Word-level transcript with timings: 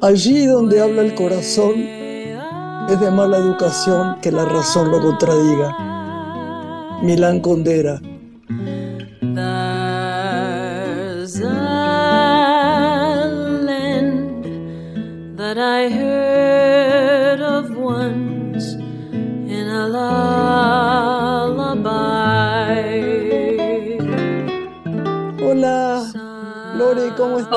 Allí 0.00 0.46
donde 0.46 0.80
habla 0.80 1.02
el 1.02 1.16
corazón, 1.16 1.72
es 2.88 3.00
de 3.00 3.10
mala 3.10 3.38
educación 3.38 4.20
que 4.22 4.30
la 4.30 4.44
razón 4.44 4.92
lo 4.92 5.00
contradiga. 5.00 5.74
Milán 7.02 7.40
Condera. 7.40 8.00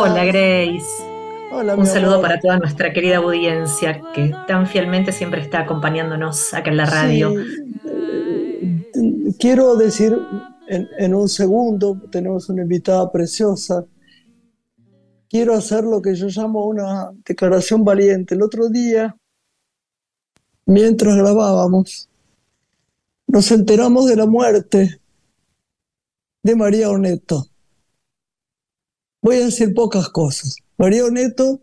Hola, 0.04 0.26
Grace. 0.26 1.04
Un 1.78 1.86
saludo 1.86 2.20
para 2.24 2.40
toda 2.40 2.58
nuestra 2.58 2.92
querida 2.92 3.18
audiencia 3.18 4.02
que 4.16 4.34
tan 4.48 4.66
fielmente 4.66 5.12
siempre 5.12 5.42
está 5.42 5.60
acompañándonos 5.60 6.56
acá 6.56 6.72
en 6.72 6.78
la 6.78 6.88
radio. 6.88 7.36
Eh, 7.40 8.84
quiero 9.38 9.76
decir 9.76 10.18
en, 10.68 11.14
un 11.14 11.30
segundo, 11.30 12.02
tenemos 12.10 12.50
una 12.50 12.64
invitada 12.64 13.12
preciosa. 13.12 13.86
Quiero 15.30 15.54
hacer 15.54 15.84
lo 15.84 16.02
que 16.02 16.16
yo 16.16 16.30
llamo 16.30 16.66
una 16.66 17.12
declaración 17.24 17.86
valiente. 17.86 18.34
El 18.34 18.42
otro 18.42 18.70
día, 18.70 19.16
mientras 20.66 21.16
grabábamos, 21.16 22.10
nos 23.28 23.52
enteramos 23.52 24.08
de 24.08 24.16
la 24.16 24.26
muerte 24.26 25.00
de 26.42 26.56
María 26.56 26.90
Oneto. 26.90 27.51
Voy 29.22 29.36
a 29.36 29.46
decir 29.46 29.74
pocas 29.74 30.10
cosas. 30.10 30.58
María 30.78 31.06
Oneto, 31.06 31.62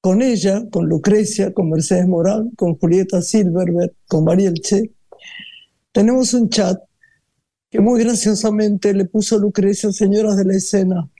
con 0.00 0.22
ella, 0.22 0.64
con 0.70 0.88
Lucrecia, 0.88 1.52
con 1.52 1.68
Mercedes 1.68 2.06
Morán, 2.06 2.50
con 2.50 2.78
Julieta 2.78 3.20
Silverberg, 3.20 3.92
con 4.06 4.24
María 4.24 4.48
Elche, 4.48 4.92
tenemos 5.92 6.34
un 6.34 6.48
chat 6.48 6.78
que 7.70 7.80
muy 7.80 8.02
graciosamente 8.02 8.94
le 8.94 9.06
puso 9.06 9.38
Lucrecia 9.38 9.92
Señoras 9.92 10.36
de 10.36 10.44
la 10.44 10.54
Escena. 10.54 11.10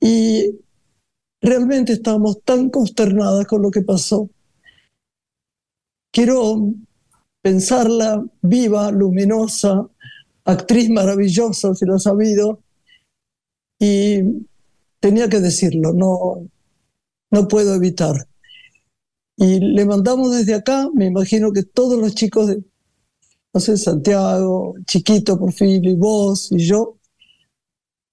Y 0.00 0.60
realmente 1.40 1.94
estábamos 1.94 2.42
tan 2.42 2.70
consternadas 2.70 3.46
con 3.46 3.62
lo 3.62 3.70
que 3.70 3.82
pasó. 3.82 4.30
Quiero 6.12 6.72
pensarla 7.42 8.24
viva, 8.42 8.90
luminosa, 8.90 9.88
actriz 10.44 10.90
maravillosa, 10.90 11.74
si 11.74 11.86
lo 11.86 11.96
ha 11.96 11.98
sabido, 11.98 12.62
y 13.80 14.46
tenía 15.00 15.28
que 15.28 15.40
decirlo, 15.40 15.92
no, 15.94 16.46
no 17.30 17.48
puedo 17.48 17.74
evitar. 17.74 18.28
Y 19.36 19.58
le 19.58 19.86
mandamos 19.86 20.36
desde 20.36 20.54
acá, 20.54 20.88
me 20.94 21.06
imagino 21.06 21.50
que 21.50 21.62
todos 21.62 21.98
los 21.98 22.14
chicos 22.14 22.48
de, 22.48 22.62
no 23.54 23.60
sé, 23.60 23.78
Santiago, 23.78 24.74
Chiquito, 24.84 25.38
Porfirio, 25.38 25.90
y 25.90 25.96
vos 25.96 26.52
y 26.52 26.58
yo, 26.58 26.98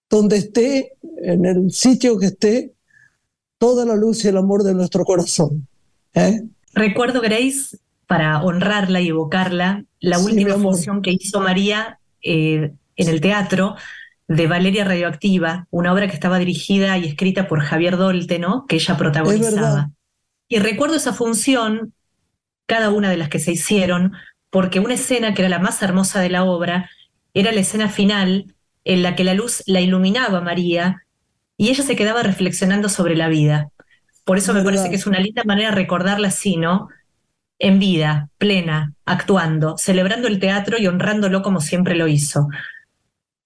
donde 0.09 0.37
esté, 0.37 0.93
en 1.21 1.45
el 1.45 1.71
sitio 1.71 2.17
que 2.17 2.27
esté, 2.27 2.73
toda 3.57 3.85
la 3.85 3.95
luz 3.95 4.23
y 4.23 4.29
el 4.29 4.37
amor 4.37 4.63
de 4.63 4.73
nuestro 4.73 5.03
corazón. 5.03 5.67
¿eh? 6.13 6.43
Recuerdo, 6.73 7.19
Grace, 7.19 7.77
para 8.05 8.41
honrarla 8.41 9.01
y 9.01 9.09
evocarla, 9.09 9.83
la 9.99 10.19
última 10.19 10.55
función 10.55 11.01
que 11.01 11.11
hizo 11.11 11.41
María 11.41 11.99
eh, 12.23 12.71
en 12.95 13.07
el 13.09 13.19
teatro 13.19 13.75
de 14.27 14.47
Valeria 14.47 14.83
Radioactiva, 14.83 15.67
una 15.71 15.93
obra 15.93 16.07
que 16.07 16.13
estaba 16.13 16.39
dirigida 16.39 16.97
y 16.97 17.05
escrita 17.05 17.47
por 17.47 17.61
Javier 17.61 17.97
Dolte, 17.97 18.39
¿no? 18.39 18.65
que 18.67 18.75
ella 18.75 18.97
protagonizaba. 18.97 19.91
Y 20.49 20.59
recuerdo 20.59 20.95
esa 20.95 21.13
función, 21.13 21.93
cada 22.65 22.89
una 22.89 23.09
de 23.09 23.17
las 23.17 23.29
que 23.29 23.39
se 23.39 23.51
hicieron, 23.51 24.13
porque 24.49 24.79
una 24.79 24.95
escena 24.95 25.33
que 25.33 25.41
era 25.41 25.49
la 25.49 25.59
más 25.59 25.81
hermosa 25.81 26.21
de 26.21 26.29
la 26.29 26.43
obra 26.43 26.89
era 27.33 27.51
la 27.51 27.61
escena 27.61 27.89
final 27.89 28.53
en 28.83 29.03
la 29.03 29.15
que 29.15 29.23
la 29.23 29.33
luz 29.33 29.63
la 29.65 29.81
iluminaba 29.81 30.39
a 30.39 30.41
María 30.41 31.03
y 31.57 31.69
ella 31.69 31.83
se 31.83 31.95
quedaba 31.95 32.23
reflexionando 32.23 32.89
sobre 32.89 33.15
la 33.15 33.27
vida. 33.27 33.69
Por 34.23 34.37
eso 34.37 34.53
me 34.53 34.63
parece 34.63 34.89
que 34.89 34.95
es 34.95 35.07
una 35.07 35.19
linda 35.19 35.43
manera 35.45 35.69
de 35.69 35.75
recordarla 35.75 36.29
así, 36.29 36.57
¿no? 36.57 36.89
En 37.59 37.79
vida, 37.79 38.29
plena, 38.37 38.93
actuando, 39.05 39.77
celebrando 39.77 40.27
el 40.27 40.39
teatro 40.39 40.77
y 40.77 40.87
honrándolo 40.87 41.41
como 41.41 41.61
siempre 41.61 41.95
lo 41.95 42.07
hizo. 42.07 42.47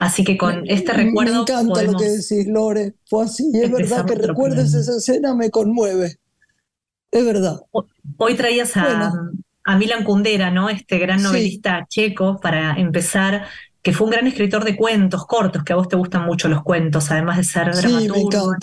Así 0.02 0.24
que 0.24 0.36
con 0.36 0.64
este 0.66 0.94
recuerdo. 0.94 1.32
Me 1.32 1.40
encanta 1.42 1.84
lo 1.84 1.96
que 1.96 2.06
decís, 2.06 2.48
Lore. 2.48 2.96
Fue 3.06 3.24
así. 3.24 3.52
Y 3.54 3.60
es 3.60 3.72
verdad 3.72 4.04
que 4.04 4.16
recuerdes 4.16 4.74
esa 4.74 4.98
escena, 4.98 5.36
me 5.36 5.52
conmueve. 5.52 6.18
Es 7.12 7.24
verdad. 7.24 7.62
Hoy 8.18 8.34
traías 8.34 8.76
a, 8.78 9.14
a 9.64 9.78
Milan 9.78 10.04
Kundera, 10.04 10.50
¿no? 10.50 10.70
Este 10.70 10.98
gran 10.98 11.22
novelista 11.22 11.86
checo, 11.88 12.40
para 12.42 12.74
empezar, 12.80 13.46
que 13.84 13.94
fue 13.94 14.06
un 14.06 14.12
gran 14.12 14.26
escritor 14.26 14.64
de 14.64 14.76
cuentos 14.76 15.28
cortos, 15.28 15.64
que 15.64 15.74
a 15.74 15.76
vos 15.76 15.88
te 15.88 15.98
gustan 15.98 16.26
mucho 16.26 16.48
los 16.48 16.64
cuentos, 16.64 17.12
además 17.12 17.38
de 17.38 17.44
ser 17.44 17.72
dramaturgo, 17.72 18.56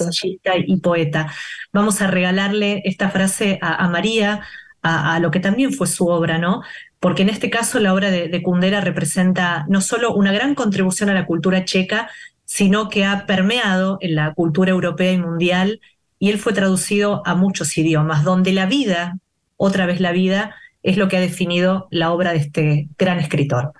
y 0.66 0.76
poeta. 0.78 1.32
Vamos 1.72 2.02
a 2.02 2.08
regalarle 2.08 2.82
esta 2.84 3.10
frase 3.10 3.60
a, 3.62 3.88
María, 3.88 4.40
a, 4.82 5.14
a, 5.14 5.20
lo 5.20 5.30
que 5.30 5.38
también 5.38 5.72
fue 5.72 5.86
su 5.86 6.08
obra, 6.08 6.38
¿no? 6.38 6.62
Porque 7.00 7.22
en 7.22 7.28
este 7.28 7.50
caso 7.50 7.78
la 7.78 7.94
obra 7.94 8.10
de, 8.10 8.42
Kundera 8.42 8.80
representa 8.80 9.64
no 9.68 9.80
solo 9.80 10.14
una 10.14 10.32
gran 10.32 10.54
contribución 10.54 11.10
a 11.10 11.14
la 11.14 11.26
cultura 11.26 11.64
checa, 11.64 12.10
sino 12.44 12.88
que 12.88 13.04
ha 13.04 13.26
permeado 13.26 13.98
en 14.00 14.14
la 14.14 14.34
cultura 14.34 14.70
europea 14.70 15.12
y 15.12 15.18
mundial, 15.18 15.80
y 16.18 16.30
él 16.30 16.38
fue 16.38 16.52
traducido 16.52 17.22
a 17.24 17.34
muchos 17.34 17.76
idiomas, 17.78 18.24
donde 18.24 18.52
la 18.52 18.66
vida, 18.66 19.18
otra 19.56 19.86
vez 19.86 20.00
la 20.00 20.12
vida, 20.12 20.56
es 20.82 20.96
lo 20.96 21.08
que 21.08 21.16
ha 21.16 21.20
definido 21.20 21.86
la 21.90 22.10
obra 22.10 22.32
de 22.32 22.38
este 22.38 22.88
gran 22.98 23.18
escritor. 23.18 23.72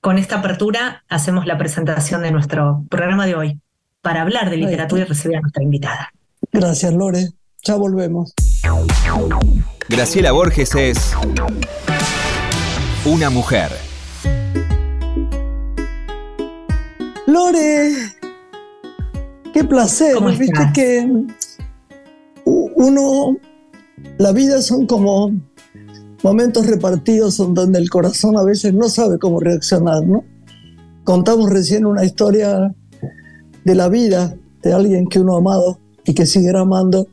Con 0.00 0.18
esta 0.18 0.38
apertura 0.38 1.04
hacemos 1.08 1.46
la 1.46 1.58
presentación 1.58 2.22
de 2.22 2.30
nuestro 2.30 2.84
programa 2.88 3.26
de 3.26 3.34
hoy 3.34 3.60
para 4.00 4.22
hablar 4.22 4.50
de 4.50 4.56
literatura 4.56 5.02
y 5.02 5.04
recibir 5.04 5.36
a 5.36 5.40
nuestra 5.40 5.62
invitada. 5.62 6.12
Gracias, 6.52 6.92
Lore. 6.94 7.28
Ya 7.64 7.74
volvemos. 7.74 8.32
Graciela 9.88 10.32
Borges 10.32 10.74
es 10.74 11.14
una 13.08 13.30
mujer. 13.30 13.70
Lore, 17.26 17.92
qué 19.52 19.64
placer. 19.64 20.16
Viste 20.38 20.70
que 20.74 21.10
uno, 22.44 23.36
la 24.18 24.32
vida 24.32 24.60
son 24.60 24.86
como 24.86 25.32
momentos 26.22 26.66
repartidos 26.66 27.38
donde 27.38 27.78
el 27.78 27.88
corazón 27.88 28.36
a 28.36 28.42
veces 28.42 28.74
no 28.74 28.88
sabe 28.88 29.18
cómo 29.18 29.40
reaccionar, 29.40 30.04
¿no? 30.04 30.24
Contamos 31.04 31.50
recién 31.50 31.86
una 31.86 32.04
historia 32.04 32.74
de 33.64 33.74
la 33.74 33.88
vida 33.88 34.36
de 34.62 34.72
alguien 34.74 35.06
que 35.06 35.20
uno 35.20 35.36
ha 35.36 35.38
amado 35.38 35.80
y 36.04 36.12
que 36.12 36.26
seguirá 36.26 36.60
amando. 36.60 37.06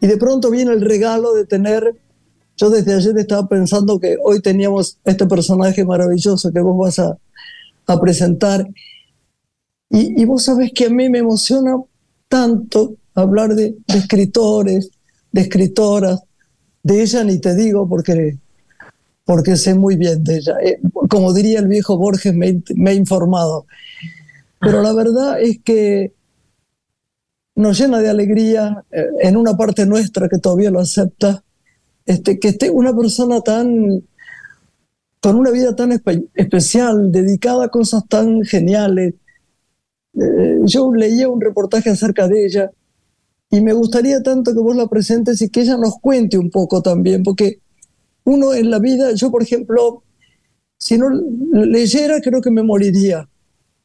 Y 0.00 0.08
de 0.08 0.16
pronto 0.16 0.50
viene 0.50 0.72
el 0.72 0.80
regalo 0.80 1.32
de 1.32 1.46
tener 1.46 2.01
yo 2.56 2.70
desde 2.70 2.94
ayer 2.94 3.18
estaba 3.18 3.48
pensando 3.48 3.98
que 3.98 4.16
hoy 4.22 4.40
teníamos 4.40 4.98
este 5.04 5.26
personaje 5.26 5.84
maravilloso 5.84 6.52
que 6.52 6.60
vos 6.60 6.78
vas 6.78 6.98
a, 6.98 7.18
presentar. 8.00 8.66
Y, 9.90 10.24
vos 10.24 10.44
sabés 10.44 10.72
que 10.72 10.86
a 10.86 10.90
mí 10.90 11.10
me 11.10 11.18
emociona 11.18 11.76
tanto 12.28 12.94
hablar 13.14 13.54
de, 13.54 13.76
escritores, 13.88 14.90
de 15.30 15.40
escritoras. 15.42 16.22
De 16.82 17.02
ella 17.02 17.22
ni 17.22 17.38
te 17.38 17.54
digo 17.54 17.86
porque, 17.86 18.38
porque 19.24 19.56
sé 19.56 19.74
muy 19.74 19.96
bien 19.96 20.24
de 20.24 20.38
ella. 20.38 20.56
Eh, 20.64 20.80
como 21.10 21.34
diría 21.34 21.58
el 21.58 21.68
viejo 21.68 21.98
Borges, 21.98 22.32
me, 22.34 22.62
me 22.74 22.92
he 22.92 22.94
informado. 22.94 23.66
Pero 24.58 24.80
la 24.80 24.94
verdad 24.94 25.40
es 25.40 25.58
que 25.62 26.14
nos 27.54 27.78
llena 27.78 27.98
de 28.00 28.08
alegría 28.08 28.84
eh, 28.90 29.06
en 29.20 29.36
una 29.36 29.56
parte 29.56 29.84
nuestra 29.84 30.28
que 30.28 30.38
todavía 30.38 30.70
lo 30.70 30.80
acepta 30.80 31.42
este, 32.06 32.38
que 32.38 32.48
esté 32.48 32.70
una 32.70 32.96
persona 32.96 33.40
tan, 33.40 34.02
con 35.20 35.36
una 35.36 35.50
vida 35.50 35.76
tan 35.76 35.92
especial, 36.34 37.12
dedicada 37.12 37.66
a 37.66 37.68
cosas 37.68 38.04
tan 38.08 38.42
geniales. 38.42 39.14
Eh, 40.14 40.60
yo 40.64 40.92
leía 40.92 41.28
un 41.28 41.40
reportaje 41.40 41.90
acerca 41.90 42.28
de 42.28 42.44
ella 42.44 42.70
y 43.50 43.60
me 43.60 43.72
gustaría 43.72 44.22
tanto 44.22 44.52
que 44.52 44.60
vos 44.60 44.74
la 44.74 44.86
presentes 44.86 45.40
y 45.42 45.48
que 45.48 45.60
ella 45.60 45.76
nos 45.76 45.98
cuente 46.00 46.38
un 46.38 46.50
poco 46.50 46.82
también, 46.82 47.22
porque 47.22 47.60
uno 48.24 48.54
en 48.54 48.70
la 48.70 48.78
vida, 48.78 49.12
yo 49.12 49.30
por 49.30 49.42
ejemplo, 49.42 50.02
si 50.78 50.98
no 50.98 51.08
leyera 51.52 52.20
creo 52.20 52.40
que 52.40 52.50
me 52.50 52.62
moriría. 52.62 53.28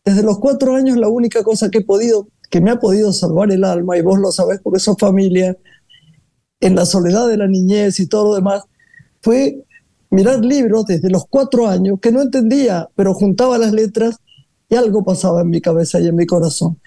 Desde 0.06 0.24
los 0.24 0.40
cuatro 0.40 0.76
años 0.76 0.98
la 0.98 1.10
única 1.10 1.44
cosa 1.44 1.70
que 1.70 1.80
he 1.80 1.84
podido, 1.84 2.30
que 2.50 2.62
me 2.62 2.72
ha 2.72 2.80
podido 2.80 3.12
salvar 3.12 3.52
el 3.52 3.64
alma, 3.64 3.98
y 3.98 4.02
vos 4.02 4.20
lo 4.20 4.32
sabés 4.32 4.60
porque 4.64 4.80
sos 4.80 4.96
familia, 4.98 5.58
en 6.60 6.76
la 6.76 6.86
soledad 6.86 7.28
de 7.28 7.38
la 7.38 7.48
niñez 7.48 8.00
y 8.00 8.08
todo 8.08 8.26
lo 8.26 8.36
demás, 8.36 8.64
fue 9.22 9.64
mirar 10.10 10.44
libros 10.44 10.86
desde 10.86 11.10
los 11.10 11.26
cuatro 11.30 11.68
años 11.68 12.00
que 12.02 12.12
no 12.12 12.22
entendía, 12.22 12.90
pero 12.96 13.14
juntaba 13.14 13.58
las 13.58 13.74
letras 13.74 14.18
y 14.70 14.76
algo 14.76 15.04
pasaba 15.04 15.42
en 15.42 15.50
mi 15.50 15.62
cabeza 15.62 16.00
y 16.00 16.08
en 16.08 16.16
mi 16.16 16.26
corazón. 16.26 16.80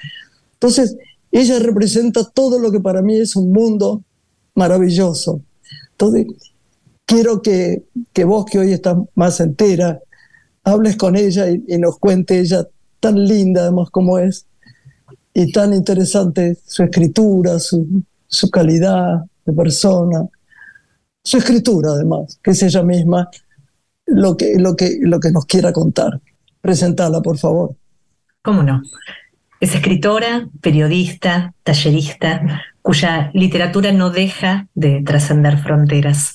Entonces, 0.55 0.97
ella 1.33 1.59
representa 1.59 2.25
todo 2.25 2.59
lo 2.59 2.71
que 2.71 2.81
para 2.81 3.03
mí 3.03 3.17
es 3.17 3.37
un 3.37 3.53
mundo 3.53 4.03
maravilloso. 4.55 5.41
Entonces, 5.93 6.27
quiero 7.07 7.41
que, 7.41 7.85
que 8.13 8.25
vos, 8.25 8.45
que 8.47 8.59
hoy 8.59 8.73
estás 8.73 8.97
más 9.15 9.41
entera, 9.41 10.01
hables 10.65 10.97
con 10.97 11.17
ella 11.17 11.49
y, 11.51 11.79
nos 11.79 11.99
cuente 11.99 12.39
ella 12.39 12.67
tan 13.01 13.25
linda 13.27 13.63
además 13.63 13.91
como 13.91 14.19
es 14.19 14.47
y 15.33 15.53
tan 15.53 15.73
interesante 15.73 16.59
su 16.67 16.83
escritura, 16.83 17.59
su, 17.61 18.03
su 18.27 18.51
calidad 18.51 19.25
persona, 19.53 20.27
su 21.23 21.39
escritura 21.39 21.91
además, 21.91 22.39
que 22.43 22.53
es 22.53 22.63
ella 22.63 22.83
misma 22.83 23.29
lo 24.07 24.37
que, 24.37 24.59
lo 24.59 24.77
que, 24.77 24.99
lo 25.01 25.21
que 25.21 25.31
nos 25.31 25.47
quiera 25.47 25.73
contar. 25.73 26.21
Presentala, 26.61 27.21
por 27.21 27.39
favor. 27.39 27.77
¿Cómo 28.43 28.63
no? 28.63 28.83
Es 29.61 29.75
escritora, 29.75 30.49
periodista, 30.61 31.53
tallerista, 31.63 32.65
cuya 32.83 33.31
literatura 33.35 33.93
no 33.93 34.11
deja 34.11 34.67
de 34.75 35.03
trascender 35.03 35.59
fronteras. 35.59 36.33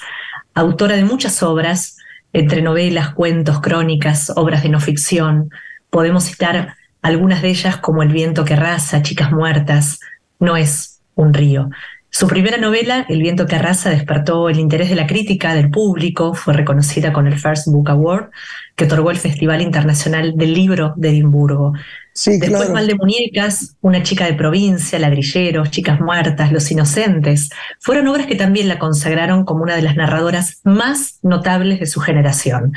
Autora 0.54 0.96
de 0.96 1.04
muchas 1.04 1.42
obras, 1.42 1.98
entre 2.34 2.62
novelas, 2.62 3.14
cuentos, 3.14 3.62
crónicas, 3.62 4.32
obras 4.36 4.62
de 4.62 4.70
no 4.70 4.80
ficción. 4.80 5.50
Podemos 5.90 6.26
citar 6.26 6.76
algunas 7.02 7.42
de 7.42 7.50
ellas 7.50 7.78
como 7.78 8.04
El 8.04 8.10
viento 8.10 8.46
que 8.46 8.54
arrasa, 8.54 9.02
Chicas 9.02 9.32
muertas, 9.32 10.00
No 10.40 10.56
es 10.56 11.02
un 11.16 11.34
río. 11.34 11.70
Su 12.18 12.28
primera 12.28 12.58
novela, 12.58 13.06
El 13.10 13.22
viento 13.22 13.46
que 13.46 13.58
arrasa, 13.58 13.90
despertó 13.90 14.48
el 14.48 14.58
interés 14.58 14.90
de 14.90 14.96
la 14.96 15.06
crítica, 15.06 15.54
del 15.54 15.70
público, 15.70 16.34
fue 16.34 16.54
reconocida 16.54 17.12
con 17.12 17.28
el 17.28 17.38
First 17.38 17.68
Book 17.68 17.90
Award, 17.90 18.30
que 18.78 18.86
otorgó 18.86 19.12
el 19.12 19.18
Festival 19.18 19.62
Internacional 19.62 20.38
del 20.38 20.54
Libro 20.54 20.94
de 20.96 21.10
Edimburgo. 21.10 21.74
Después 22.14 22.70
Mal 22.70 22.88
de 22.88 22.96
Muñecas, 22.96 23.76
Una 23.82 24.02
chica 24.02 24.24
de 24.24 24.34
provincia, 24.34 24.98
Ladrilleros, 24.98 25.72
Chicas 25.72 26.00
muertas, 26.00 26.54
Los 26.54 26.72
inocentes, 26.72 27.50
fueron 27.82 28.08
obras 28.08 28.28
que 28.28 28.36
también 28.36 28.70
la 28.70 28.80
consagraron 28.80 29.44
como 29.44 29.64
una 29.64 29.76
de 29.76 29.82
las 29.82 29.98
narradoras 29.98 30.62
más 30.64 31.20
notables 31.22 31.82
de 31.82 31.86
su 31.86 32.00
generación. 32.00 32.72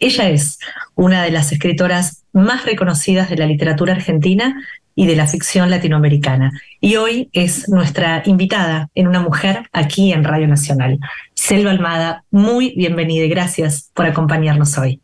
Ella 0.00 0.28
es 0.28 0.58
una 0.96 1.22
de 1.22 1.30
las 1.30 1.50
escritoras 1.50 2.24
más 2.34 2.66
reconocidas 2.66 3.30
de 3.30 3.36
la 3.36 3.46
literatura 3.46 3.94
argentina 3.94 4.54
y 4.94 5.06
de 5.06 5.16
la 5.16 5.26
ficción 5.26 5.70
latinoamericana. 5.70 6.52
Y 6.80 6.96
hoy 6.96 7.28
es 7.32 7.68
nuestra 7.68 8.22
invitada 8.26 8.90
en 8.94 9.08
Una 9.08 9.20
Mujer 9.20 9.68
aquí 9.72 10.12
en 10.12 10.24
Radio 10.24 10.48
Nacional. 10.48 10.98
Selva 11.34 11.70
Almada, 11.70 12.24
muy 12.30 12.74
bienvenida 12.76 13.24
y 13.24 13.28
gracias 13.28 13.90
por 13.94 14.06
acompañarnos 14.06 14.76
hoy. 14.78 15.00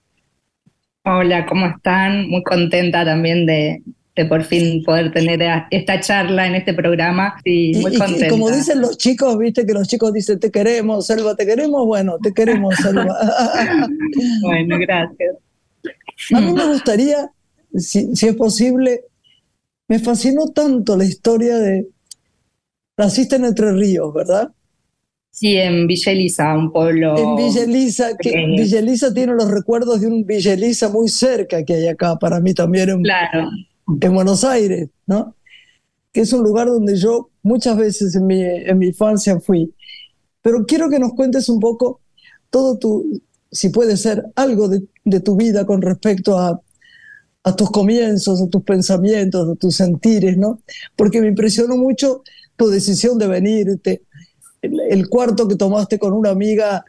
Hola, 1.05 1.47
¿cómo 1.47 1.67
están? 1.67 2.29
Muy 2.29 2.43
contenta 2.43 3.05
también 3.05 3.47
de, 3.47 3.83
por 4.29 4.45
fin 4.45 4.83
poder 4.85 5.13
tener 5.13 5.41
esta 5.71 6.01
charla 6.01 6.47
en 6.47 6.57
este 6.57 6.75
programa. 6.75 7.37
Sí, 7.45 7.73
muy 7.81 7.97
contenta. 7.97 8.27
Y, 8.27 8.29
como 8.29 8.51
dicen 8.51 8.81
los 8.81 8.99
chicos, 8.99 9.39
viste 9.39 9.65
que 9.65 9.73
los 9.73 9.89
chicos 9.89 10.13
dicen, 10.13 10.39
te 10.39 10.51
queremos, 10.51 11.07
Selva, 11.07 11.35
te 11.35 11.47
queremos, 11.47 11.87
bueno, 11.87 12.19
te 12.23 12.35
queremos, 12.35 12.75
Selva. 12.77 13.17
bueno, 14.43 14.77
gracias. 14.79 15.37
A 16.35 16.41
mí 16.41 16.53
me 16.53 16.67
gustaría, 16.67 17.31
si, 17.75 18.15
si 18.15 18.29
es 18.29 18.35
posible, 18.35 19.03
me 19.89 19.99
fascinó 19.99 20.49
tanto 20.49 20.97
la 20.97 21.05
historia 21.05 21.57
de... 21.59 21.89
Naciste 22.97 23.37
en 23.37 23.47
Entre 23.47 23.73
Ríos, 23.73 24.13
¿verdad? 24.13 24.53
Sí, 25.31 25.57
en 25.57 25.87
Villa 25.87 26.13
Elisa, 26.13 26.57
un 26.57 26.73
pueblo. 26.73 27.17
En 27.17 27.37
Villa 27.37 27.63
Elisa, 27.63 28.17
que 28.17 28.45
Villa 28.45 28.81
Elisa 28.81 29.15
tiene 29.15 29.35
los 29.35 29.49
recuerdos 29.49 30.01
de 30.01 30.09
un 30.09 30.27
Villa 30.27 30.53
Elisa 30.53 30.89
muy 30.89 31.09
cerca 31.09 31.65
que 31.65 31.75
hay 31.75 31.87
acá, 31.87 32.19
para 32.19 32.41
mí 32.41 32.55
también 32.55 32.89
en, 32.89 33.03
claro. 33.03 33.49
en 34.01 34.15
Buenos 34.15 34.43
Aires, 34.43 34.89
¿no? 35.07 35.37
Que 36.13 36.23
es 36.23 36.33
un 36.33 36.43
lugar 36.43 36.67
donde 36.67 36.97
yo 36.97 37.31
muchas 37.43 37.77
veces 37.77 38.17
en 38.17 38.27
mi, 38.27 38.43
en 38.43 38.79
mi 38.79 38.89
infancia 38.89 39.39
fui. 39.39 39.73
Pero 40.43 40.67
quiero 40.67 40.91
que 40.91 40.99
nos 40.99 41.15
cuentes 41.15 41.49
un 41.49 41.61
poco 41.61 42.01
todo 42.51 42.77
tu, 42.77 43.23
si 43.53 43.69
puede 43.69 43.97
ser, 43.97 44.25
algo 44.35 44.69
de, 44.69 44.83
de 45.05 45.21
tu 45.21 45.37
vida 45.37 45.65
con 45.67 45.83
respecto 45.83 46.37
a 46.37 46.61
a 47.45 47.57
tus 47.57 47.71
comienzos, 47.71 48.43
a 48.43 48.49
tus 48.49 48.63
pensamientos, 48.63 49.49
a 49.49 49.55
tus 49.55 49.77
sentires, 49.77 50.37
¿no? 50.37 50.61
Porque 50.97 51.21
me 51.21 51.29
impresionó 51.29 51.77
mucho 51.77 52.23
tu 52.57 52.69
decisión 52.69 53.19
de 53.19 53.29
venirte, 53.29 54.03
el, 54.61 55.09
cuarto 55.09 55.47
que 55.47 55.57
tomaste 55.57 55.99
con 55.99 56.13
una 56.13 56.31
amiga 56.31 56.85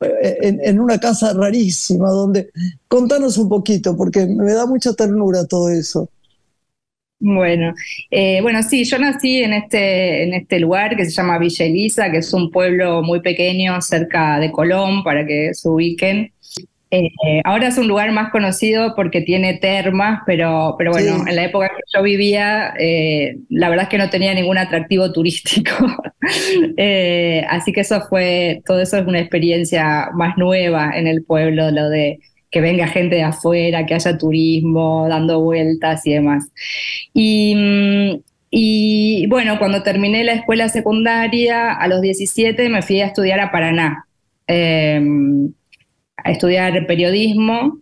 eh, 0.00 0.58
en, 0.62 0.78
una 0.78 0.98
casa 0.98 1.32
rarísima, 1.32 2.10
donde... 2.10 2.50
Contanos 2.88 3.38
un 3.38 3.48
poquito, 3.48 3.96
porque 3.96 4.26
me 4.26 4.52
da 4.52 4.66
mucha 4.66 4.92
ternura 4.92 5.46
todo 5.46 5.70
eso. 5.70 6.10
Bueno, 7.18 7.74
eh, 8.10 8.40
bueno, 8.42 8.62
sí, 8.62 8.84
yo 8.84 8.98
nací 8.98 9.42
en 9.42 9.54
este, 9.54 10.24
en 10.24 10.34
este 10.34 10.60
lugar 10.60 10.96
que 10.96 11.06
se 11.06 11.12
llama 11.12 11.38
Villa 11.38 11.64
Elisa, 11.64 12.10
que 12.10 12.18
es 12.18 12.32
un 12.34 12.50
pueblo 12.50 13.02
muy 13.02 13.20
pequeño 13.20 13.80
cerca 13.80 14.38
de 14.38 14.52
Colón, 14.52 15.02
para 15.02 15.26
que 15.26 15.54
se 15.54 15.68
ubiquen. 15.68 16.32
Eh, 16.98 17.42
ahora 17.44 17.68
es 17.68 17.76
un 17.76 17.88
lugar 17.88 18.10
más 18.12 18.30
conocido 18.30 18.94
porque 18.96 19.20
tiene 19.20 19.54
termas, 19.54 20.22
pero, 20.24 20.76
pero 20.78 20.92
bueno, 20.92 21.24
en 21.28 21.36
la 21.36 21.44
época 21.44 21.68
que 21.68 21.82
yo 21.94 22.02
vivía, 22.02 22.72
eh, 22.78 23.36
la 23.50 23.68
verdad 23.68 23.84
es 23.84 23.90
que 23.90 23.98
no 23.98 24.08
tenía 24.08 24.32
ningún 24.32 24.56
atractivo 24.56 25.12
turístico. 25.12 25.74
Eh, 26.78 27.44
así 27.50 27.72
que 27.72 27.82
eso 27.82 28.00
fue, 28.08 28.62
todo 28.64 28.80
eso 28.80 28.96
es 28.96 29.06
una 29.06 29.20
experiencia 29.20 30.08
más 30.14 30.38
nueva 30.38 30.92
en 30.94 31.06
el 31.06 31.22
pueblo, 31.22 31.70
lo 31.70 31.90
de 31.90 32.18
que 32.50 32.60
venga 32.60 32.86
gente 32.86 33.16
de 33.16 33.22
afuera, 33.24 33.84
que 33.84 33.94
haya 33.94 34.16
turismo, 34.16 35.06
dando 35.08 35.40
vueltas 35.40 36.06
y 36.06 36.14
demás. 36.14 36.48
Y, 37.12 37.54
mm, 37.54 38.20
y 38.50 39.26
bueno, 39.28 39.58
cuando 39.58 39.82
terminé 39.82 40.24
la 40.24 40.32
escuela 40.32 40.68
secundaria, 40.70 41.72
a 41.74 41.88
los 41.88 42.00
17 42.00 42.70
me 42.70 42.80
fui 42.80 43.00
a 43.02 43.06
estudiar 43.06 43.40
a 43.40 43.52
Paraná 43.52 44.06
a 46.26 46.32
estudiar 46.32 46.86
periodismo, 46.86 47.78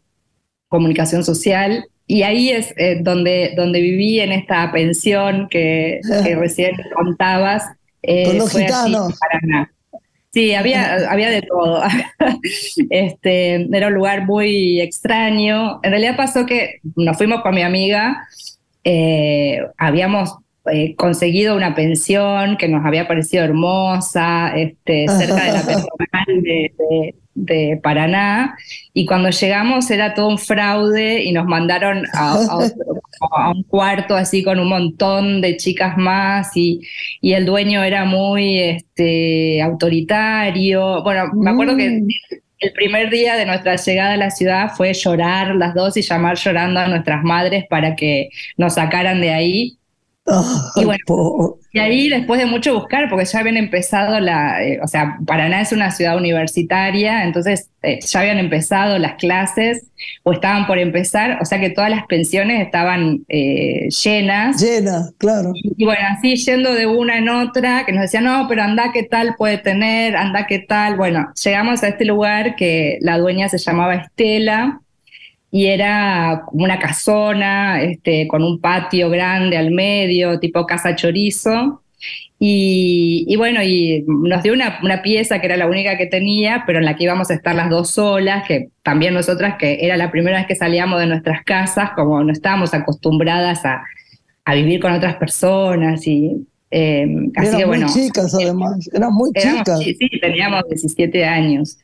comunicación 0.69 1.25
social, 1.25 1.87
y 2.07 2.23
ahí 2.23 2.51
es 2.51 2.75
eh, 2.77 2.99
donde, 3.01 3.55
donde 3.57 3.81
viví 3.81 4.21
en 4.21 4.33
esta 4.33 4.71
pensión 4.71 5.49
que, 5.49 6.01
recién 6.37 6.77
contabas. 6.95 7.65
Eh, 8.03 8.27
Con 8.27 8.39
los 8.39 8.53
gitanos. 8.53 9.15
Sí, 10.31 10.53
había, 10.53 11.11
había 11.11 11.31
de 11.31 11.43
todo. 11.43 11.83
este, 12.91 13.55
era 13.75 13.87
un 13.87 13.95
lugar 13.95 14.27
muy 14.27 14.81
extraño. 14.81 15.81
En 15.83 15.93
realidad 15.93 16.17
pasó 16.17 16.45
que 16.45 16.81
nos 16.97 17.17
fuimos 17.17 17.41
con 17.41 17.55
mi 17.55 17.63
amiga, 17.63 18.27
eh, 18.83 19.61
habíamos 19.79 20.37
eh, 20.73 20.95
conseguido 20.97 21.57
una 21.57 21.75
pensión 21.75 22.57
que 22.57 22.69
nos 22.69 22.85
había 22.85 23.07
parecido 23.07 23.45
hermosa, 23.45 24.57
este, 24.57 25.07
cerca 25.09 25.45
de 25.45 25.53
la 25.53 25.63
pensión 25.67 26.43
de, 26.43 27.15
de 27.35 27.81
Paraná 27.83 28.57
y 28.93 29.07
cuando 29.07 29.31
llegamos 29.31 29.91
era 29.91 30.15
todo 30.15 30.29
un 30.29 30.39
fraude 30.39 31.23
y 31.23 31.33
nos 31.33 31.47
mandaron 31.47 32.05
a, 32.15 32.59
un 33.53 33.63
cuarto 33.65 34.15
así 34.15 34.43
con 34.43 34.59
un 34.59 34.69
montón 34.69 35.41
de 35.41 35.57
chicas 35.57 35.97
más 35.97 36.57
y, 36.57 36.81
y 37.21 37.33
el 37.33 37.45
dueño 37.45 37.83
era 37.83 38.05
muy 38.05 38.61
este, 38.61 39.61
autoritario. 39.63 41.03
Bueno, 41.03 41.33
me 41.35 41.51
acuerdo 41.51 41.77
que 41.77 41.91
mm. 41.91 42.09
el 42.61 42.73
primer 42.73 43.11
día 43.11 43.37
de 43.37 43.47
nuestra 43.47 43.77
llegada 43.77 44.15
a 44.15 44.17
la 44.17 44.31
ciudad 44.31 44.73
fue 44.77 44.93
llorar 44.95 45.55
las 45.57 45.75
dos 45.75 45.97
y 45.97 46.03
llamar 46.03 46.37
llorando 46.37 46.81
a 46.81 46.89
nuestras 46.89 47.23
madres 47.25 47.65
para 47.69 47.97
que 47.97 48.29
nos 48.57 48.75
sacaran 48.75 49.21
de 49.21 49.31
ahí 49.31 49.79
y 50.77 50.85
bueno, 50.85 51.59
y 51.71 51.79
ahí 51.81 52.09
después 52.09 52.41
de 52.41 52.47
mucho 52.47 52.75
buscar, 52.75 53.11
porque 53.11 53.27
ya 53.27 53.41
habían 53.41 53.59
empezado 53.59 54.19
la, 54.21 54.65
eh, 54.65 54.81
o 54.83 54.89
sea, 54.89 55.19
Paraná 55.27 55.61
es 55.61 55.73
una 55.73 55.91
ciudad 55.91 56.17
universitaria, 56.17 57.25
entonces 57.25 57.69
eh, 57.83 57.99
ya 58.01 58.21
habían 58.21 58.39
empezado 58.39 58.97
las 58.99 59.17
clases 59.17 59.87
o 60.23 60.33
estaban 60.33 60.67
por 60.67 60.79
empezar, 60.79 61.39
o 61.43 61.45
sea 61.45 61.61
que 61.61 61.69
todas 61.69 61.91
las 61.91 62.07
pensiones 62.07 62.65
estaban 62.65 63.25
eh, 63.29 63.89
llenas. 64.03 64.63
Llenas, 64.63 65.13
claro. 65.19 65.53
Y, 65.55 65.85
bueno, 65.85 66.01
así 66.09 66.37
yendo 66.37 66.73
de 66.73 66.87
una 66.87 67.19
en 67.19 67.29
otra, 67.29 67.85
que 67.85 67.93
nos 67.93 68.03
decían, 68.03 68.25
no, 68.25 68.47
pero 68.49 68.63
anda 68.63 68.93
qué 68.95 69.03
tal 69.03 69.35
puede 69.37 69.59
tener, 69.59 70.17
anda 70.17 70.47
qué 70.47 70.61
tal. 70.61 70.97
Bueno, 70.97 71.33
llegamos 71.43 71.83
a 71.83 71.89
este 71.89 72.07
lugar 72.07 72.57
que 72.57 72.97
la 73.03 73.19
dueña 73.19 73.51
se 73.51 73.59
llamaba 73.59 73.97
Estela 73.97 74.81
y 75.55 75.67
era 75.67 76.43
como 76.47 76.65
una 76.65 76.81
casona 76.81 77.81
este, 77.81 78.27
con 78.27 78.43
un 78.43 78.61
patio 78.61 79.09
grande 79.09 79.57
al 79.57 79.71
medio, 79.71 80.41
tipo 80.41 80.67
casa 80.67 80.97
chorizo. 80.97 81.81
Y, 82.41 83.33
bueno, 83.37 83.63
y 83.63 84.05
nos 84.05 84.43
dio 84.43 84.53
una, 84.53 84.81
una, 84.83 85.01
pieza 85.01 85.39
que 85.39 85.47
era 85.47 85.57
la 85.57 85.69
única 85.69 85.97
que 85.97 86.07
tenía, 86.07 86.65
pero 86.67 86.81
en 86.81 86.85
la 86.85 86.97
que 86.97 87.05
íbamos 87.05 87.31
a 87.31 87.35
estar 87.35 87.55
las 87.55 87.71
dos 87.71 87.91
solas, 87.91 88.45
que 88.49 88.71
también 88.83 89.15
nosotras, 89.15 89.55
que 89.57 89.79
era 89.81 89.97
la 89.97 90.11
primera 90.11 90.39
vez 90.39 90.49
que 90.49 90.57
salíamos 90.57 90.99
de 90.99 91.07
nuestras 91.07 91.45
casas, 91.45 91.91
como 91.95 92.25
no 92.25 92.33
estábamos 92.33 92.75
acostumbradas 92.75 93.65
a, 93.65 93.85
a 94.45 94.55
vivir 94.57 94.81
con 94.81 94.93
otras 94.93 95.15
personas 95.15 96.05
y... 96.05 96.49
Eh, 96.73 97.07
así 97.37 97.57
que, 97.57 97.65
bueno, 97.65 97.87
muy 97.87 97.95
chicas 97.95 98.35
además, 98.35 98.91
eran 98.93 99.15
muy 99.15 99.31
chicas. 99.33 99.79
Sí, 99.79 99.97
teníamos 100.21 100.65
17 100.69 101.25
años. 101.25 101.79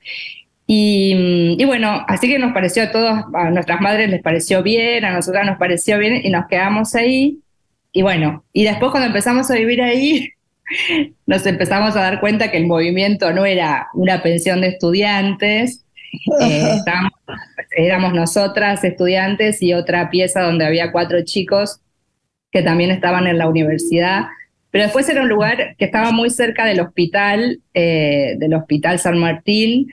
Y, 0.72 1.64
bueno, 1.64 2.04
así 2.06 2.28
que 2.28 2.38
nos 2.38 2.52
pareció 2.52 2.84
a 2.84 2.92
todos, 2.92 3.24
a 3.34 3.50
nuestras 3.50 3.80
madres 3.80 4.08
les 4.08 4.22
pareció 4.22 4.62
bien, 4.62 5.04
a 5.04 5.12
nosotras 5.12 5.44
nos 5.44 5.58
pareció 5.58 5.98
bien 5.98 6.20
y 6.24 6.30
nos 6.30 6.46
quedamos 6.46 6.94
ahí. 6.94 7.40
Y 7.92 8.02
bueno, 8.02 8.44
y 8.52 8.62
después 8.62 8.92
cuando 8.92 9.08
empezamos 9.08 9.50
a 9.50 9.56
vivir 9.56 9.82
ahí, 9.82 10.28
nos 11.26 11.44
empezamos 11.44 11.96
a 11.96 12.02
dar 12.02 12.20
cuenta 12.20 12.52
que 12.52 12.56
el 12.56 12.68
movimiento 12.68 13.32
no 13.32 13.46
era 13.46 13.88
una 13.94 14.22
pensión 14.22 14.60
de 14.60 14.68
estudiantes, 14.68 15.84
eh, 16.40 16.78
éramos 17.76 18.14
nosotras 18.14 18.84
estudiantes 18.84 19.60
y 19.62 19.74
otra 19.74 20.08
pieza 20.08 20.42
donde 20.42 20.66
había 20.66 20.92
cuatro 20.92 21.24
chicos 21.24 21.80
que 22.52 22.62
también 22.62 22.92
estaban 22.92 23.26
en 23.26 23.38
la 23.38 23.48
universidad. 23.48 24.26
Pero 24.70 24.84
después 24.84 25.08
era 25.08 25.22
un 25.22 25.28
lugar 25.28 25.74
que 25.78 25.86
estaba 25.86 26.12
muy 26.12 26.30
cerca 26.30 26.64
del 26.64 26.78
hospital, 26.78 27.58
eh, 27.74 28.36
del 28.38 28.54
Hospital 28.54 29.00
San 29.00 29.18
Martín, 29.18 29.92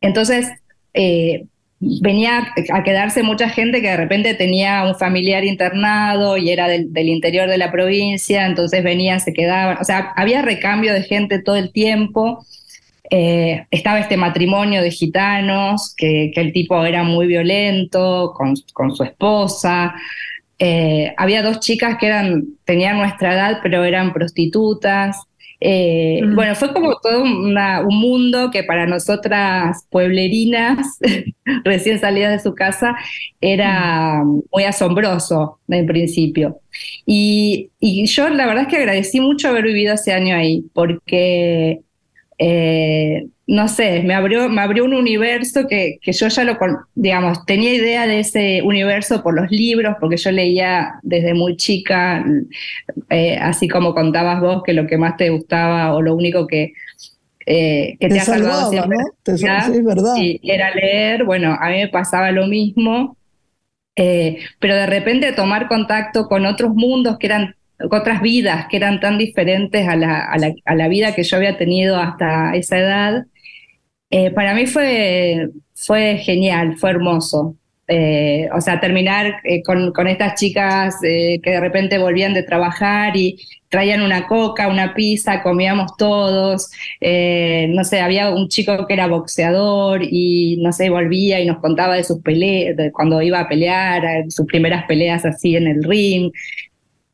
entonces, 0.00 0.48
eh, 0.94 1.46
venía 1.80 2.52
a 2.72 2.82
quedarse 2.82 3.22
mucha 3.22 3.48
gente 3.48 3.80
que 3.80 3.88
de 3.88 3.96
repente 3.96 4.34
tenía 4.34 4.84
un 4.84 4.96
familiar 4.96 5.44
internado 5.44 6.36
y 6.36 6.50
era 6.50 6.68
del, 6.68 7.08
interior 7.08 7.48
de 7.48 7.58
la 7.58 7.70
provincia, 7.70 8.46
entonces 8.46 8.82
venía, 8.82 9.20
se 9.20 9.32
quedaban, 9.32 9.78
o 9.80 9.84
sea, 9.84 10.12
había 10.16 10.42
recambio 10.42 10.92
de 10.92 11.02
gente 11.02 11.40
todo 11.40 11.56
el 11.56 11.72
tiempo. 11.72 12.44
Eh, 13.10 13.64
estaba 13.70 14.00
este 14.00 14.16
matrimonio 14.16 14.82
de 14.82 14.90
gitanos, 14.90 15.94
que, 15.96 16.30
el 16.34 16.52
tipo 16.52 16.84
era 16.84 17.04
muy 17.04 17.26
violento 17.26 18.34
con, 18.34 18.56
su 18.94 19.04
esposa. 19.04 19.94
Eh, 20.58 21.14
había 21.16 21.42
dos 21.42 21.60
chicas 21.60 21.96
que 21.98 22.06
eran, 22.06 22.44
tenían 22.64 22.98
nuestra 22.98 23.34
edad, 23.34 23.60
pero 23.62 23.84
eran 23.84 24.12
prostitutas. 24.12 25.22
Eh, 25.60 26.20
bueno, 26.34 26.54
fue 26.54 26.72
como 26.72 27.00
todo 27.00 27.22
un 27.22 28.00
mundo 28.00 28.50
que 28.50 28.62
para 28.62 28.86
nosotras 28.86 29.86
pueblerinas, 29.90 30.98
recién 31.64 31.98
salidas 31.98 32.32
de 32.32 32.38
su 32.38 32.54
casa, 32.54 32.96
era 33.40 34.22
muy 34.24 34.64
asombroso 34.64 35.58
en 35.68 35.86
principio. 35.86 36.60
Y, 37.06 37.70
y, 37.80 38.06
yo 38.06 38.28
la 38.28 38.46
verdad 38.46 38.64
es 38.64 38.68
que 38.68 38.76
agradecí 38.76 39.20
mucho 39.20 39.48
haber 39.48 39.64
vivido 39.64 39.94
ese 39.94 40.12
año 40.12 40.36
ahí, 40.36 40.64
porque 40.74 41.80
eh, 42.38 43.26
no 43.48 43.66
sé, 43.66 44.02
me 44.04 44.14
abrió, 44.14 44.48
me 44.48 44.60
abrió 44.60 44.84
un 44.84 44.94
universo 44.94 45.66
que, 45.66 45.98
que, 46.00 46.12
yo 46.12 46.28
ya 46.28 46.44
lo, 46.44 46.56
digamos, 46.94 47.44
tenía 47.46 47.74
idea 47.74 48.06
de 48.06 48.20
ese 48.20 48.62
universo 48.62 49.22
por 49.22 49.34
los 49.34 49.50
libros, 49.50 49.96
porque 49.98 50.18
yo 50.18 50.30
leía 50.30 51.00
desde 51.02 51.34
muy 51.34 51.56
chica, 51.56 52.24
eh, 53.10 53.36
así 53.40 53.66
como 53.66 53.94
contabas 53.94 54.40
vos 54.40 54.62
que 54.64 54.72
lo 54.72 54.86
que 54.86 54.98
más 54.98 55.16
te 55.16 55.30
gustaba 55.30 55.94
o 55.94 56.02
lo 56.02 56.14
único 56.14 56.46
que, 56.46 56.74
eh, 57.46 57.96
que 57.98 58.08
te, 58.08 58.20
ha 58.20 58.24
salvado 58.24 58.70
siempre 58.70 58.98
verdad. 59.82 60.14
era 60.42 60.72
leer, 60.74 61.24
bueno, 61.24 61.56
a 61.58 61.70
mí 61.70 61.78
me 61.78 61.88
pasaba 61.88 62.30
lo 62.30 62.46
mismo, 62.46 63.16
pero 63.94 64.76
de 64.76 64.86
repente 64.86 65.32
tomar 65.32 65.66
contacto 65.66 66.28
con 66.28 66.46
otros 66.46 66.72
mundos 66.72 67.18
que 67.18 67.26
eran 67.26 67.56
otras 67.90 68.20
vidas 68.22 68.66
que 68.68 68.76
eran 68.76 69.00
tan 69.00 69.18
diferentes 69.18 69.88
a 69.88 69.96
la, 69.96 70.28
a 70.64 70.74
la, 70.74 70.88
vida 70.88 71.14
que 71.14 71.22
yo 71.22 71.36
había 71.36 71.56
tenido 71.56 71.96
hasta 71.96 72.54
esa 72.54 72.78
edad, 72.78 73.24
eh, 74.10 74.30
para 74.30 74.54
mí 74.54 74.66
fue, 74.66 75.48
fue 75.74 76.16
genial, 76.18 76.76
fue 76.78 76.90
hermoso. 76.90 77.56
Eh, 77.90 78.48
o 78.54 78.60
sea, 78.60 78.80
terminar 78.80 79.36
eh, 79.44 79.62
con, 79.62 79.92
con, 79.92 80.08
estas 80.08 80.38
chicas 80.38 80.96
que 81.00 81.40
de 81.42 81.60
repente 81.60 81.96
volvían 81.96 82.34
de 82.34 82.42
trabajar 82.42 83.16
y 83.16 83.38
traían 83.70 84.02
una 84.02 84.26
coca, 84.26 84.68
una 84.68 84.92
pizza, 84.92 85.42
comíamos 85.42 85.96
todos. 85.96 86.70
no 87.00 87.84
sé, 87.84 88.00
había 88.00 88.30
un 88.30 88.48
chico 88.48 88.86
que 88.86 88.94
era 88.94 89.06
boxeador 89.06 90.02
y 90.02 90.58
no 90.62 90.72
sé, 90.72 90.90
volvía 90.90 91.40
y 91.40 91.46
nos 91.46 91.60
contaba 91.60 91.94
de 91.96 92.04
sus 92.04 92.20
peleas, 92.20 92.76
de 92.76 92.92
cuando 92.92 93.22
iba 93.22 93.40
a 93.40 93.48
pelear, 93.48 94.02
sus 94.28 94.46
primeras 94.46 94.84
peleas 94.86 95.24
así 95.24 95.56
en 95.56 95.66
el 95.68 95.82
ring. 95.82 96.30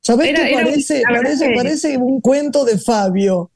¿Sabés 0.04 0.34
qué 0.34 0.50
parece, 0.52 1.02
parece, 1.08 1.54
parece 1.54 1.96
un 1.96 2.20
cuento 2.20 2.64
de 2.66 2.76
Fabio? 2.76 3.50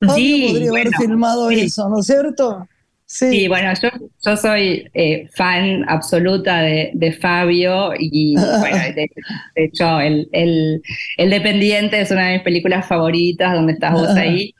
Fabio 0.00 0.46
podría 0.52 0.70
haber 0.70 0.88
filmado 0.94 1.50
eso, 1.50 1.88
¿no 1.88 1.98
es 1.98 2.06
cierto? 2.06 2.68
Sí. 3.04 3.48
bueno, 3.48 3.72
yo, 3.82 3.88
yo 4.24 4.36
soy 4.36 4.86
eh, 4.94 5.28
fan 5.34 5.84
absoluta 5.88 6.60
de, 6.60 7.18
Fabio 7.20 7.90
y 7.98 8.36
bueno, 8.60 8.76
de, 8.94 9.10
hecho 9.56 9.98
el, 9.98 10.28
el, 10.30 11.30
Dependiente 11.30 12.00
es 12.00 12.10
una 12.12 12.28
de 12.28 12.34
mis 12.34 12.42
películas 12.42 12.86
favoritas 12.86 13.52
donde 13.52 13.72
estás 13.72 13.94
vos 13.94 14.08
ahí. 14.16 14.54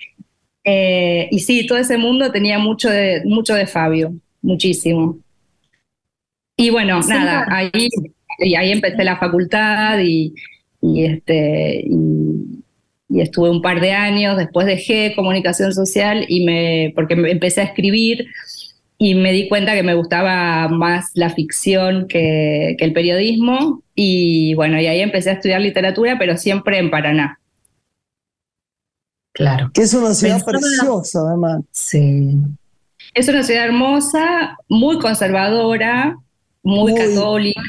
Eh, 0.65 1.29
y 1.31 1.39
sí, 1.39 1.65
todo 1.67 1.79
ese 1.79 1.97
mundo 1.97 2.33
tenía 2.33 2.59
mucho 2.59 2.91
de, 2.91 3.23
mucho 3.25 3.55
de 3.55 3.69
Fabio, 3.69 4.15
muchísimo. 4.43 5.19
Y 6.57 6.71
bueno, 6.71 7.01
nada, 7.03 7.47
ahí, 7.49 7.71
y 8.39 8.57
ahí 8.57 8.73
empecé 8.73 9.05
la 9.05 9.17
facultad 9.17 10.01
y, 10.01 10.35
y, 10.81 11.05
este, 11.05 11.85
y, 11.87 13.21
estuve 13.21 13.51
un 13.51 13.63
par 13.63 13.81
de 13.81 13.93
años, 13.93 14.37
después 14.37 14.67
dejé 14.67 15.15
comunicación 15.17 15.73
social 15.73 16.25
y 16.29 16.45
me, 16.45 16.93
porque 16.95 17.15
empecé 17.15 17.63
a 17.63 17.65
escribir 17.65 18.27
y 18.99 19.15
me 19.15 19.33
di 19.33 19.49
cuenta 19.49 19.75
que 19.75 19.83
me 19.83 19.95
gustaba 19.95 20.69
más 20.69 21.11
la 21.15 21.31
ficción 21.31 22.07
que, 22.07 22.77
el 22.79 22.93
periodismo 22.93 23.83
y 23.95 24.55
bueno, 24.55 24.81
y 24.81 24.87
ahí 24.87 25.01
empecé 25.01 25.31
a 25.31 25.35
estudiar 25.35 25.61
literatura, 25.61 26.17
pero 26.19 26.37
siempre 26.37 26.79
en 26.79 26.91
Paraná. 26.91 27.41
Claro. 29.33 29.71
Que 29.73 29.83
es 29.83 29.95
una 29.95 30.15
ciudad 30.15 30.45
preciosa, 30.45 31.21
además. 31.29 31.63
Sí. 31.71 32.37
Es 33.15 33.29
una 33.29 33.43
ciudad 33.43 33.67
hermosa, 33.67 34.57
muy 34.69 34.99
conservadora, 34.99 36.17
muy, 36.63 36.95
católica. 36.95 37.63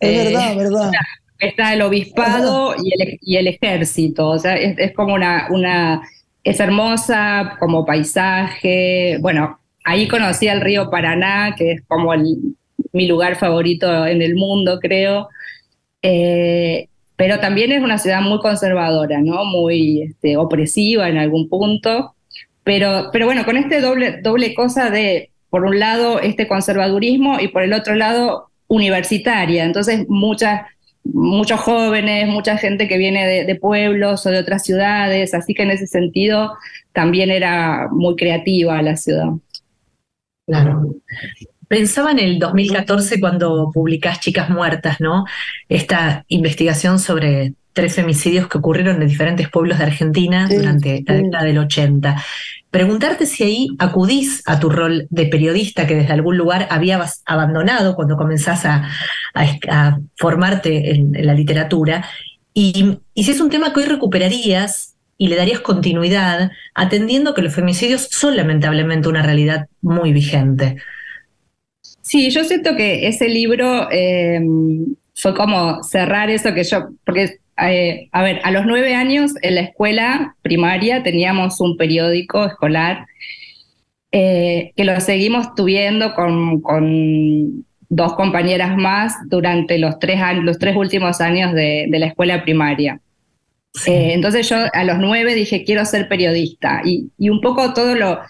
Es 0.00 0.24
verdad, 0.24 0.52
eh, 0.52 0.56
verdad 0.56 0.90
está 1.38 1.72
el 1.74 1.82
obispado 1.82 2.74
y 2.82 3.36
el, 3.36 3.46
ejército, 3.46 4.28
o 4.28 4.38
sea, 4.38 4.56
es, 4.56 4.92
como 4.94 5.14
una, 5.14 5.46
una, 5.50 6.02
es 6.42 6.58
hermosa 6.60 7.56
como 7.60 7.84
paisaje, 7.84 9.18
bueno, 9.20 9.58
ahí 9.84 10.08
conocí 10.08 10.48
el 10.48 10.60
río 10.60 10.90
Paraná, 10.90 11.54
que 11.56 11.72
es 11.72 11.82
como 11.86 12.12
mi 12.92 13.06
lugar 13.06 13.36
favorito 13.36 14.06
en 14.06 14.22
el 14.22 14.34
mundo, 14.34 14.80
creo, 14.80 15.28
eh, 16.02 16.88
pero 17.16 17.40
también 17.40 17.72
es 17.72 17.82
una 17.82 17.98
ciudad 17.98 18.20
muy 18.20 18.38
conservadora, 18.38 19.20
¿no? 19.20 19.44
Muy 19.44 20.02
este, 20.02 20.36
opresiva 20.36 21.08
en 21.08 21.18
algún 21.18 21.48
punto, 21.48 22.14
pero, 22.64 23.10
pero 23.12 23.26
bueno, 23.26 23.44
con 23.44 23.56
este 23.56 23.80
doble, 23.80 24.20
doble 24.22 24.54
cosa 24.54 24.90
de, 24.90 25.30
por 25.50 25.64
un 25.64 25.78
lado, 25.78 26.20
este 26.20 26.46
conservadurismo 26.46 27.40
y 27.40 27.48
por 27.48 27.62
el 27.62 27.72
otro 27.72 27.94
lado, 27.94 28.50
universitaria, 28.68 29.64
entonces 29.64 30.04
muchas 30.08 30.62
muchos 31.12 31.60
jóvenes, 31.60 32.28
mucha 32.28 32.56
gente 32.56 32.88
que 32.88 32.98
viene 32.98 33.44
de, 33.44 33.54
pueblos 33.56 34.26
o 34.26 34.30
de 34.30 34.38
otras 34.38 34.64
ciudades, 34.64 35.34
así 35.34 35.54
que 35.54 35.62
en 35.62 35.70
ese 35.70 35.86
sentido 35.86 36.52
también 36.92 37.30
era 37.30 37.88
muy 37.90 38.16
creativa 38.16 38.80
la 38.82 38.96
ciudad. 38.96 39.28
Claro. 40.46 40.94
Pensaba 41.66 42.12
en 42.12 42.18
el 42.18 42.38
2014 42.38 43.20
cuando 43.20 43.70
publicás 43.72 44.20
Chicas 44.20 44.48
Muertas, 44.48 45.00
¿no? 45.00 45.24
Esta 45.68 46.24
investigación 46.28 46.98
sobre 46.98 47.54
tres 47.78 47.94
femicidios 47.94 48.48
que 48.48 48.58
ocurrieron 48.58 49.00
en 49.00 49.06
diferentes 49.06 49.48
pueblos 49.48 49.78
de 49.78 49.84
Argentina 49.84 50.48
durante 50.50 51.04
la 51.06 51.14
década 51.14 51.44
del 51.44 51.58
80 51.58 52.16
preguntarte 52.70 53.26
si 53.26 53.44
ahí 53.44 53.68
acudís 53.78 54.42
a 54.46 54.58
tu 54.58 54.68
rol 54.68 55.06
de 55.10 55.26
periodista 55.26 55.86
que 55.86 55.94
desde 55.94 56.12
algún 56.12 56.36
lugar 56.36 56.66
habías 56.70 57.22
abandonado 57.24 57.94
cuando 57.94 58.16
comenzás 58.16 58.64
a, 58.64 58.88
formarte 60.16 60.90
en, 60.90 61.12
la 61.24 61.34
literatura, 61.34 62.04
y, 62.52 62.98
si 63.14 63.30
es 63.30 63.40
un 63.40 63.50
tema 63.50 63.72
que 63.72 63.80
hoy 63.80 63.86
recuperarías 63.86 64.96
y 65.16 65.28
le 65.28 65.36
darías 65.36 65.60
continuidad, 65.60 66.50
atendiendo 66.74 67.32
que 67.32 67.42
los 67.42 67.54
femicidios 67.54 68.08
son 68.10 68.36
lamentablemente 68.36 69.08
una 69.08 69.22
realidad 69.22 69.68
muy 69.80 70.12
vigente. 70.12 70.76
Sí, 72.02 72.30
yo 72.30 72.42
siento 72.42 72.74
que 72.74 73.06
ese 73.06 73.28
libro 73.28 73.88
eh, 73.92 74.40
fue 75.14 75.34
como 75.34 75.82
cerrar 75.84 76.30
eso 76.30 76.52
que 76.54 76.64
yo, 76.64 76.88
porque 77.04 77.38
eh, 77.60 78.08
a 78.12 78.22
ver, 78.22 78.40
a 78.44 78.50
los 78.50 78.66
nueve 78.66 78.94
años 78.94 79.32
en 79.42 79.56
la 79.56 79.62
escuela 79.62 80.36
primaria 80.42 81.02
teníamos 81.02 81.60
un 81.60 81.76
periódico 81.76 82.44
escolar 82.44 83.06
eh, 84.12 84.72
que 84.76 84.84
lo 84.84 84.98
seguimos 85.00 85.54
tuviendo 85.54 86.14
con, 86.14 87.64
dos 87.90 88.14
compañeras 88.14 88.76
más 88.76 89.14
durante 89.28 89.78
los 89.78 89.98
tres, 89.98 90.20
los 90.42 90.58
tres 90.58 90.76
últimos 90.76 91.20
años 91.20 91.52
de, 91.54 91.88
la 91.90 92.06
escuela 92.06 92.42
primaria. 92.42 93.00
Eh, 93.86 94.12
entonces 94.12 94.48
yo 94.48 94.56
a 94.72 94.84
los 94.84 94.98
nueve 94.98 95.34
dije, 95.34 95.64
quiero 95.64 95.84
ser 95.84 96.06
periodista. 96.06 96.82
Y, 96.84 97.10
un 97.28 97.40
poco 97.40 97.72
todo 97.72 97.94
lo, 97.94 98.20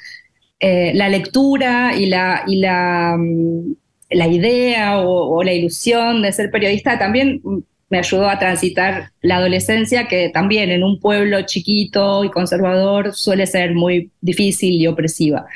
la 0.60 1.08
lectura 1.08 1.92
y 1.96 2.06
la, 2.06 2.44
y 2.46 2.60
la, 2.60 3.16
mm, 3.18 3.74
la 4.10 4.26
idea 4.28 5.00
o, 5.00 5.36
o, 5.36 5.42
la 5.42 5.52
ilusión 5.52 6.22
de 6.22 6.32
ser 6.32 6.50
periodista 6.50 6.98
también 6.98 7.42
me 7.90 7.98
ayudó 7.98 8.28
a 8.28 8.38
transitar 8.38 9.10
la 9.22 9.36
adolescencia, 9.36 10.08
que 10.08 10.28
también 10.28 10.70
en 10.70 10.84
un 10.84 11.00
pueblo 11.00 11.42
chiquito 11.42 12.24
y 12.24 12.30
conservador 12.30 13.14
suele 13.14 13.46
ser 13.46 13.74
muy 13.74 14.10
difícil 14.20 14.74
y 14.74 14.86
opresiva. 14.86 15.46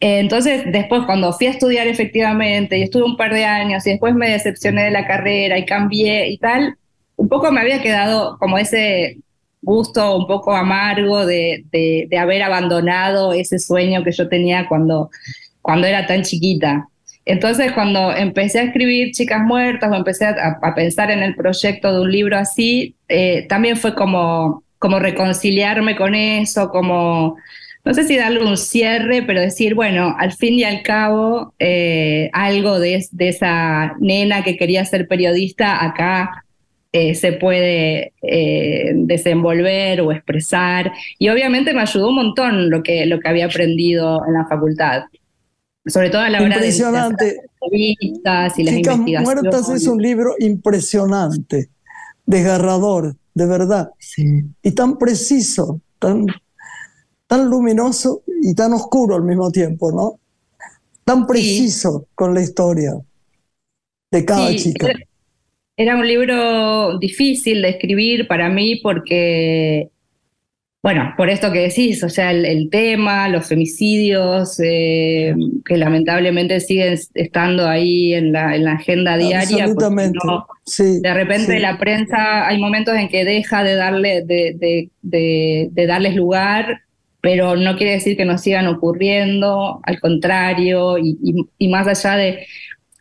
entonces, 0.00 0.62
después 0.72 1.02
cuando 1.06 1.32
fui 1.32 1.46
a 1.46 1.50
estudiar 1.50 1.86
efectivamente 1.86 2.78
y 2.78 2.82
estuve 2.82 3.04
un 3.04 3.16
par 3.16 3.34
de 3.34 3.44
años 3.44 3.86
y 3.86 3.90
después 3.90 4.14
me 4.14 4.30
decepcioné 4.30 4.84
de 4.84 4.90
la 4.90 5.06
carrera 5.06 5.58
y 5.58 5.66
cambié 5.66 6.30
y 6.30 6.38
tal, 6.38 6.76
un 7.16 7.28
poco 7.28 7.52
me 7.52 7.60
había 7.60 7.82
quedado 7.82 8.38
como 8.38 8.56
ese 8.58 9.18
gusto 9.62 10.16
un 10.16 10.26
poco 10.26 10.54
amargo 10.54 11.26
de, 11.26 11.64
de, 11.70 12.18
haber 12.18 12.42
abandonado 12.42 13.32
ese 13.32 13.58
sueño 13.58 14.02
que 14.02 14.12
yo 14.12 14.28
tenía 14.28 14.66
cuando, 14.68 15.10
cuando 15.60 15.86
era 15.86 16.06
tan 16.06 16.22
chiquita. 16.22 16.88
Entonces, 17.24 17.72
cuando 17.72 18.14
empecé 18.14 18.60
a 18.60 18.64
escribir 18.64 19.12
Chicas 19.12 19.42
Muertas 19.42 19.90
o 19.92 19.94
empecé 19.94 20.26
a, 20.26 20.74
pensar 20.74 21.10
en 21.10 21.22
el 21.22 21.34
proyecto 21.34 21.92
de 21.92 22.00
un 22.00 22.10
libro 22.10 22.36
así, 22.36 22.96
eh, 23.08 23.46
también 23.48 23.76
fue 23.76 23.94
como, 23.94 24.64
como 24.78 24.98
reconciliarme 24.98 25.96
con 25.96 26.14
eso, 26.14 26.70
como 26.70 27.36
no 27.84 27.94
sé 27.94 28.04
si 28.04 28.16
darle 28.16 28.44
un 28.44 28.56
cierre, 28.56 29.22
pero 29.22 29.40
decir, 29.40 29.74
bueno, 29.74 30.14
al 30.18 30.32
fin 30.32 30.54
y 30.54 30.64
al 30.64 30.82
cabo, 30.82 31.54
eh, 31.58 32.30
algo 32.32 32.78
de, 32.78 33.06
esa 33.18 33.94
nena 34.00 34.42
que 34.44 34.56
quería 34.56 34.84
ser 34.84 35.08
periodista 35.08 35.82
acá 35.84 36.44
eh, 36.92 37.14
se 37.14 37.32
puede 37.32 38.12
desenvolver 38.94 40.00
o 40.00 40.12
expresar. 40.12 40.92
Y 41.18 41.28
obviamente 41.28 41.72
me 41.72 41.82
ayudó 41.82 42.08
un 42.08 42.16
montón 42.16 42.70
lo 42.70 42.82
que, 42.82 43.06
lo 43.06 43.20
que 43.20 43.28
había 43.28 43.46
aprendido 43.46 44.22
en 44.26 44.34
la 44.34 44.46
facultad. 44.46 45.04
Sobre 45.86 46.10
todo 46.10 46.22
a 46.22 46.30
la 46.30 46.42
hora 46.42 46.58
de 46.58 46.66
las 46.70 47.10
entrevistas 47.10 48.58
y 48.58 48.64
las 48.64 48.74
Chicas 48.74 48.96
investigaciones. 48.96 49.22
Muertas 49.22 49.68
es 49.70 49.86
un 49.86 50.02
libro 50.02 50.34
impresionante, 50.38 51.70
desgarrador, 52.26 53.16
de 53.34 53.46
verdad. 53.46 53.90
Y 54.62 54.72
tan 54.72 54.98
preciso, 54.98 55.80
tan 55.98 56.26
tan 57.30 57.48
luminoso 57.48 58.24
y 58.42 58.56
tan 58.56 58.72
oscuro 58.72 59.14
al 59.14 59.22
mismo 59.22 59.52
tiempo, 59.52 59.92
¿no? 59.92 60.18
Tan 61.04 61.28
preciso 61.28 62.08
con 62.16 62.34
la 62.34 62.42
historia 62.42 62.94
de 64.10 64.24
cada 64.24 64.52
chica. 64.56 64.88
Era, 65.76 65.94
un 65.94 66.08
libro 66.08 66.98
difícil 66.98 67.62
de 67.62 67.68
escribir 67.68 68.26
para 68.26 68.48
mí 68.48 68.80
porque, 68.82 69.90
bueno, 70.82 71.12
por 71.16 71.28
esto 71.28 71.52
que 71.52 71.60
decís, 71.60 72.02
o 72.02 72.08
sea, 72.08 72.30
el, 72.30 72.70
tema, 72.70 73.28
los 73.28 73.46
femicidios, 73.46 74.58
eh, 74.60 75.34
que 75.64 75.76
lamentablemente 75.76 76.60
siguen 76.60 76.98
estando 77.14 77.68
ahí 77.68 78.14
en 78.14 78.32
la, 78.32 78.56
en 78.56 78.64
la 78.64 78.72
agenda 78.72 79.16
diaria. 79.16 79.64
Absolutamente. 79.64 80.18
sí, 80.64 81.00
de 81.00 81.14
repente 81.14 81.58
la 81.60 81.78
prensa, 81.78 82.46
hay 82.46 82.58
momentos 82.58 82.94
en 82.94 83.08
que 83.08 83.24
deja 83.24 83.62
de, 83.62 83.74
darle, 83.74 84.22
de, 84.22 84.90
de 85.02 85.86
darles 85.86 86.16
lugar 86.16 86.80
pero 87.20 87.56
no 87.56 87.76
quiere 87.76 87.92
decir 87.92 88.16
que 88.16 88.24
no 88.24 88.38
sigan 88.38 88.66
ocurriendo, 88.66 89.80
al 89.82 90.00
contrario, 90.00 90.96
y, 90.98 91.68
más 91.68 91.86
allá 91.86 92.16
de, 92.16 92.46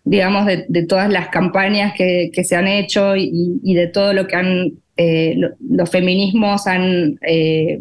digamos, 0.09 0.47
de, 0.47 0.85
todas 0.87 1.07
las 1.11 1.27
campañas 1.27 1.93
que, 1.95 2.31
se 2.43 2.55
han 2.55 2.67
hecho 2.67 3.15
y, 3.15 3.73
de 3.75 3.87
todo 3.87 4.11
lo 4.13 4.25
que 4.25 4.35
han, 4.35 4.71
eh, 4.97 5.39
los 5.69 5.89
feminismos 5.91 6.65
han 6.65 7.19
eh, 7.21 7.79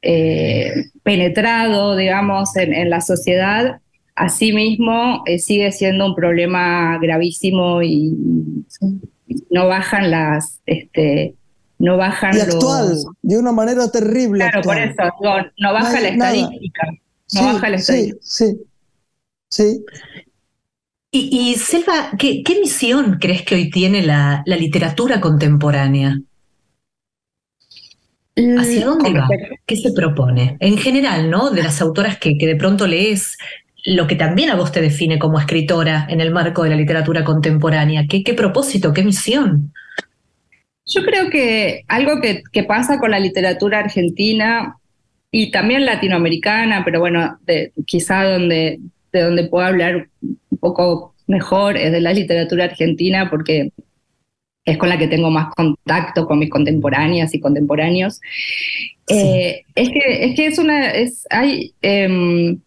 eh, 0.00 0.72
penetrado, 1.02 1.96
digamos, 1.96 2.54
en, 2.56 2.88
la 2.88 3.00
sociedad, 3.00 3.80
asimismo 4.14 5.24
sigue 5.38 5.72
siendo 5.72 6.06
un 6.06 6.14
problema 6.14 6.98
gravísimo 7.02 7.82
y 7.82 8.14
no 9.50 9.66
bajan 9.66 10.10
las... 10.12 10.60
Este, 10.66 11.34
no 11.78 11.98
bajan 11.98 12.34
y 12.34 12.40
actual, 12.40 12.96
de 13.20 13.38
una 13.38 13.52
manera 13.52 13.90
terrible. 13.90 14.38
Claro, 14.38 14.62
por 14.62 14.78
eso, 14.78 15.02
no, 15.58 15.72
baja 15.74 16.00
la 16.00 16.08
estadística. 16.08 16.86
No 17.34 17.44
baja 17.44 17.68
la 17.68 17.76
estadística. 17.76 18.18
Sí, 18.22 18.56
sí. 19.50 19.84
Y, 21.18 21.54
Selva, 21.54 22.10
¿qué, 22.18 22.42
misión 22.60 23.18
crees 23.20 23.42
que 23.42 23.54
hoy 23.54 23.70
tiene 23.70 24.02
la, 24.02 24.42
literatura 24.46 25.20
contemporánea? 25.20 26.18
¿Hacia 28.36 28.84
dónde 28.84 29.12
va? 29.12 29.28
¿Qué 29.64 29.76
se 29.76 29.92
propone? 29.92 30.56
En 30.60 30.76
general, 30.76 31.30
¿no? 31.30 31.50
De 31.50 31.62
las 31.62 31.80
autoras 31.80 32.18
que, 32.18 32.36
que 32.36 32.46
de 32.46 32.56
pronto 32.56 32.86
lees, 32.86 33.38
lo 33.86 34.06
que 34.06 34.16
también 34.16 34.50
a 34.50 34.56
vos 34.56 34.72
te 34.72 34.82
define 34.82 35.18
como 35.18 35.38
escritora 35.38 36.06
en 36.10 36.20
el 36.20 36.32
marco 36.32 36.64
de 36.64 36.70
la 36.70 36.76
literatura 36.76 37.24
contemporánea. 37.24 38.04
¿Qué, 38.08 38.22
qué 38.22 38.34
propósito, 38.34 38.92
qué 38.92 39.02
misión? 39.02 39.72
Yo 40.84 41.02
creo 41.02 41.30
que 41.30 41.84
algo 41.88 42.20
que, 42.20 42.62
pasa 42.64 42.98
con 42.98 43.10
la 43.10 43.18
literatura 43.18 43.78
argentina 43.78 44.76
y 45.30 45.50
también 45.50 45.84
latinoamericana, 45.84 46.82
pero 46.84 47.00
bueno, 47.00 47.38
quizá 47.86 48.24
donde, 48.24 48.80
de 49.16 49.24
donde 49.24 49.44
puedo 49.44 49.66
hablar 49.66 50.08
un 50.20 50.58
poco 50.58 51.14
mejor 51.26 51.76
es 51.76 51.92
de 51.92 52.00
la 52.00 52.12
literatura 52.12 52.64
argentina 52.64 53.28
porque 53.30 53.72
es 54.64 54.78
con 54.78 54.88
la 54.88 54.98
que 54.98 55.08
tengo 55.08 55.30
más 55.30 55.54
contacto 55.54 56.26
con 56.26 56.40
mis 56.40 56.50
contemporáneas 56.50 57.32
y 57.34 57.40
contemporáneos. 57.40 58.20
Eh, 59.08 59.62
es, 59.74 59.90
que, 59.90 60.24
es 60.24 60.34
que 60.34 60.46
es 60.46 60.58
una, 60.58 60.90
es, 60.90 61.24
hay, 61.30 61.72
em, 61.82 62.58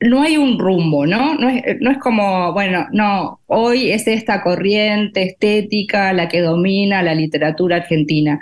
no 0.00 0.22
hay 0.22 0.36
un 0.36 0.58
rumbo, 0.58 1.06
¿no? 1.06 1.34
No 1.36 1.48
es, 1.48 1.80
no 1.80 1.90
es, 1.90 1.98
como, 1.98 2.52
bueno, 2.52 2.86
no, 2.92 3.40
hoy 3.46 3.90
es 3.90 4.06
esta 4.06 4.42
corriente 4.42 5.22
estética 5.22 6.12
la 6.12 6.28
que 6.28 6.40
domina 6.40 7.02
la 7.02 7.14
literatura 7.14 7.76
argentina. 7.76 8.38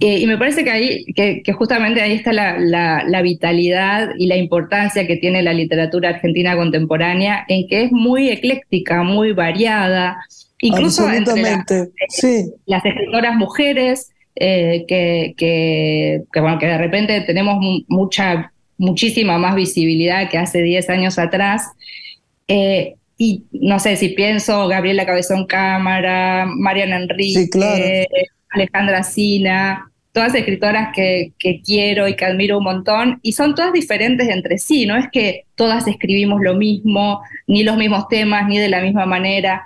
Eh, 0.00 0.18
y 0.18 0.26
me 0.26 0.38
parece 0.38 0.64
que 0.64 0.70
ahí, 0.70 1.04
que, 1.14 1.42
justamente 1.52 2.00
ahí 2.00 2.12
está 2.12 2.32
la, 2.32 2.58
la, 2.58 3.22
vitalidad 3.22 4.10
y 4.16 4.26
la 4.26 4.36
importancia 4.36 5.06
que 5.06 5.16
tiene 5.16 5.42
la 5.42 5.52
literatura 5.52 6.08
argentina 6.08 6.56
contemporánea, 6.56 7.44
en 7.48 7.68
que 7.68 7.84
es 7.84 7.92
muy 7.92 8.30
ecléctica, 8.30 9.02
muy 9.02 9.32
variada, 9.32 10.24
incluso 10.60 11.10
entre 11.10 11.42
sí. 12.08 12.50
las 12.64 12.84
escritoras 12.84 13.36
mujeres, 13.36 14.10
eh, 14.36 14.86
que, 14.88 15.34
que, 15.36 16.22
que, 16.32 16.40
bueno, 16.40 16.58
que 16.58 16.66
de 16.66 16.78
repente 16.78 17.20
tenemos 17.20 17.58
mucha 17.88 18.52
muchísima 18.80 19.36
más 19.36 19.54
visibilidad 19.54 20.30
que 20.30 20.38
hace 20.38 20.62
10 20.62 20.88
años 20.88 21.18
atrás. 21.18 21.70
Eh, 22.48 22.94
y 23.18 23.44
no 23.52 23.78
sé 23.78 23.96
si 23.96 24.08
pienso 24.08 24.66
Gabriela 24.66 25.04
Cabezón 25.04 25.46
Cámara, 25.46 26.46
Mariana 26.46 26.96
Enrique, 26.96 28.06
Alejandra 28.48 29.02
Sina, 29.02 29.89
todas 30.12 30.34
escritoras 30.34 30.88
que, 30.94 31.32
que, 31.38 31.60
quiero 31.62 32.08
y 32.08 32.16
que 32.16 32.24
admiro 32.24 32.58
un 32.58 32.64
montón, 32.64 33.20
y 33.22 33.32
son 33.32 33.54
todas 33.54 33.72
diferentes 33.72 34.28
entre 34.28 34.58
sí, 34.58 34.86
no 34.86 34.96
es 34.96 35.06
que 35.12 35.44
todas 35.54 35.86
escribimos 35.86 36.40
lo 36.42 36.54
mismo, 36.54 37.20
ni 37.46 37.62
los 37.62 37.76
mismos 37.76 38.08
temas, 38.08 38.48
ni 38.48 38.58
de 38.58 38.68
la 38.68 38.80
misma 38.80 39.06
manera. 39.06 39.62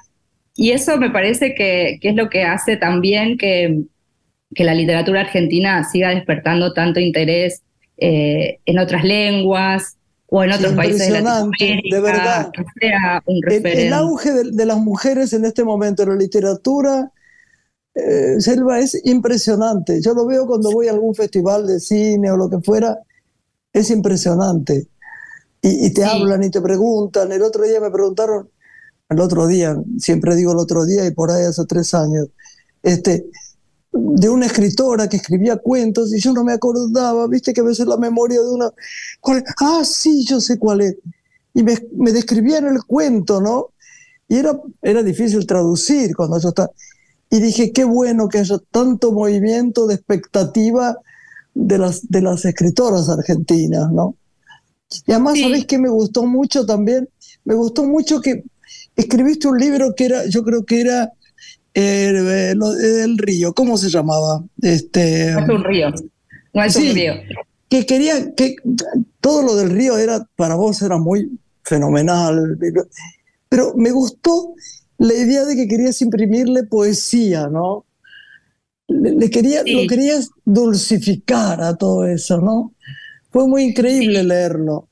Y 0.57 0.71
eso 0.71 0.99
me 0.99 1.11
parece 1.11 1.55
que, 1.55 1.99
que 2.01 2.11
es 2.11 2.15
lo 2.15 2.29
que 2.29 2.45
hace 2.45 2.77
también 2.77 3.39
que, 3.39 3.85
que 4.55 4.65
la 4.65 4.75
literatura 4.75 5.21
argentina 5.21 5.85
siga 5.85 6.11
despertando 6.11 6.73
tanto 6.73 7.01
interés 7.01 7.63
eh, 7.97 8.59
en 8.65 8.79
otras 8.79 9.05
lenguas 9.05 9.97
o 10.27 10.43
en 10.43 10.53
otros 10.53 10.73
países 10.73 11.13
de 11.13 11.21
Latinoamérica, 11.21 11.97
de 11.97 12.03
verdad. 12.03 12.53
El, 12.81 13.93
auge 13.93 14.33
de, 14.33 14.67
las 14.67 14.79
mujeres 14.79 15.33
en 15.33 15.45
este 15.45 15.65
momento 15.65 16.03
en 16.03 16.09
la 16.11 16.17
literatura, 16.17 17.13
eh, 17.95 18.41
Selva, 18.41 18.81
es 18.81 19.01
impresionante. 19.05 20.01
Yo 20.01 20.15
lo 20.15 20.27
veo 20.27 20.47
cuando 20.47 20.71
voy 20.73 20.89
a 20.89 20.93
algún 20.93 21.15
festival 21.15 21.67
de 21.67 21.79
cine 21.81 22.31
o 22.31 22.37
lo 22.37 22.51
que 22.51 22.59
fuera, 22.59 22.99
es 23.73 23.91
impresionante. 23.91 24.89
Y, 25.63 25.95
te 25.95 26.05
hablan 26.05 26.43
y 26.45 26.51
te 26.51 26.61
preguntan. 26.61 27.33
El 27.33 27.43
otro 27.43 27.65
día 27.65 27.81
me 27.81 27.91
preguntaron, 27.91 28.51
el 29.09 29.21
otro 29.21 29.47
día, 29.47 29.75
siempre 29.99 30.37
digo 30.37 30.53
el 30.53 30.59
otro 30.59 30.85
día 30.85 31.07
y 31.07 31.11
por 31.13 31.31
ahí 31.31 31.45
hace 31.45 31.65
tres 31.65 31.95
años, 31.95 32.29
este, 32.83 33.31
de 33.93 34.29
una 34.29 34.45
escritora 34.45 35.09
que 35.09 35.17
escribía 35.17 35.57
cuentos 35.57 36.13
y 36.13 36.21
yo 36.21 36.35
no 36.35 36.45
me 36.45 36.53
acordaba, 36.53 37.27
viste 37.29 37.55
que 37.55 37.63
a 37.63 37.65
veces 37.65 37.87
la 37.87 37.97
memoria 37.97 38.43
de 38.43 38.51
una... 38.51 38.71
¿cuál 39.21 39.43
Ah, 39.59 39.83
sí, 39.85 40.27
yo 40.27 40.39
sé 40.39 40.59
cuál 40.59 40.83
es. 40.83 40.97
Y 41.55 41.63
me, 41.63 41.79
me 41.97 42.13
describían 42.13 42.67
el 42.67 42.85
cuento, 42.85 43.41
¿no? 43.41 43.71
Y 44.29 44.37
era, 44.37 44.61
era 44.83 45.03
difícil 45.03 45.47
traducir 45.47 46.15
cuando 46.15 46.39
yo 46.39 46.51
estaba... 46.51 46.71
Y 47.35 47.41
dije, 47.41 47.73
qué 47.73 47.83
bueno 47.83 48.29
que 48.29 48.39
haya 48.39 48.59
tanto 48.71 49.11
movimiento 49.11 49.89
de 49.89 49.97
expectativa 49.97 50.97
de 51.53 51.79
las, 51.79 52.09
de 52.09 52.23
las 52.23 52.45
escritoras 52.45 53.09
argentinas, 53.09 53.91
¿no? 53.91 54.15
Y 55.05 55.11
además, 55.11 55.41
¿sabés 55.41 55.67
qué 55.67 55.77
me 55.77 55.89
gustó 55.89 56.25
mucho 56.27 56.65
también? 56.65 57.09
Me 57.45 57.57
gustó 57.57 57.83
mucho 57.83 58.21
que 58.21 58.45
escribiste 58.95 59.49
un 59.49 59.59
libro 59.59 59.97
que 59.97 60.05
era, 60.05 60.27
yo 60.27 60.45
creo 60.45 60.65
que 60.65 60.83
era 60.83 61.11
el, 61.75 62.63
el, 62.63 63.19
río, 63.19 63.53
¿cómo 63.53 63.79
se 63.79 63.91
llamaba? 63.91 64.45
Este, 64.63 65.31
es 65.31 65.49
un 65.49 65.65
río. 65.65 65.93
No 66.53 66.63
es 66.63 66.77
un 66.77 66.95
río. 66.95 67.15
Que 67.69 67.85
quería 67.85 68.33
que 68.37 68.55
todo 69.21 69.43
lo 69.43 69.57
del 69.57 69.71
río 69.71 69.99
era 69.99 70.25
para 70.37 70.55
vos 70.55 70.81
era 70.83 70.99
muy 70.99 71.37
fenomenal, 71.65 72.57
pero 73.49 73.75
me 73.75 73.91
gustó 73.91 74.55
la 74.99 75.15
idea 75.15 75.45
de 75.45 75.57
que 75.57 75.69
querías 75.69 76.01
imprimirle 76.03 76.65
poesía, 76.65 77.49
¿no? 77.49 77.85
Le, 78.87 79.31
quería, 79.31 79.63
Lo 79.67 79.87
querías 79.87 80.31
dulcificar 80.45 81.63
a 81.63 81.77
todo 81.77 82.07
eso, 82.07 82.41
¿no? 82.41 82.73
Fue 83.31 83.49
muy 83.49 83.63
increíble 83.65 84.23
leerlo. 84.23 84.89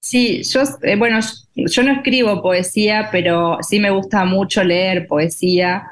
Sí, 0.00 0.42
yo, 0.42 0.62
eh, 0.82 0.96
bueno, 0.96 1.20
yo 1.54 1.82
no 1.84 1.92
escribo 1.92 2.42
poesía, 2.42 3.08
pero 3.12 3.58
sí 3.62 3.78
me 3.78 3.90
gusta 3.90 4.24
mucho 4.24 4.64
leer 4.64 5.06
poesía. 5.06 5.84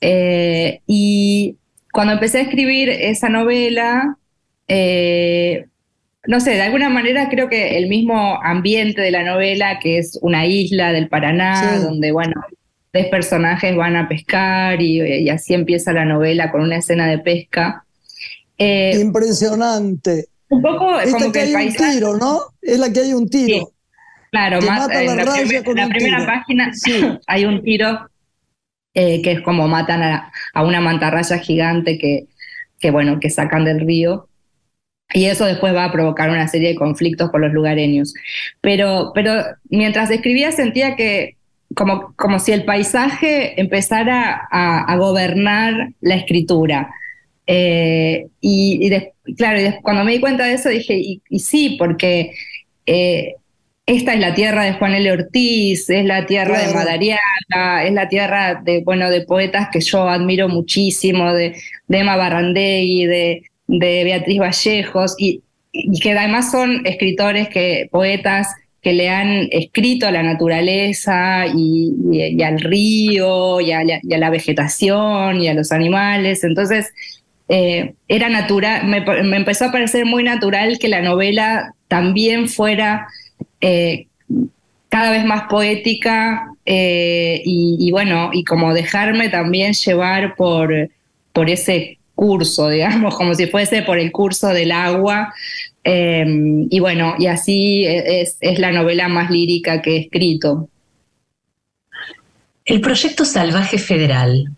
Eh, 0.00 0.80
y 0.86 1.56
cuando 1.92 2.14
empecé 2.14 2.38
a 2.38 2.42
escribir 2.42 2.88
esa 2.88 3.28
novela, 3.28 4.16
eh, 4.68 5.66
no 6.26 6.40
sé, 6.40 6.52
de 6.52 6.62
alguna 6.62 6.88
manera 6.88 7.28
creo 7.28 7.48
que 7.48 7.76
el 7.76 7.88
mismo 7.88 8.42
ambiente 8.42 9.02
de 9.02 9.10
la 9.10 9.22
novela, 9.22 9.78
que 9.80 9.98
es 9.98 10.18
una 10.22 10.46
isla 10.46 10.92
del 10.92 11.08
Paraná, 11.08 11.78
donde, 11.80 12.12
bueno, 12.12 12.34
tres 12.96 13.08
personajes 13.08 13.76
van 13.76 13.94
a 13.94 14.08
pescar 14.08 14.80
y, 14.80 15.28
así 15.28 15.52
empieza 15.52 15.92
la 15.92 16.06
novela 16.06 16.50
con 16.50 16.62
una 16.62 16.78
escena 16.78 17.06
de 17.06 17.18
pesca. 17.18 17.84
Impresionante. 18.58 20.28
Un 20.48 20.62
poco 20.62 20.92
como 21.10 21.32
que, 21.32 21.40
hay 21.40 21.54
un 21.54 21.74
tiro, 21.74 22.16
¿no? 22.16 22.40
Es 22.62 22.78
la 22.78 22.90
que 22.90 23.00
hay 23.00 23.12
un 23.12 23.28
tiro. 23.28 23.70
Claro, 24.30 24.62
mata 24.62 25.02
en 25.02 25.14
la, 25.14 25.88
primera 25.88 26.26
página 26.26 26.72
hay 27.26 27.44
un 27.44 27.62
tiro 27.62 28.08
eh, 28.94 29.20
que 29.22 29.32
es 29.32 29.40
como 29.42 29.68
matan 29.68 30.02
a, 30.02 30.32
una 30.62 30.80
mantarraya 30.80 31.36
gigante 31.38 31.98
que, 31.98 32.26
que, 32.80 32.90
bueno, 32.90 33.20
que 33.20 33.28
sacan 33.28 33.66
del 33.66 33.80
río. 33.80 34.28
Y 35.12 35.26
eso 35.26 35.44
después 35.44 35.74
va 35.74 35.84
a 35.84 35.92
provocar 35.92 36.30
una 36.30 36.48
serie 36.48 36.70
de 36.70 36.76
conflictos 36.76 37.30
con 37.30 37.42
los 37.42 37.52
lugareños. 37.52 38.14
Pero, 38.62 39.12
pero 39.14 39.44
mientras 39.68 40.10
escribía 40.10 40.50
sentía 40.50 40.96
que 40.96 41.35
como, 41.74 42.14
como 42.16 42.38
si 42.38 42.52
el 42.52 42.64
paisaje 42.64 43.60
empezara 43.60 44.48
a 44.50 44.96
gobernar 44.96 45.90
la 46.00 46.14
escritura. 46.14 46.90
Eh, 47.46 48.26
y, 48.40 48.90
claro, 49.36 49.78
cuando 49.82 50.04
me 50.04 50.12
di 50.12 50.20
cuenta 50.20 50.44
de 50.44 50.54
eso 50.54 50.68
dije, 50.68 51.20
y, 51.28 51.38
sí, 51.38 51.76
porque 51.78 52.32
eh, 52.86 53.34
esta 53.86 54.14
es 54.14 54.20
la 54.20 54.34
tierra 54.34 54.64
de 54.64 54.72
Juan 54.72 54.94
L. 54.94 55.12
Ortiz, 55.12 55.88
es 55.88 56.04
la 56.04 56.26
tierra 56.26 56.58
de 56.58 56.74
Madariaga, 56.74 57.84
es 57.84 57.92
la 57.92 58.08
tierra 58.08 58.60
de, 58.64 58.82
bueno, 58.82 59.10
de 59.10 59.20
poetas 59.20 59.68
que 59.72 59.80
yo 59.80 60.08
admiro 60.08 60.48
muchísimo, 60.48 61.32
de, 61.32 61.56
de 61.86 61.98
Emma 61.98 62.16
Barrandegui, 62.16 63.06
de, 63.06 63.42
de 63.68 64.04
Beatriz 64.04 64.40
Vallejos, 64.40 65.14
y, 65.18 65.42
que 66.00 66.12
además 66.12 66.50
son 66.50 66.84
escritores, 66.86 67.48
que, 67.48 67.88
poetas 67.92 68.48
que 68.86 68.92
le 68.92 69.08
han 69.08 69.48
escrito 69.50 70.06
a 70.06 70.12
la 70.12 70.22
naturaleza 70.22 71.44
y, 71.52 72.40
al 72.40 72.60
río 72.60 73.60
y 73.60 73.72
a, 73.72 73.82
la 73.82 74.30
vegetación 74.30 75.42
y 75.42 75.48
a 75.48 75.54
los 75.54 75.72
animales. 75.72 76.44
Entonces, 76.44 76.92
eh, 77.48 77.94
era 78.06 78.28
natural, 78.28 78.86
me, 78.86 78.98
empezó 79.36 79.64
a 79.64 79.72
parecer 79.72 80.06
muy 80.06 80.22
natural 80.22 80.78
que 80.78 80.86
la 80.86 81.02
novela 81.02 81.74
también 81.88 82.48
fuera 82.48 83.08
eh, 83.60 84.06
cada 84.88 85.10
vez 85.10 85.24
más 85.24 85.48
poética 85.50 86.46
eh, 86.64 87.42
y, 87.44 87.90
bueno, 87.90 88.30
y 88.32 88.44
como 88.44 88.72
dejarme 88.72 89.30
también 89.30 89.72
llevar 89.72 90.36
por, 90.36 90.72
por 91.32 91.50
ese 91.50 91.98
curso, 92.14 92.68
digamos, 92.68 93.16
como 93.16 93.34
si 93.34 93.48
fuese 93.48 93.82
por 93.82 93.98
el 93.98 94.12
curso 94.12 94.46
del 94.50 94.70
agua. 94.70 95.34
Y 95.88 96.80
bueno, 96.80 97.14
y 97.18 97.26
así 97.26 97.84
es, 97.86 98.36
es 98.40 98.58
la 98.58 98.72
novela 98.72 99.08
más 99.08 99.30
lírica 99.30 99.82
que 99.82 99.96
he 99.96 100.00
escrito. 100.00 100.68
El 102.64 102.80
proyecto 102.80 103.24
Salvaje 103.24 103.78
Federal, 103.78 104.50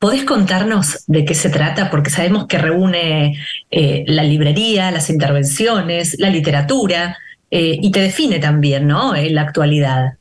¿Podés 0.00 0.24
contarnos 0.24 1.04
de 1.08 1.26
qué 1.26 1.34
se 1.34 1.50
trata? 1.50 1.90
Porque 1.90 2.08
sabemos 2.08 2.46
que 2.46 2.56
reúne 2.56 3.36
eh, 3.70 4.02
la 4.06 4.22
librería, 4.22 4.90
las 4.90 5.10
intervenciones, 5.10 6.16
la 6.18 6.30
literatura 6.30 7.18
eh, 7.50 7.78
y 7.82 7.90
te 7.90 8.00
define 8.00 8.38
también, 8.38 8.86
¿no? 8.86 9.14
En 9.14 9.34
la 9.34 9.42
actualidad. 9.42 10.14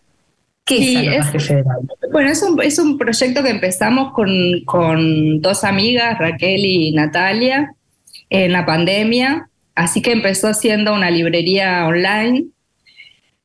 ¿Qué 0.66 1.16
es 1.16 1.46
Federal? 1.48 1.80
Bueno, 2.12 2.30
es 2.30 2.44
un, 2.44 2.62
es 2.62 2.78
un, 2.78 2.98
proyecto 2.98 3.42
que 3.42 3.52
empezamos 3.52 4.12
con, 4.12 4.30
con 4.66 5.40
dos 5.40 5.64
amigas, 5.64 6.20
Raquel 6.20 6.66
y 6.66 6.92
Natalia, 6.92 7.74
en 8.30 8.52
la 8.52 8.66
pandemia. 8.66 9.48
Así 9.80 10.02
que 10.02 10.12
empezó 10.12 10.54
siendo 10.54 10.94
una 10.94 11.10
librería 11.10 11.86
online 11.88 12.48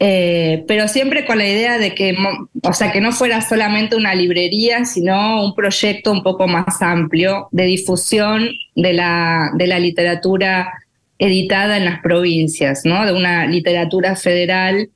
eh, 0.01 0.65
pero 0.67 0.89
siempre 0.89 1.25
con 1.25 1.39
la 1.39 1.47
idea 1.47 1.79
de 1.79 1.95
que, 1.95 2.17
o 2.63 2.73
sea, 2.73 2.93
que 2.93 3.01
no 3.01 3.13
fuera 3.13 3.41
solamente 3.41 3.97
una 3.97 4.15
librería, 4.15 4.85
sino 4.85 5.45
un 5.45 5.55
proyecto 5.55 6.11
un 6.11 6.23
poco 6.23 6.49
más 6.49 6.83
amplio 6.83 7.49
de 7.53 7.65
difusión 7.65 8.51
de 8.75 8.93
la, 8.93 9.51
de 9.55 9.67
la 9.67 9.79
literatura 9.79 10.73
editada 11.19 11.77
en 11.77 11.85
las 11.85 12.01
provincias, 12.01 12.83
¿no? 12.85 13.07
De 13.07 13.13
una 13.13 13.47
literatura 13.47 14.17
federal 14.17 14.91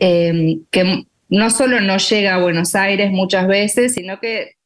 em, 0.00 0.62
que 0.70 1.04
no 1.28 1.50
solo 1.50 1.80
no 1.80 1.96
llega 1.98 2.34
a 2.34 2.42
Buenos 2.42 2.74
Aires 2.74 3.12
muchas 3.12 3.46
veces, 3.46 3.94
sino 3.94 4.18
que 4.20 4.56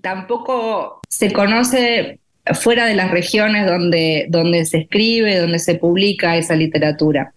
tampoco 0.00 1.00
se 1.08 1.32
conoce 1.32 2.20
fuera 2.54 2.86
de 2.86 2.94
las 2.94 3.10
regiones 3.10 3.66
donde, 3.66 4.26
donde 4.28 4.64
se 4.64 4.78
escribe, 4.78 5.38
donde 5.38 5.58
se 5.58 5.74
publica 5.76 6.36
esa 6.36 6.54
literatura. 6.54 7.32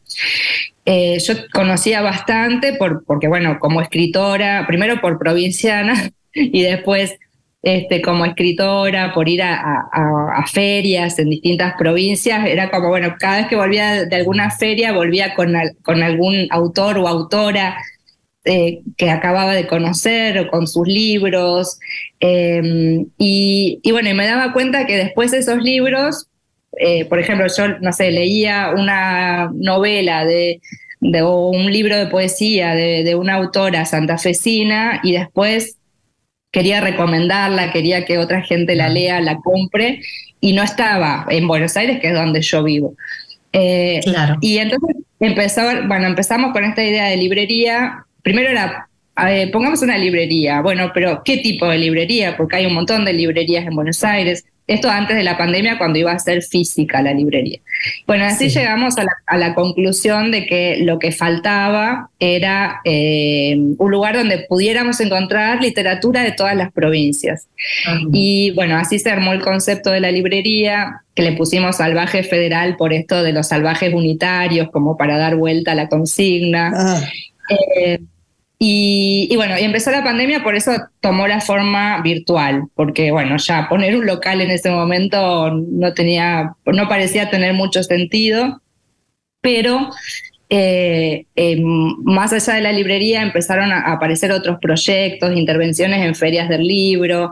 Eh, 0.86 1.19
yo 1.19 1.34
conocía 1.54 2.02
bastante 2.02 2.74
por, 2.74 3.04
porque, 3.06 3.28
bueno, 3.28 3.60
como 3.60 3.82
escritora, 3.82 4.65
primero 4.67 5.00
por 5.02 5.19
provinciana 5.19 6.12
y 6.34 6.62
después 6.63 7.15
este, 7.62 8.02
como 8.02 8.26
escritora, 8.26 9.13
por 9.13 9.28
ir 9.28 9.41
a, 9.43 10.45
ferias 10.52 11.19
en 11.19 11.30
distintas 11.30 11.74
provincias, 11.78 12.48
era 12.48 12.72
como, 12.72 12.88
bueno, 12.88 13.15
cada 13.19 13.38
vez 13.38 13.48
que 13.48 13.56
volvía 13.56 14.06
de 14.06 14.15
alguna 14.15 14.50
feria, 14.50 14.93
volvía 14.93 15.36
con, 15.36 15.54
con 15.84 16.02
algún 16.02 16.48
autor 16.50 16.98
o 16.98 17.08
autora 17.08 17.78
eh, 18.45 18.82
que 18.97 19.10
acababa 19.10 19.54
de 19.54 19.67
conocer, 19.67 20.47
con 20.49 20.67
sus 20.67 20.88
libros. 20.88 21.80
Em, 22.19 23.08
y, 23.17 23.80
y, 23.84 23.91
bueno, 23.91 24.10
y 24.10 24.13
me 24.13 24.25
daba 24.25 24.54
cuenta 24.54 24.86
que 24.86 24.97
después 24.97 25.32
de 25.32 25.39
esos 25.39 25.58
libros 25.62 26.30
eh, 26.78 27.06
por 27.06 27.19
ejemplo, 27.19 27.47
yo, 27.47 27.80
no 27.80 27.91
sé, 27.93 28.12
leía 28.12 28.71
una 28.75 29.49
novela 29.54 30.25
de, 30.25 30.62
o 31.21 31.49
un 31.49 31.71
libro 31.71 31.97
de 31.97 32.08
poesía 32.08 32.75
de, 32.75 33.15
una 33.15 33.36
autora 33.36 33.86
santafesina 33.86 35.02
y 35.04 35.13
después 35.13 35.78
quería 36.52 36.82
recomendarla, 36.82 37.71
quería 37.71 38.06
que 38.06 38.17
otra 38.17 38.41
gente 38.41 38.75
la 38.75 38.89
lea, 38.89 39.21
la 39.21 39.38
compre, 39.38 40.02
y 40.41 40.54
no 40.54 40.63
estaba 40.63 41.25
en 41.30 41.47
Buenos 41.47 41.75
Aires, 41.75 41.99
que 41.99 42.08
es 42.08 42.13
donde 42.13 42.41
yo 42.41 42.63
vivo. 42.63 42.95
Eh, 43.52 43.99
claro. 44.04 44.38
Y 44.41 44.58
entonces 44.60 44.95
empezó, 45.19 45.62
bueno, 45.88 46.08
empezamos 46.08 46.54
con 46.54 46.63
esta 46.63 46.84
idea 46.84 47.08
de 47.08 47.17
librería. 47.17 48.06
Primero 48.21 48.49
era, 48.49 48.89
pongamos 49.51 49.82
una 49.82 49.97
librería. 49.97 50.62
Bueno, 50.62 50.91
pero 50.93 51.21
¿qué 51.23 51.38
tipo 51.38 51.67
de 51.67 51.77
librería? 51.77 52.38
Porque 52.38 52.58
hay 52.58 52.65
un 52.65 52.73
montón 52.73 53.05
de 53.05 53.13
librerías 53.13 53.65
en 53.65 53.75
Buenos 53.75 54.03
Aires. 54.03 54.45
Esto 54.69 54.88
antes 54.88 55.17
de 55.17 55.23
la 55.23 55.36
pandemia, 55.36 55.79
cuando 55.79 55.97
iba 55.97 56.12
a 56.12 56.19
ser 56.19 56.43
física 56.43 57.01
la 57.01 57.12
librería. 57.12 57.58
Bueno, 58.05 58.25
así 58.25 58.49
llegamos 58.49 58.93
a 58.99 59.38
la, 59.38 59.55
conclusión 59.55 60.29
de 60.29 60.45
que 60.45 60.77
lo 60.84 60.99
que 60.99 61.12
faltaba 61.12 62.12
era 62.19 62.79
eh, 62.86 63.58
un 63.58 63.91
lugar 63.91 64.15
donde 64.15 64.45
pudiéramos 64.47 65.01
encontrar 65.01 65.60
literatura 65.60 66.21
de 66.21 66.34
todas 66.34 66.55
las 66.55 66.71
provincias. 66.71 67.47
Y 68.13 68.51
bueno, 68.51 68.77
así 68.77 68.99
se 68.99 69.10
armó 69.10 69.34
el 69.34 69.41
concepto 69.41 69.89
de 69.89 70.01
la 70.01 70.12
librería, 70.12 71.01
que 71.15 71.23
le 71.23 71.32
pusimos 71.32 71.77
salvaje 71.77 72.21
federal 72.21 72.75
por 72.77 72.93
esto 72.93 73.23
de 73.23 73.34
los 73.34 73.47
salvajes 73.47 73.91
unitarios, 73.91 74.69
como 74.69 74.97
para 74.97 75.17
dar 75.17 75.36
vuelta 75.36 75.71
a 75.71 75.75
la 75.75 75.89
consigna. 75.89 76.71
Ah. 76.75 77.01
Eh, 77.49 77.99
y, 78.62 79.33
bueno, 79.38 79.57
y 79.57 79.63
empezó 79.63 79.89
la 79.89 80.03
pandemia, 80.03 80.43
por 80.43 80.55
eso 80.55 80.73
tomó 80.99 81.27
la 81.27 81.39
forma 81.39 82.01
virtual, 82.01 82.63
porque 82.75 83.09
bueno, 83.12 83.38
ya 83.38 83.69
poner 83.69 83.95
un 83.95 84.05
local 84.05 84.41
en 84.41 84.51
ese 84.51 84.69
momento 84.69 85.49
no 85.51 85.93
tenía, 85.93 86.55
no 86.65 86.89
parecía 86.89 87.29
tener 87.29 87.53
mucho 87.53 87.83
sentido, 87.83 88.62
pero 89.39 89.89
eh, 90.49 91.25
eh, 91.38 91.62
más 92.03 92.33
allá 92.33 92.55
de 92.55 92.62
la 92.62 92.73
librería 92.73 93.21
empezaron 93.21 93.71
a 93.71 93.93
aparecer 93.93 94.33
otros 94.33 94.57
proyectos, 94.59 95.38
intervenciones 95.38 96.05
en 96.05 96.15
ferias 96.15 96.49
del 96.49 96.67
libro, 96.67 97.31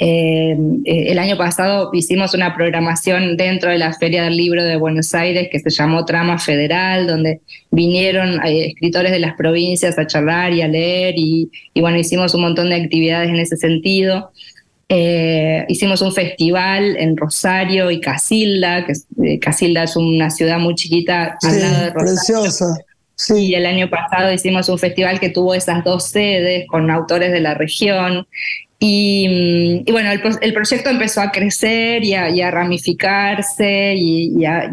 eh, 0.00 0.56
el 0.84 1.18
año 1.18 1.36
pasado 1.36 1.90
hicimos 1.92 2.32
una 2.32 2.54
programación 2.54 3.36
dentro 3.36 3.70
de 3.70 3.78
la 3.78 3.92
Feria 3.92 4.22
del 4.22 4.36
Libro 4.36 4.62
de 4.62 4.76
Buenos 4.76 5.12
Aires 5.12 5.48
que 5.50 5.58
se 5.58 5.70
llamó 5.70 6.04
Trama 6.04 6.38
Federal, 6.38 7.08
donde 7.08 7.40
vinieron 7.72 8.40
eh, 8.46 8.68
escritores 8.68 9.10
de 9.10 9.18
las 9.18 9.34
provincias 9.34 9.98
a 9.98 10.06
charlar 10.06 10.52
y 10.52 10.62
a 10.62 10.68
leer 10.68 11.14
y, 11.16 11.50
bueno, 11.80 11.98
hicimos 11.98 12.32
un 12.34 12.42
montón 12.42 12.70
de 12.70 12.76
actividades 12.76 13.28
en 13.28 13.36
ese 13.36 13.56
sentido. 13.56 14.30
Eh, 14.88 15.66
hicimos 15.68 16.00
un 16.00 16.12
festival 16.12 16.96
en 16.96 17.16
Rosario 17.16 17.90
y 17.90 18.00
Casilda, 18.00 18.86
que 18.86 19.38
Casilda 19.40 19.82
es 19.82 19.96
una 19.96 20.30
ciudad 20.30 20.60
muy 20.60 20.76
chiquita 20.76 21.36
al 21.42 21.60
lado 21.60 21.84
de 21.84 21.90
Rosario. 21.90 22.14
Preciosa. 22.14 22.76
Sí. 23.16 23.48
Y 23.48 23.54
el 23.56 23.66
año 23.66 23.90
pasado 23.90 24.32
hicimos 24.32 24.68
un 24.68 24.78
festival 24.78 25.18
que 25.18 25.28
tuvo 25.28 25.52
esas 25.52 25.82
dos 25.82 26.04
sedes 26.04 26.68
con 26.68 26.88
autores 26.88 27.32
de 27.32 27.40
la 27.40 27.54
región 27.54 28.28
Y, 28.80 29.84
bueno, 29.90 30.10
el, 30.12 30.52
proyecto 30.52 30.88
empezó 30.88 31.20
a 31.20 31.32
crecer 31.32 32.04
y 32.04 32.14
a, 32.14 32.50
ramificarse 32.50 33.94
y, 33.96 34.44
a, 34.44 34.70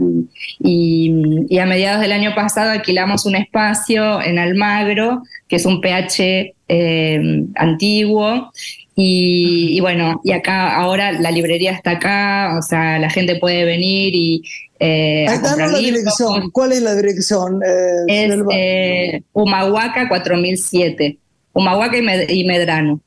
mediados 1.65 2.02
del 2.02 2.12
año 2.12 2.36
pasado 2.36 2.70
alquilamos 2.70 3.26
un 3.26 3.36
espacio 3.36 4.22
en 4.22 4.38
Almagro, 4.38 5.24
que 5.48 5.56
es 5.56 5.65
un 5.65 5.82
PH 5.82 6.54
eh, 6.68 7.46
antiguo. 7.56 8.52
Y, 8.96 9.80
bueno, 9.82 10.22
y 10.24 10.32
acá 10.32 10.76
ahora 10.76 11.12
la 11.12 11.32
librería 11.32 11.72
está 11.72 11.91
acá, 11.91 12.56
o 12.58 12.62
sea, 12.62 13.00
la 13.00 13.10
gente 13.10 13.38
puede 13.38 13.65
venir 13.65 14.15
y... 14.15 14.44
Eh, 14.80 15.26
la 15.58 15.70
dirección. 15.80 16.52
¿Cuál 16.52 16.74
es 16.74 16.82
la 16.82 16.96
dirección? 16.96 17.62
Eh, 17.63 18.06
es 18.08 18.39
eh, 18.52 19.22
Humahuaca 19.34 20.08
4007. 20.08 21.18
Humahuaca 21.54 21.98
y 22.30 22.44
Medrano. 22.46 23.02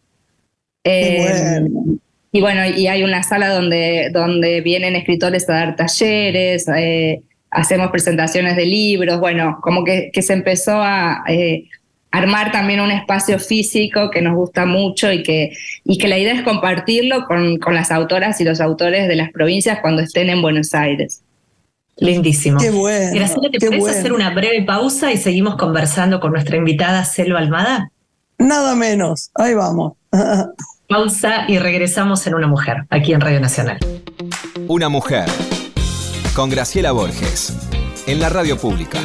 Eh, 0.91 1.61
y 2.33 2.41
bueno, 2.41 2.67
y 2.67 2.87
hay 2.87 3.03
una 3.03 3.23
sala 3.23 3.49
donde, 3.49 4.11
donde 4.13 4.61
vienen 4.61 4.97
escritores 4.97 5.49
a 5.49 5.55
dar 5.55 5.77
talleres, 5.77 6.67
eh, 6.69 7.23
hacemos 7.51 7.91
presentaciones 7.91 8.57
de 8.57 8.67
libros, 8.67 9.21
bueno, 9.21 9.59
como 9.63 9.85
que, 9.85 10.11
se 10.21 10.33
empezó 10.33 10.83
a 10.83 11.25
eh, 11.29 11.65
armar 12.11 12.53
también 12.53 12.81
un 12.81 12.91
espacio 12.91 13.39
físico 13.39 14.11
que 14.11 14.23
nos 14.23 14.35
gusta 14.35 14.67
mucho 14.67 15.11
y 15.13 15.23
que, 15.23 15.53
y 15.85 15.99
que 15.99 16.09
la 16.09 16.19
idea 16.19 16.35
es 16.35 16.43
compartirlo 16.43 17.25
con, 17.27 17.59
las 17.75 17.91
autoras 17.91 18.41
y 18.41 18.45
los 18.45 18.61
autores 18.61 19.09
de 19.09 19.17
las 19.17 19.31
provincias 19.31 19.81
cuando 19.81 20.03
estén 20.03 20.29
en 20.29 20.43
Buenos 20.43 20.75
Aires. 20.75 21.23
Lindísimo. 21.97 22.61
Qué 22.61 22.71
bueno. 22.71 23.11
Graciela, 23.15 23.51
¿te 23.51 23.67
puedes 23.67 23.97
hacer 23.97 24.13
una 24.13 24.31
breve 24.31 24.63
pausa 24.63 25.13
y 25.13 25.17
seguimos 25.17 25.57
conversando 25.57 26.21
con 26.21 26.33
nuestra 26.33 26.57
invitada 26.57 27.05
Selva 27.05 27.41
Almada? 27.41 27.91
Nada 28.39 28.77
menos. 28.77 29.31
Ahí 29.35 29.55
vamos. 29.55 29.95
Pausa 30.89 31.45
y 31.49 31.59
regresamos 31.59 32.27
en 32.27 32.35
Una 32.35 32.47
Mujer, 32.47 32.87
aquí 32.89 33.13
en 33.13 33.21
Radio 33.21 33.41
Nacional. 33.41 33.79
Una 34.69 34.89
Mujer, 34.89 35.29
con 36.35 36.49
Graciela 36.49 36.93
Borges, 36.93 37.55
en 38.07 38.19
la 38.21 38.31
radio 38.31 38.57
pública. 38.57 38.99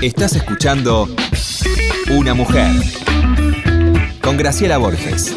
Estás 0.00 0.36
escuchando 0.36 1.08
Una 2.16 2.34
Mujer, 2.34 2.70
con 4.22 4.36
Graciela 4.36 4.78
Borges. 4.78 5.36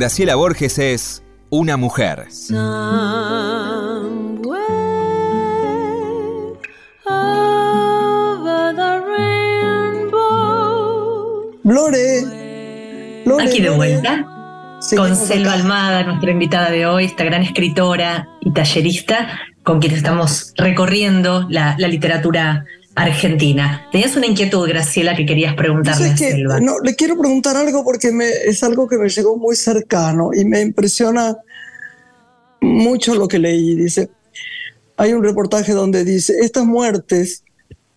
Graciela 0.00 0.34
Borges 0.34 0.78
es 0.78 1.22
una 1.50 1.76
mujer. 1.76 2.26
Lore. 11.64 12.24
Aquí 13.42 13.60
de 13.60 13.68
vuelta. 13.68 14.24
con 14.96 15.14
Selva 15.14 15.52
Almada, 15.52 16.04
nuestra 16.04 16.30
invitada 16.30 16.70
de 16.70 16.86
hoy, 16.86 17.04
esta 17.04 17.24
gran 17.24 17.42
escritora 17.42 18.26
y 18.40 18.54
tallerista 18.54 19.38
con 19.62 19.80
quien 19.80 19.94
estamos 19.94 20.54
recorriendo 20.56 21.46
la 21.50 21.76
literatura 21.76 22.64
Argentina. 23.02 23.88
Tenías 23.90 24.16
una 24.16 24.26
inquietud, 24.26 24.68
Graciela, 24.68 25.16
que 25.16 25.26
querías 25.26 25.54
preguntarle 25.54 26.10
a 26.10 26.16
Selva. 26.16 26.60
No, 26.60 26.78
le 26.80 26.94
quiero 26.94 27.18
preguntar 27.18 27.56
algo 27.56 27.84
porque 27.84 28.12
me, 28.12 28.28
es 28.28 28.62
algo 28.62 28.88
que 28.88 28.98
me 28.98 29.08
llegó 29.08 29.36
muy 29.36 29.56
cercano 29.56 30.30
y 30.34 30.44
me 30.44 30.60
impresiona 30.60 31.36
mucho 32.60 33.14
lo 33.14 33.28
que 33.28 33.38
leí. 33.38 33.74
Dice, 33.74 34.10
hay 34.96 35.12
un 35.12 35.24
reportaje 35.24 35.72
donde 35.72 36.04
dice, 36.04 36.34
estas 36.40 36.64
muertes 36.64 37.42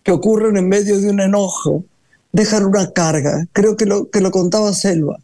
que 0.02 0.12
ocurren 0.12 0.56
en 0.56 0.68
medio 0.68 1.00
de 1.00 1.10
un 1.10 1.20
enojo 1.20 1.84
dejan 2.32 2.64
una 2.64 2.90
carga. 2.92 3.46
Creo 3.52 3.76
que 3.76 3.86
lo, 3.86 4.10
que 4.10 4.20
lo 4.20 4.30
contaba 4.30 4.72
Selva. 4.72 5.18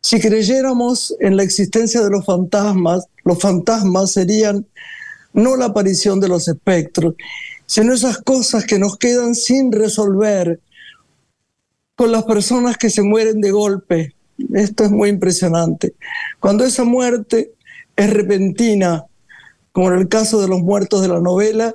Si 0.00 0.20
creyéramos 0.20 1.14
en 1.20 1.36
la 1.36 1.42
existencia 1.42 2.02
de 2.02 2.10
los 2.10 2.26
fantasmas, 2.26 3.06
los 3.24 3.38
fantasmas 3.38 4.10
serían 4.12 4.66
no 5.32 5.56
la 5.56 5.66
aparición 5.66 6.20
de 6.20 6.28
los 6.28 6.46
espectros, 6.46 7.14
sino 7.74 7.92
esas 7.92 8.18
cosas 8.18 8.66
que 8.66 8.78
nos 8.78 8.96
quedan 8.98 9.34
sin 9.34 9.72
resolver 9.72 10.60
con 11.96 12.12
las 12.12 12.22
personas 12.22 12.76
que 12.76 12.88
se 12.88 13.02
mueren 13.02 13.40
de 13.40 13.50
golpe. 13.50 14.14
Esto 14.52 14.84
es 14.84 14.92
muy 14.92 15.08
impresionante. 15.08 15.96
Cuando 16.38 16.64
esa 16.64 16.84
muerte 16.84 17.50
es 17.96 18.10
repentina, 18.10 19.04
como 19.72 19.88
en 19.88 19.98
el 19.98 20.08
caso 20.08 20.40
de 20.40 20.46
los 20.46 20.60
muertos 20.60 21.02
de 21.02 21.08
la 21.08 21.18
novela, 21.18 21.74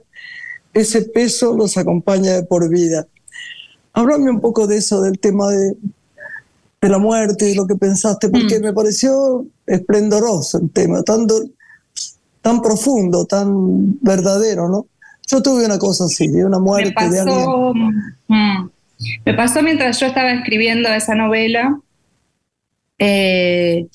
ese 0.74 1.02
peso 1.02 1.54
los 1.54 1.78
acompaña 1.78 2.32
de 2.32 2.44
por 2.44 2.70
vida. 2.70 3.06
Háblame 3.92 4.30
un 4.30 4.40
poco 4.40 4.68
de 4.68 4.78
eso, 4.78 5.02
del 5.02 5.20
tema 5.20 5.52
de, 5.52 5.76
de 6.80 6.90
la 6.90 6.98
muerte 6.98 7.50
y 7.50 7.56
lo 7.56 7.68
que 7.68 7.76
pensaste, 7.76 8.30
porque 8.30 8.58
mm. 8.58 8.64
me 8.64 8.72
pareció 8.72 9.46
esplendoroso 9.66 10.60
el 10.60 10.70
tema, 10.72 11.04
tan, 11.04 11.28
tan 12.42 12.62
profundo, 12.62 13.26
tan 13.26 14.00
verdadero, 14.00 14.70
¿no? 14.70 14.88
Yo 15.32 15.42
tuve 15.42 15.66
una 15.66 15.78
cosa 15.78 16.06
así, 16.06 16.28
de 16.28 16.46
una 16.46 16.60
muerte 16.60 17.10
de 17.10 17.20
alguien. 17.20 17.46
Mm, 18.28 18.70
me 19.26 19.34
pasó 19.34 19.62
mientras 19.62 20.00
yo 20.00 20.08
estaba 20.08 20.32
escribiendo 20.32 20.90
esa 20.90 21.16
novela 21.16 21.80
eh, 22.98 23.86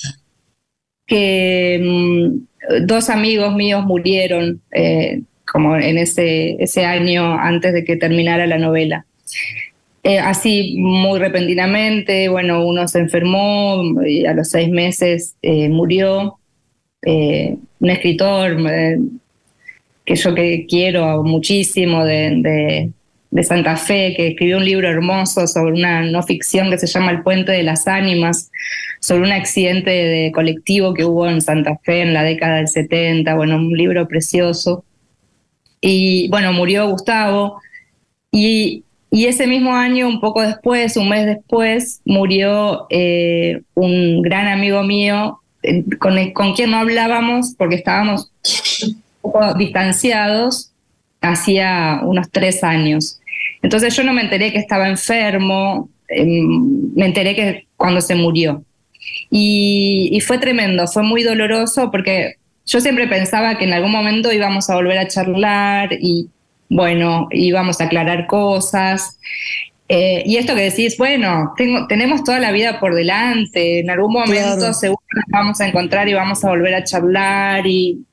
que 1.07 1.81
mm, 1.83 2.87
dos 2.87 3.11
amigos 3.11 3.55
míos 3.55 3.85
murieron 3.85 4.63
eh, 4.71 5.23
como 5.47 5.77
en 5.77 5.99
ese, 5.99 6.57
ese 6.63 6.85
año 6.85 7.35
antes 7.39 7.73
de 7.73 7.85
que 7.85 7.97
terminara 7.97 8.47
la 8.47 8.59
novela. 8.59 9.07
Eh, 10.03 10.19
así 10.19 10.77
muy 10.79 11.19
repentinamente, 11.19 12.29
bueno, 12.29 12.67
uno 12.67 12.87
se 12.89 12.99
enfermó 12.99 13.83
y 14.07 14.27
a 14.27 14.35
los 14.35 14.51
seis 14.51 14.69
meses 14.69 15.37
eh, 15.43 15.69
murió. 15.69 16.39
Eh, 17.07 17.57
un 17.81 17.91
escritor 17.91 18.57
que 20.05 20.17
yo 20.17 20.35
que 20.35 20.67
quiero 20.69 21.23
muchísimo 21.23 22.05
de, 22.05 22.91
Santa 23.43 23.77
Fe, 23.77 24.15
que 24.17 24.29
escribió 24.29 24.59
un 24.59 24.65
libro 24.65 24.89
hermoso 24.89 25.47
sobre 25.49 25.73
una 25.73 26.03
no 26.03 26.23
ficción 26.23 26.71
que 26.71 26.79
se 26.79 26.87
llama 26.87 27.11
El 27.11 27.23
Puente 27.23 27.51
de 27.51 27.65
las 27.65 27.89
Ánimas, 27.89 28.51
sobre 29.01 29.23
un 29.25 29.33
accidente 29.33 29.91
de 29.91 30.31
colectivo 30.33 30.95
que 30.95 31.05
hubo 31.05 31.29
en 31.29 31.41
Santa 31.41 31.77
Fe 31.83 32.03
en 32.03 32.15
la 32.15 32.23
década 32.23 32.57
del 32.57 32.69
70, 32.69 33.35
bueno, 33.35 33.57
un 33.57 33.73
libro 33.73 34.07
precioso. 34.07 34.85
Y 35.81 36.29
bueno, 36.29 36.53
murió 36.53 36.89
Gustavo. 36.89 37.61
Y 38.31 38.85
y 39.15 39.27
ese 39.27 39.47
mismo 39.47 39.77
año, 39.77 40.09
un 40.09 40.21
poco 40.21 40.43
después, 40.43 40.97
un 40.97 41.09
mes 41.09 41.25
después, 41.25 42.01
murió 42.05 42.89
eh, 42.91 43.63
un 43.75 44.23
gran 44.23 44.49
amigo 44.49 44.83
mío 44.83 45.39
con, 46.01 46.33
con 46.33 46.53
quien 46.55 46.73
no 46.73 46.79
hablábamos 46.79 47.55
porque 47.57 47.77
estábamos 47.77 48.33
poco 49.25 49.55
distanciados 49.55 50.71
hacía 51.21 52.01
unos 52.03 52.31
tres 52.31 52.63
años. 52.63 53.21
Entonces 53.63 53.97
yo 53.97 54.05
no 54.05 54.13
me 54.13 54.23
enteré 54.23 54.53
que 54.53 54.59
estaba 54.59 54.89
enfermo, 54.89 55.89
em, 56.09 56.93
me 56.95 57.07
enteré 57.07 57.35
que 57.35 57.67
cuando 57.77 58.01
se 58.01 58.15
murió. 58.15 58.63
Y, 59.31 60.11
y, 60.13 60.21
fue 60.21 60.39
tremendo, 60.39 60.87
fue 60.87 61.03
muy 61.03 61.23
doloroso 61.23 61.91
porque 61.91 62.35
yo 62.67 62.81
siempre 62.81 63.07
pensaba 63.07 63.59
que 63.59 63.65
en 63.65 63.73
algún 63.73 63.91
momento 63.91 64.33
íbamos 64.33 64.71
a 64.71 64.77
volver 64.77 64.99
a 64.99 65.09
charlar 65.09 65.93
y, 65.93 66.29
bueno, 66.69 67.29
íbamos 67.31 67.81
a 67.81 67.85
aclarar 67.85 68.27
cosas. 68.27 69.19
Eh, 69.89 70.23
y 70.25 70.37
esto 70.37 70.55
que 70.55 70.63
decís, 70.63 70.97
bueno, 70.97 71.53
tengo, 71.57 71.87
tenemos 71.87 72.25
toda 72.25 72.39
la 72.39 72.53
vida 72.53 72.81
por 72.81 72.95
delante, 72.95 73.81
en 73.81 73.91
algún 73.91 74.15
momento 74.15 74.73
seguro 74.73 75.03
nos 75.15 75.25
vamos 75.29 75.61
a 75.61 75.69
encontrar 75.69 76.09
y 76.09 76.15
vamos 76.15 76.43
a 76.43 76.49
volver 76.49 76.75
a 76.75 76.85
charlar 76.85 77.67
y, 77.67 78.05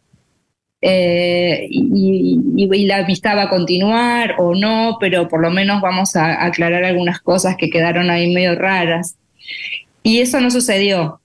eh, 0.82 1.68
y, 1.70 2.86
la 2.86 2.98
amistad 2.98 3.38
va 3.38 3.44
a 3.44 3.50
continuar 3.50 4.36
o 4.40 4.56
no, 4.56 4.98
pero 5.00 5.28
por 5.28 5.42
lo 5.42 5.52
menos 5.52 5.82
vamos 5.82 6.16
a 6.16 6.46
aclarar 6.46 6.84
algunas 6.84 7.20
cosas 7.22 7.56
que 7.58 7.70
quedaron 7.70 8.10
ahí 8.10 8.34
medio 8.34 8.56
raras. 8.56 9.16
Y 10.04 10.20
eso 10.20 10.40
no 10.42 10.50
sucedió. 10.50 11.20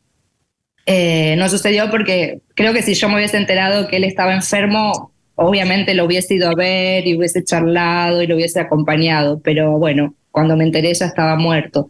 Eh, 0.85 1.35
no 1.37 1.49
sucedió 1.49 1.91
porque 1.91 2.41
creo 2.55 2.73
que 2.73 2.83
si 2.83 2.95
yo 2.95 3.09
me 3.09 3.17
hubiese 3.17 3.37
enterado 3.37 3.89
que 3.89 3.97
él 3.97 4.05
estaba 4.05 4.35
enfermo, 4.35 5.13
obviamente 5.35 5.95
lo 5.95 6.05
hubiese 6.05 6.35
ido 6.35 6.51
a 6.51 6.55
ver 6.55 7.07
y 7.07 7.17
hubiese 7.17 7.43
charlado 7.43 8.23
y 8.23 8.27
lo 8.27 8.37
hubiese 8.37 8.61
acompañado, 8.61 9.41
pero 9.43 9.79
bueno, 9.79 10.15
cuando 10.31 10.57
me 10.57 10.65
enteré 10.65 10.93
ya 10.95 11.07
estaba 11.07 11.37
muerto. 11.37 11.89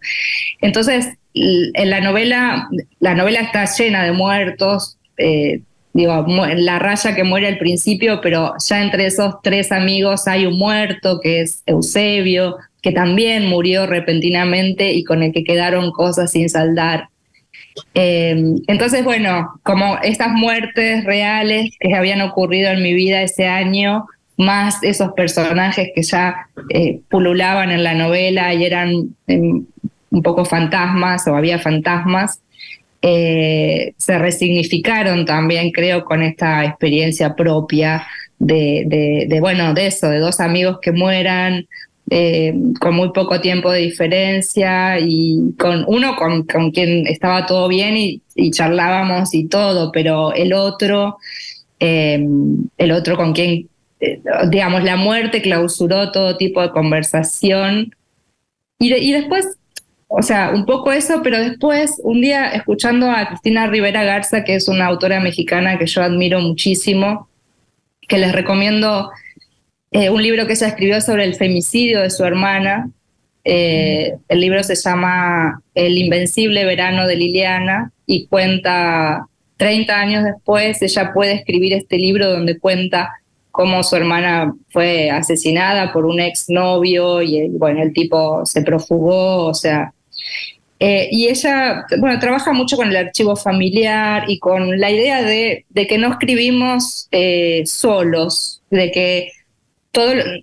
Entonces, 0.61 1.09
en 1.35 1.91
la 1.91 2.01
novela, 2.01 2.69
la 3.01 3.15
novela 3.15 3.41
está 3.41 3.67
llena 3.67 4.05
de 4.05 4.13
muertos, 4.13 4.99
eh, 5.19 5.61
digo, 5.97 6.27
la 6.29 6.79
raya 6.79 7.15
que 7.15 7.25
muere 7.25 7.49
al 7.49 7.59
principio, 7.59 8.21
pero 8.21 8.53
ya 8.65 8.83
entre 8.83 9.07
esos 9.07 9.37
tres 9.43 9.73
amigos 9.73 10.29
hay 10.29 10.47
un 10.47 10.59
muerto 10.59 11.21
que 11.21 11.41
es 11.41 11.63
Eusebio, 11.67 12.57
que 12.83 12.93
también 12.93 13.47
murió 13.47 13.87
repentinamente 13.87 14.93
y 14.93 15.05
con 15.05 15.23
el 15.23 15.33
que 15.33 15.43
quedaron 15.43 15.91
cosas 15.91 16.31
sin 16.31 16.51
saldar. 16.51 17.09
Em, 17.95 18.61
entonces, 18.67 19.05
bueno, 19.05 19.59
como 19.63 19.99
estas 20.03 20.33
muertes 20.33 21.05
reales 21.05 21.71
que 21.81 21.95
habían 21.95 22.21
ocurrido 22.21 22.71
en 22.71 22.83
mi 22.83 22.93
vida 22.93 23.23
ese 23.23 23.47
año, 23.47 24.07
más 24.37 24.83
esos 24.83 25.13
personajes 25.13 25.91
que 25.95 26.03
ya 26.03 26.49
eh, 26.69 27.01
pululaban 27.09 27.71
en 27.71 27.83
la 27.83 27.95
novela 27.95 28.53
y 28.53 28.65
eran 28.65 29.17
em, 29.27 29.65
un 30.11 30.23
poco 30.23 30.45
fantasmas 30.45 31.27
o 31.27 31.35
había 31.35 31.59
fantasmas, 31.59 32.41
eh, 33.03 33.95
se 33.97 34.19
resignificaron 34.19 35.25
también, 35.25 35.71
creo, 35.71 36.05
con 36.05 36.23
esta 36.23 36.65
experiencia 36.65 37.35
propia 37.35 38.07
de, 38.39 39.27
de, 39.29 39.41
bueno, 39.41 39.75
de 39.75 39.87
eso, 39.87 40.09
de 40.09 40.19
dos 40.19 40.41
amigos 40.41 40.79
que 40.81 40.93
mueran, 40.93 41.67
eh, 42.09 42.55
con 42.81 42.95
muy 42.95 43.13
poco 43.13 43.41
tiempo 43.41 43.71
de 43.71 43.81
diferencia 43.81 44.99
y 45.01 45.55
con 45.59 45.85
uno 45.89 46.17
con, 46.17 46.45
quien 46.71 47.07
estaba 47.07 47.47
todo 47.47 47.69
bien 47.69 47.97
y, 47.97 48.51
charlábamos 48.51 49.35
y 49.35 49.49
todo, 49.49 49.91
pero 49.93 50.33
el 50.33 50.53
otro, 50.53 51.19
eh, 51.81 52.25
el 52.79 52.93
otro 52.93 53.17
con 53.17 53.33
quien, 53.33 53.69
digamos, 54.51 54.85
la 54.85 54.97
muerte 54.97 55.43
clausuró 55.43 56.13
todo 56.13 56.37
tipo 56.37 56.63
de 56.63 56.71
conversación. 56.71 57.95
Y 58.79 59.13
después, 59.13 59.57
o 60.09 60.23
sea, 60.23 60.51
un 60.55 60.67
poco 60.67 60.93
eso, 60.93 61.21
pero 61.23 61.39
después, 61.41 62.01
un 62.03 62.21
día 62.21 62.51
escuchando 62.51 63.11
a 63.11 63.27
Cristina 63.29 63.67
Rivera 63.67 64.05
Garza, 64.05 64.45
que 64.45 64.55
es 64.55 64.69
una 64.69 64.87
autora 64.87 65.21
mexicana 65.21 65.79
que 65.79 65.87
yo 65.87 66.03
admiro 66.03 66.41
muchísimo, 66.41 67.29
que 68.07 68.19
les 68.19 68.33
recomiendo 68.33 69.11
eh, 69.91 70.11
un 70.11 70.23
libro 70.23 70.47
que 70.47 70.53
ella 70.53 70.69
escribió 70.69 71.01
sobre 71.01 71.25
el 71.25 71.35
femicidio 71.35 72.03
de 72.03 72.11
su 72.11 72.25
hermana. 72.25 72.91
Eh, 73.45 74.15
el 74.29 74.41
libro 74.41 74.63
se 74.63 74.77
llama 74.77 75.61
El 75.75 75.99
invencible 75.99 76.65
verano 76.65 77.07
de 77.07 77.17
Liliana 77.17 77.93
y 78.07 78.27
cuenta 78.27 79.27
30 79.57 79.99
años 79.99 80.25
después, 80.25 80.83
ella 80.83 81.13
puede 81.13 81.33
escribir 81.33 81.73
este 81.73 81.97
libro 81.97 82.31
donde 82.31 82.59
cuenta 82.59 83.11
cómo 83.51 83.83
su 83.83 83.97
hermana 83.97 84.55
fue 84.69 85.11
asesinada 85.11 85.93
por 85.93 86.05
un 86.05 86.21
exnovio 86.21 87.23
y 87.23 87.49
bueno, 87.49 87.83
el 87.83 87.93
tipo 87.95 88.45
se 88.45 88.63
profugó, 88.63 89.47
o 89.47 89.55
sea, 89.55 89.95
eh, 90.79 91.09
y 91.11 91.29
ella, 91.29 91.87
bueno, 91.99 92.19
trabaja 92.19 92.53
mucho 92.53 92.77
con 92.77 92.89
el 92.89 92.97
archivo 92.97 93.37
familiar 93.37 94.25
y 94.29 94.39
con 94.39 94.79
la 94.79 94.91
idea 94.91 95.23
de, 95.23 95.65
que 95.75 95.99
no 95.99 96.09
escribimos 96.09 97.09
solos, 97.65 98.63
de 98.71 98.91
que 98.91 99.33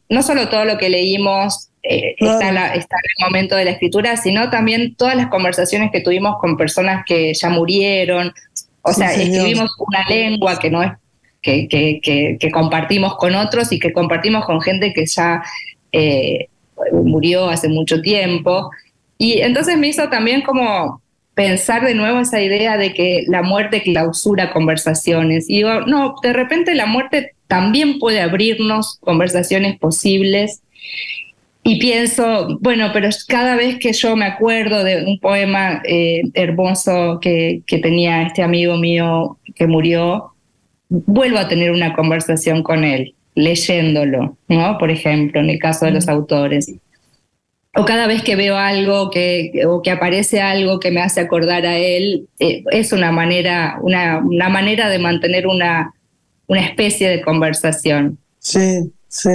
no 0.10 0.24
solo 0.24 0.50
todo 0.50 0.66
lo 0.66 0.78
que 0.78 0.90
leímos 0.90 1.70
eh, 1.84 2.16
está, 2.18 2.50
en 2.50 2.58
el 2.58 3.26
momento 3.26 3.58
de 3.58 3.66
la 3.66 3.72
escritura, 3.72 4.16
sino 4.16 4.50
también 4.50 4.96
todas 4.96 5.18
las 5.18 5.28
conversaciones 5.28 5.92
que 5.92 6.00
tuvimos 6.00 6.38
con 6.40 6.56
personas 6.56 7.04
que 7.06 7.34
ya 7.34 7.50
murieron. 7.50 8.34
O 8.82 8.94
sea, 8.94 9.14
escribimos 9.14 9.70
una 9.80 10.06
lengua 10.08 10.58
que 10.60 10.70
no 10.70 10.82
es 10.82 10.92
que, 11.42 11.68
que, 12.02 12.52
compartimos 12.52 13.18
con 13.18 13.36
otros 13.36 13.72
y 13.74 13.80
que 13.80 13.92
compartimos 13.92 14.46
con 14.46 14.62
gente 14.62 14.94
que 14.94 15.06
ya 15.06 15.44
eh, 15.92 16.48
murió 16.94 17.50
hace 17.50 17.68
mucho 17.68 18.02
tiempo. 18.02 18.72
Y 19.18 19.40
entonces 19.42 19.78
me 19.78 19.88
hizo 19.88 20.10
también 20.10 20.42
como 20.42 21.02
pensar 21.36 21.84
de 21.86 21.96
nuevo 21.96 22.20
esa 22.20 22.42
idea 22.42 22.78
de 22.78 22.94
que 22.94 23.24
la 23.28 23.42
muerte 23.42 23.82
clausura 23.82 24.52
conversaciones. 24.52 25.50
Y 25.50 25.58
digo, 25.58 25.82
no, 25.82 26.16
de 26.22 26.34
repente 26.34 26.76
la 26.76 26.86
muerte 26.86 27.34
también 27.48 28.00
puede 28.00 28.22
abrirnos 28.22 28.98
conversaciones 29.00 29.78
posibles. 29.80 30.62
Y 31.64 31.80
pienso, 31.80 32.60
bueno, 32.60 32.90
pero 32.94 33.10
cada 33.28 33.56
vez 33.56 33.80
que 33.80 33.94
yo 33.94 34.16
me 34.16 34.26
acuerdo 34.26 34.84
de 34.84 35.06
un 35.06 35.20
poema 35.20 35.82
eh, 35.86 36.24
hermoso 36.34 37.20
que, 37.22 37.62
que 37.66 37.78
tenía 37.78 38.24
este 38.24 38.44
amigo 38.44 38.76
mío 38.78 39.38
que 39.56 39.66
murió, 39.66 40.34
vuelvo 40.90 41.38
a 41.38 41.48
tener 41.48 41.72
una 41.72 41.94
conversación 41.94 42.64
con 42.64 42.84
él, 42.84 43.16
leyéndolo, 43.36 44.38
¿no? 44.50 44.78
Por 44.78 44.92
ejemplo, 44.92 45.40
en 45.40 45.50
el 45.50 45.60
caso 45.60 45.86
de 45.86 45.92
los 45.92 46.08
autores 46.10 46.74
o 47.76 47.86
cada 47.86 48.06
vez 48.06 48.22
que 48.22 48.36
veo 48.36 48.56
algo 48.56 49.10
que, 49.10 49.64
o 49.68 49.82
que 49.82 49.90
aparece 49.90 50.42
algo 50.42 50.80
que 50.80 50.92
me 50.92 51.02
hace 51.02 51.22
acordar 51.22 51.66
a 51.66 51.78
él, 51.78 52.28
eh, 52.40 52.64
es 52.72 52.92
una 52.92 53.12
manera, 53.12 53.80
una, 53.82 54.20
una, 54.20 54.50
manera 54.50 54.90
de 54.90 55.00
mantener 55.00 55.48
una, 55.48 55.94
una 56.48 56.62
especie 56.62 57.10
de 57.10 57.22
conversación. 57.22 58.20
Sí, 58.40 58.92
sí. 59.08 59.30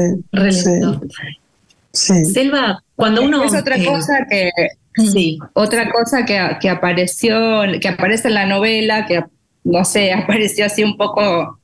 Sí. 1.91 2.25
Selva, 2.27 2.85
cuando 2.95 3.23
uno. 3.23 3.43
Es 3.43 3.55
otra 3.55 3.77
cosa 3.85 4.27
que. 4.31 4.51
Sí. 4.95 5.39
Otra 5.55 5.91
cosa 5.91 6.25
que, 6.25 6.41
que, 6.61 6.69
apareció, 6.69 7.63
que 7.81 7.89
aparece 7.89 8.29
en 8.29 8.35
la 8.35 8.47
novela, 8.47 9.07
que 9.07 9.25
no 9.65 9.85
sé, 9.85 10.13
apareció 10.13 10.67
así 10.67 10.85
un 10.85 10.97
poco. 10.97 11.59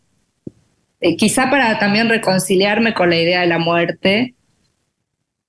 Eh, 1.01 1.16
quizá 1.16 1.51
para 1.51 1.79
también 1.79 2.09
reconciliarme 2.09 2.95
con 2.95 3.11
la 3.11 3.16
idea 3.16 3.43
de 3.43 3.47
la 3.47 3.59
muerte 3.59 4.35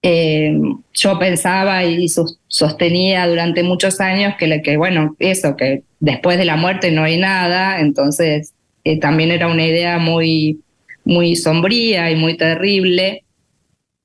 eh, 0.08 0.56
yo 0.94 1.18
pensaba 1.18 1.84
y 1.84 2.08
sostenía 2.48 3.28
durante 3.28 3.64
muchos 3.64 4.00
años 4.00 4.36
que, 4.38 4.62
que, 4.62 4.78
bueno, 4.78 5.16
eso, 5.18 5.56
que 5.58 5.82
después 6.00 6.38
de 6.38 6.46
la 6.46 6.58
muerte 6.58 6.92
no 6.92 7.02
hay 7.02 7.18
nada, 7.18 7.80
entonces 7.80 8.54
eh, 8.84 9.00
también 9.00 9.32
era 9.32 9.48
una 9.48 9.66
idea 9.66 9.98
muy, 9.98 10.62
muy 11.06 11.36
sombría 11.36 12.12
y 12.12 12.16
muy 12.18 12.38
terrible. 12.38 13.24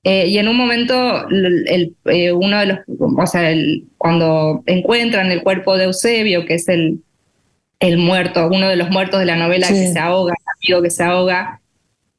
Eh, 0.03 0.29
y 0.29 0.39
en 0.39 0.49
un 0.49 0.57
momento, 0.57 1.29
el, 1.29 1.95
uno 2.33 2.61
de 2.61 2.67
los, 2.67 2.79
o 2.99 3.27
sea, 3.27 3.55
cuando 3.99 4.63
encuentran 4.65 5.31
el 5.31 5.43
cuerpo 5.43 5.77
de 5.77 5.85
Eusebio, 5.85 6.47
que 6.47 6.55
es 6.55 6.67
el, 6.69 7.03
el 7.79 7.99
muerto, 7.99 8.49
uno 8.51 8.71
de 8.71 8.77
los 8.77 8.89
muertos 8.89 9.21
de 9.21 9.27
la 9.27 9.37
novela 9.37 9.69
que 9.69 9.89
se 9.89 9.99
ahoga, 9.99 10.33
el 10.33 10.71
amigo 10.71 10.83
que 10.83 10.91
se 10.91 11.03
ahoga, 11.03 11.60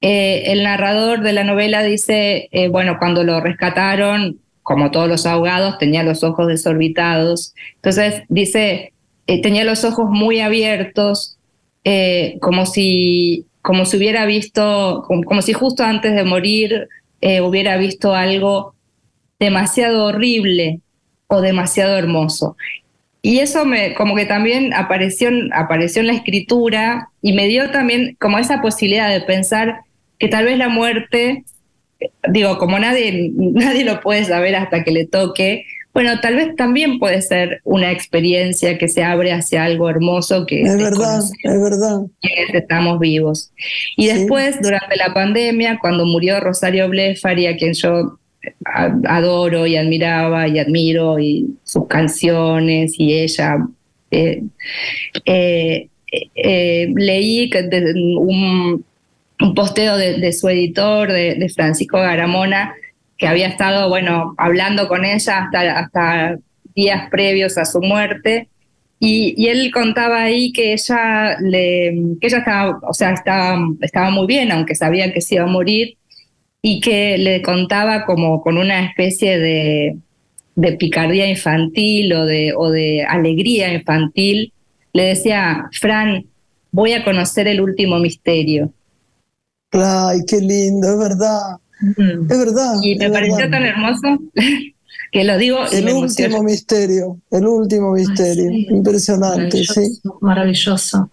eh, 0.01 0.51
el 0.51 0.63
narrador 0.63 1.21
de 1.21 1.31
la 1.31 1.43
novela 1.43 1.83
dice, 1.83 2.49
eh, 2.51 2.69
bueno, 2.69 2.97
cuando 2.97 3.23
lo 3.23 3.39
rescataron, 3.39 4.39
como 4.63 4.89
todos 4.89 5.07
los 5.07 5.27
ahogados, 5.27 5.77
tenía 5.77 6.01
los 6.01 6.23
ojos 6.23 6.47
desorbitados. 6.47 7.53
Entonces 7.75 8.23
dice, 8.27 8.93
eh, 9.27 9.41
tenía 9.41 9.63
los 9.63 9.83
ojos 9.83 10.09
muy 10.09 10.39
abiertos, 10.39 11.37
como, 12.41 12.67
si, 12.67 13.47
como 13.63 13.85
si 13.85 13.97
hubiera 13.97 14.27
visto, 14.27 15.03
como, 15.07 15.41
si 15.41 15.53
justo 15.53 15.83
antes 15.83 16.13
de 16.13 16.23
morir 16.23 16.87
hubiera 17.41 17.75
visto 17.77 18.13
algo 18.13 18.75
demasiado 19.39 20.05
horrible 20.05 20.79
o 21.25 21.41
demasiado 21.41 21.97
hermoso. 21.97 22.55
Y 23.23 23.39
eso 23.39 23.65
me, 23.65 23.95
como 23.95 24.15
que 24.15 24.25
también 24.25 24.75
apareció, 24.75 25.31
apareció 25.53 26.01
en 26.01 26.07
la 26.07 26.13
escritura 26.13 27.09
y 27.23 27.33
me 27.33 27.47
dio 27.47 27.71
también 27.71 28.15
como 28.19 28.37
esa 28.37 28.61
posibilidad 28.61 29.09
de 29.09 29.21
pensar 29.21 29.81
que 30.21 30.27
tal 30.27 30.45
vez 30.45 30.57
la 30.59 30.69
muerte, 30.69 31.43
digo, 32.29 32.59
como 32.59 32.77
nadie, 32.77 33.31
nadie 33.35 33.83
lo 33.83 33.99
puede 34.01 34.23
saber 34.23 34.55
hasta 34.55 34.83
que 34.83 34.91
le 34.91 35.07
toque, 35.07 35.65
bueno, 35.93 36.21
tal 36.21 36.35
vez 36.35 36.55
también 36.55 36.99
puede 36.99 37.21
ser 37.21 37.59
una 37.65 37.91
experiencia 37.91 38.77
que 38.77 38.87
se 38.87 39.03
abre 39.03 39.33
hacia 39.33 39.65
algo 39.65 39.89
hermoso 39.89 40.45
que 40.45 40.61
es 40.61 40.77
verdad, 40.77 41.21
es 41.43 41.61
verdad. 41.61 42.01
Que 42.21 42.57
estamos 42.59 42.99
vivos. 42.99 43.51
Y 43.97 44.07
después, 44.07 44.61
durante 44.61 44.95
la 44.95 45.13
pandemia, 45.13 45.79
cuando 45.81 46.05
murió 46.05 46.39
Rosario 46.39 46.87
Blefari, 46.87 47.47
a 47.47 47.57
quien 47.57 47.73
yo 47.73 48.19
adoro 48.63 49.67
y 49.67 49.75
admiraba 49.75 50.47
y 50.47 50.59
admiro, 50.59 51.19
y 51.19 51.57
sus 51.63 51.87
canciones 51.87 52.93
y 52.97 53.13
ella, 53.19 53.57
eh, 54.11 54.43
eh, 55.25 55.89
eh, 56.35 56.93
leí 56.95 57.49
un, 58.17 58.85
un 59.41 59.55
posteo 59.55 59.97
de, 59.97 60.33
su 60.33 60.49
editor, 60.49 61.11
de, 61.11 61.51
Francisco 61.53 61.97
Garamona, 61.97 62.75
que 63.17 63.27
había 63.27 63.47
estado, 63.47 63.89
bueno, 63.89 64.35
hablando 64.37 64.87
con 64.87 65.05
ella 65.05 65.45
hasta, 65.45 65.79
hasta 65.79 66.37
días 66.75 67.09
previos 67.09 67.57
a 67.57 67.65
su 67.65 67.81
muerte. 67.81 68.49
Y, 68.99 69.47
él 69.47 69.71
contaba 69.71 70.23
ahí 70.23 70.51
que 70.53 70.73
ella, 70.73 71.37
le, 71.39 71.93
que 72.19 72.27
ella 72.27 72.39
estaba, 72.39 72.79
o 72.83 72.93
sea, 72.93 73.11
estaba, 73.13 73.59
estaba 73.81 74.09
muy 74.11 74.27
bien, 74.27 74.51
aunque 74.51 74.75
sabía 74.75 75.11
que 75.11 75.21
se 75.21 75.35
iba 75.35 75.45
a 75.45 75.47
morir, 75.47 75.97
y 76.61 76.79
que 76.79 77.17
le 77.17 77.41
contaba 77.41 78.05
como 78.05 78.41
con 78.41 78.57
una 78.57 78.85
especie 78.85 79.39
de, 79.39 79.97
de 80.55 80.73
picardía 80.73 81.27
infantil 81.27 82.13
o 82.13 82.25
de, 82.25 82.53
o 82.55 82.69
de 82.69 83.03
alegría 83.03 83.73
infantil. 83.73 84.53
Le 84.93 85.03
decía, 85.03 85.69
Fran, 85.71 86.25
voy 86.71 86.93
a 86.93 87.03
conocer 87.03 87.47
el 87.47 87.61
último 87.61 87.99
misterio. 87.99 88.71
Ay, 89.71 90.21
qué 90.27 90.37
lindo, 90.39 90.91
es 90.91 90.97
verdad. 90.97 91.57
Es 92.29 92.37
verdad. 92.37 92.75
Y 92.83 92.95
me 92.97 93.09
pareció 93.09 93.49
tan 93.49 93.63
hermoso 93.63 94.19
que 95.11 95.23
lo 95.23 95.37
digo. 95.37 95.59
El 95.71 95.89
último 95.89 96.43
misterio, 96.43 97.17
el 97.31 97.47
último 97.47 97.93
misterio. 97.93 98.51
Impresionante, 98.51 99.63
sí. 99.63 99.99
Maravilloso. 100.21 101.09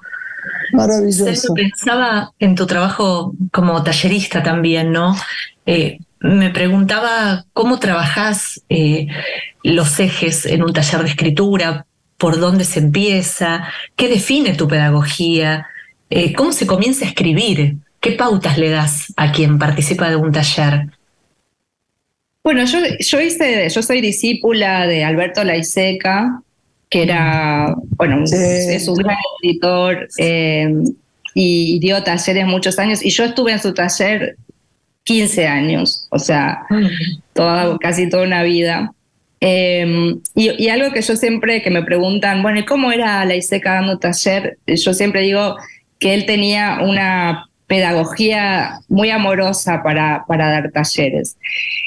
Maravilloso. 0.72 1.54
Pensaba 1.54 2.32
en 2.38 2.54
tu 2.54 2.66
trabajo 2.66 3.32
como 3.52 3.82
tallerista 3.82 4.42
también, 4.42 4.92
¿no? 4.92 5.16
Eh, 5.66 5.98
me 6.20 6.50
preguntaba 6.50 7.44
cómo 7.52 7.78
trabajás 7.78 8.62
eh, 8.68 9.06
los 9.62 9.98
ejes 10.00 10.46
en 10.46 10.62
un 10.62 10.72
taller 10.72 11.02
de 11.02 11.08
escritura, 11.10 11.86
por 12.16 12.40
dónde 12.40 12.64
se 12.64 12.80
empieza, 12.80 13.68
qué 13.96 14.08
define 14.08 14.54
tu 14.54 14.66
pedagogía, 14.66 15.66
eh, 16.10 16.32
cómo 16.34 16.52
se 16.52 16.66
comienza 16.66 17.04
a 17.04 17.08
escribir. 17.08 17.76
¿Qué 18.00 18.12
pautas 18.12 18.58
le 18.58 18.70
das 18.70 19.12
a 19.16 19.32
quien 19.32 19.58
participa 19.58 20.08
de 20.08 20.16
un 20.16 20.30
taller? 20.32 20.86
Bueno, 22.44 22.64
yo, 22.64 22.78
yo 23.00 23.20
hice, 23.20 23.68
yo 23.68 23.82
soy 23.82 24.00
discípula 24.00 24.86
de 24.86 25.04
Alberto 25.04 25.42
Laiseca, 25.44 26.40
que 26.88 27.02
era, 27.02 27.74
bueno, 27.96 28.24
es 28.24 28.88
un 28.88 28.94
gran 28.94 29.16
editor 29.42 30.08
eh, 30.16 30.72
y 31.34 31.78
dio 31.80 32.02
talleres 32.02 32.46
muchos 32.46 32.78
años, 32.78 33.04
y 33.04 33.10
yo 33.10 33.24
estuve 33.24 33.52
en 33.52 33.58
su 33.58 33.74
taller 33.74 34.36
15 35.02 35.46
años, 35.46 36.06
o 36.10 36.18
sea, 36.18 36.60
toda, 37.32 37.76
casi 37.78 38.08
toda 38.08 38.22
una 38.22 38.42
vida. 38.42 38.92
Eh, 39.40 40.14
y, 40.34 40.64
y, 40.64 40.68
algo 40.68 40.92
que 40.92 41.02
yo 41.02 41.16
siempre, 41.16 41.62
que 41.62 41.70
me 41.70 41.82
preguntan, 41.82 42.42
bueno, 42.42 42.60
¿y 42.60 42.64
cómo 42.64 42.90
era 42.92 43.24
Laiseca 43.24 43.74
dando 43.74 43.98
taller? 43.98 44.58
Yo 44.66 44.94
siempre 44.94 45.20
digo 45.20 45.56
que 45.98 46.14
él 46.14 46.26
tenía 46.26 46.80
una 46.82 47.48
pedagogía 47.68 48.80
muy 48.88 49.10
amorosa 49.10 49.82
para, 49.82 50.24
para 50.26 50.50
dar 50.50 50.72
talleres. 50.72 51.36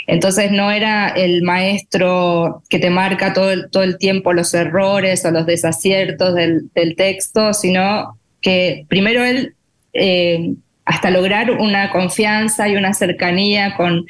Entonces 0.08 0.52
no 0.52 0.72
era 0.72 1.10
el 1.10 1.42
maestro 1.42 2.62
que 2.70 2.80
te 2.80 2.92
marca 2.92 3.34
todo 3.34 3.52
el, 3.52 3.70
todo 3.70 3.84
el 3.84 3.98
tiempo 3.98 4.32
los 4.32 4.54
errores 4.54 5.26
o 5.26 5.32
los 5.32 5.46
desaciertos 5.46 6.36
del, 6.36 6.70
texto, 6.96 7.54
sino 7.54 8.18
que 8.42 8.86
primero 8.88 9.26
él, 9.26 9.56
eh, 9.94 10.54
hasta 10.86 11.10
lograr 11.10 11.52
una 11.52 11.90
confianza 11.92 12.70
y 12.70 12.76
una 12.76 12.94
cercanía 12.94 13.76
con, 13.76 14.06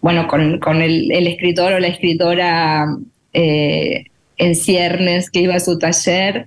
bueno, 0.00 0.28
con, 0.28 0.80
el, 0.80 1.10
escritor 1.10 1.72
o 1.72 1.80
la 1.80 1.88
escritora 1.88 2.86
eh, 3.32 4.04
en 4.36 4.54
ciernes 4.54 5.28
que 5.28 5.40
iba 5.40 5.56
a 5.56 5.60
su 5.60 5.78
taller, 5.78 6.46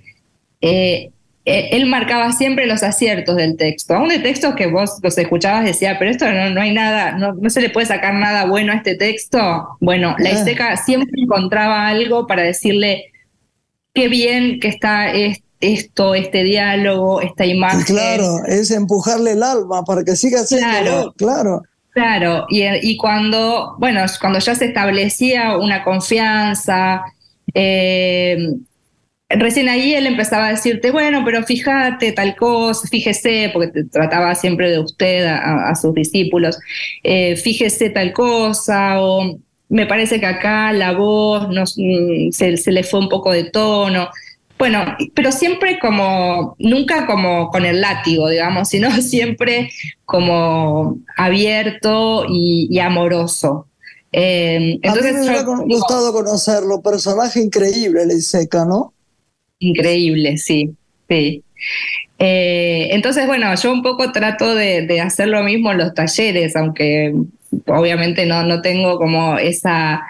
eh, 0.62 1.10
él 1.48 1.86
marcaba 1.86 2.32
siempre 2.32 2.66
los 2.66 2.82
aciertos 2.82 3.36
del 3.36 3.56
texto. 3.56 3.94
Aún 3.94 4.08
de 4.08 4.18
textos 4.18 4.54
que 4.54 4.66
vos 4.66 4.98
los 5.02 5.16
escuchabas 5.16 5.64
decía, 5.64 5.96
pero 5.98 6.10
esto 6.10 6.26
no, 6.30 6.60
hay 6.60 6.72
nada, 6.72 7.12
no, 7.12 7.50
se 7.50 7.60
le 7.60 7.70
puede 7.70 7.86
sacar 7.86 8.14
nada 8.14 8.44
bueno 8.46 8.72
a 8.72 8.76
este 8.76 8.96
texto. 8.96 9.38
Bueno, 9.80 10.14
la 10.18 10.30
ah. 10.30 10.32
Iseca 10.32 10.76
siempre 10.76 11.22
encontraba 11.22 11.86
algo 11.86 12.26
para 12.26 12.42
decirle 12.42 13.12
qué 13.94 14.08
bien 14.08 14.60
que 14.60 14.68
está 14.68 15.12
esto, 15.60 16.14
este 16.14 16.44
diálogo, 16.44 17.20
esta 17.20 17.46
imagen. 17.46 17.82
claro, 17.82 18.44
es 18.46 18.70
empujarle 18.70 19.32
el 19.32 19.42
alma 19.42 19.84
para 19.84 20.04
que 20.04 20.16
siga 20.16 20.44
siendo 20.44 20.68
claro, 20.68 21.14
claro. 21.16 21.62
Claro, 21.90 22.46
y, 22.48 22.62
y, 22.82 22.96
cuando, 22.96 23.74
bueno, 23.78 24.02
cuando 24.20 24.38
ya 24.38 24.54
se 24.54 24.66
establecía 24.66 25.56
una 25.56 25.82
confianza, 25.82 27.02
eh, 27.54 28.36
recién 29.28 29.68
ahí 29.68 29.94
él 29.94 30.06
empezaba 30.06 30.46
a 30.46 30.50
decirte, 30.50 30.90
bueno, 30.90 31.22
pero 31.24 31.42
fíjate 31.42 32.12
tal 32.12 32.34
cosa, 32.36 32.88
fíjese, 32.88 33.50
porque 33.52 33.84
trataba 33.84 34.34
siempre 34.34 34.70
de 34.70 34.80
usted 34.80 35.26
a, 35.26 35.74
sus 35.74 35.94
discípulos, 35.94 36.58
eh, 37.02 37.36
fíjese 37.36 37.90
tal 37.90 38.12
cosa, 38.12 39.00
o 39.00 39.38
me 39.68 39.86
parece 39.86 40.18
que 40.18 40.26
acá 40.26 40.72
la 40.72 40.92
voz 40.92 41.48
mm, 41.76 42.30
se, 42.32 42.72
le 42.72 42.82
fue 42.84 43.00
un 43.00 43.08
poco 43.08 43.32
de 43.32 43.44
tono. 43.44 44.08
Bueno, 44.58 44.96
pero 45.14 45.30
siempre 45.30 45.78
como, 45.78 46.56
nunca 46.58 47.06
como 47.06 47.50
con 47.50 47.64
el 47.64 47.80
látigo, 47.80 48.28
digamos, 48.28 48.68
sino 48.70 48.90
siempre 49.02 49.70
como 50.04 50.98
abierto 51.16 52.24
y, 52.28 52.78
amoroso. 52.78 53.66
Eh, 54.10 54.78
entonces, 54.82 55.04
a 55.04 55.18
mí 55.18 55.26
me 55.26 55.26
hubiera 55.26 55.42
gustado 55.42 56.12
conocerlo, 56.14 56.80
personaje 56.80 57.40
increíble, 57.40 58.06
Leiseca, 58.06 58.64
¿no? 58.64 58.94
Increíble, 59.58 60.36
sí, 60.38 60.74
sí. 61.08 61.42
Eh, 62.18 62.88
entonces, 62.92 63.26
bueno, 63.26 63.54
yo 63.54 63.72
un 63.72 63.82
poco 63.82 64.12
trato 64.12 64.54
de, 64.54 65.00
hacer 65.00 65.28
lo 65.28 65.42
mismo 65.42 65.72
en 65.72 65.78
los 65.78 65.94
talleres, 65.94 66.56
aunque 66.56 67.14
obviamente 67.66 68.26
no, 68.26 68.44
no 68.44 68.60
tengo 68.62 68.98
como 68.98 69.38
esa... 69.38 70.06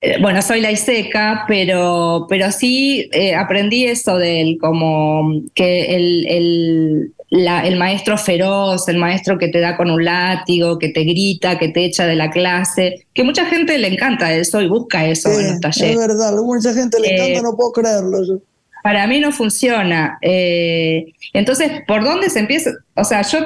Eh, 0.00 0.16
bueno, 0.20 0.40
soy 0.40 0.62
la 0.62 0.72
ISECA, 0.72 1.44
pero, 1.46 2.26
pero 2.28 2.50
sí 2.50 3.10
eh, 3.12 3.34
aprendí 3.34 3.84
eso 3.84 4.16
de 4.16 4.40
él, 4.40 4.58
como 4.58 5.42
que 5.54 5.94
el, 5.94 6.26
el, 6.26 7.12
el 7.30 7.76
maestro 7.76 8.18
feroz, 8.18 8.88
el 8.88 8.98
maestro 8.98 9.38
que 9.38 9.48
te 9.48 9.60
da 9.60 9.76
con 9.76 9.90
un 9.90 10.04
látigo, 10.04 10.78
que 10.78 10.88
te 10.88 11.04
grita, 11.04 11.58
que 11.58 11.68
te 11.68 11.84
echa 11.84 12.06
de 12.06 12.16
la 12.16 12.30
clase, 12.30 13.06
que 13.14 13.22
mucha 13.22 13.46
gente 13.46 13.78
le 13.78 13.88
encanta 13.88 14.34
eso 14.34 14.60
y 14.60 14.68
busca 14.68 15.06
eso 15.06 15.30
en 15.38 15.52
los 15.52 15.60
talleres. 15.60 15.92
Es 15.92 15.98
verdad, 15.98 16.34
mucha 16.42 16.74
gente 16.74 16.98
le 16.98 17.14
encanta, 17.14 17.38
eh, 17.38 17.42
no 17.42 17.56
puedo 17.56 17.72
creerlo. 17.72 18.40
Para 18.82 19.06
mí 19.06 19.20
no 19.20 19.30
funciona. 19.30 20.18
Eh, 20.22 21.12
entonces, 21.32 21.70
¿por 21.86 22.02
dónde 22.02 22.30
se 22.30 22.40
empieza? 22.40 22.72
O 22.94 23.04
sea, 23.04 23.22
yo 23.22 23.38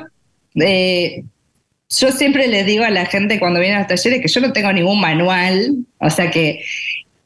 eh, 0.55 1.25
yo 1.89 2.13
siempre 2.13 2.49
les 2.49 2.67
digo 2.67 2.85
a 2.85 2.91
la 2.91 3.07
gente 3.07 3.39
cuando 3.39 3.61
viene 3.61 3.77
a 3.77 3.79
los 3.81 3.89
talleres 3.89 4.21
que 4.21 4.29
yo 4.29 4.41
no 4.41 4.53
tengo 4.53 4.73
ningún 4.73 5.01
manual, 5.01 5.85
o 5.99 6.11
sea 6.11 6.31
que 6.31 6.63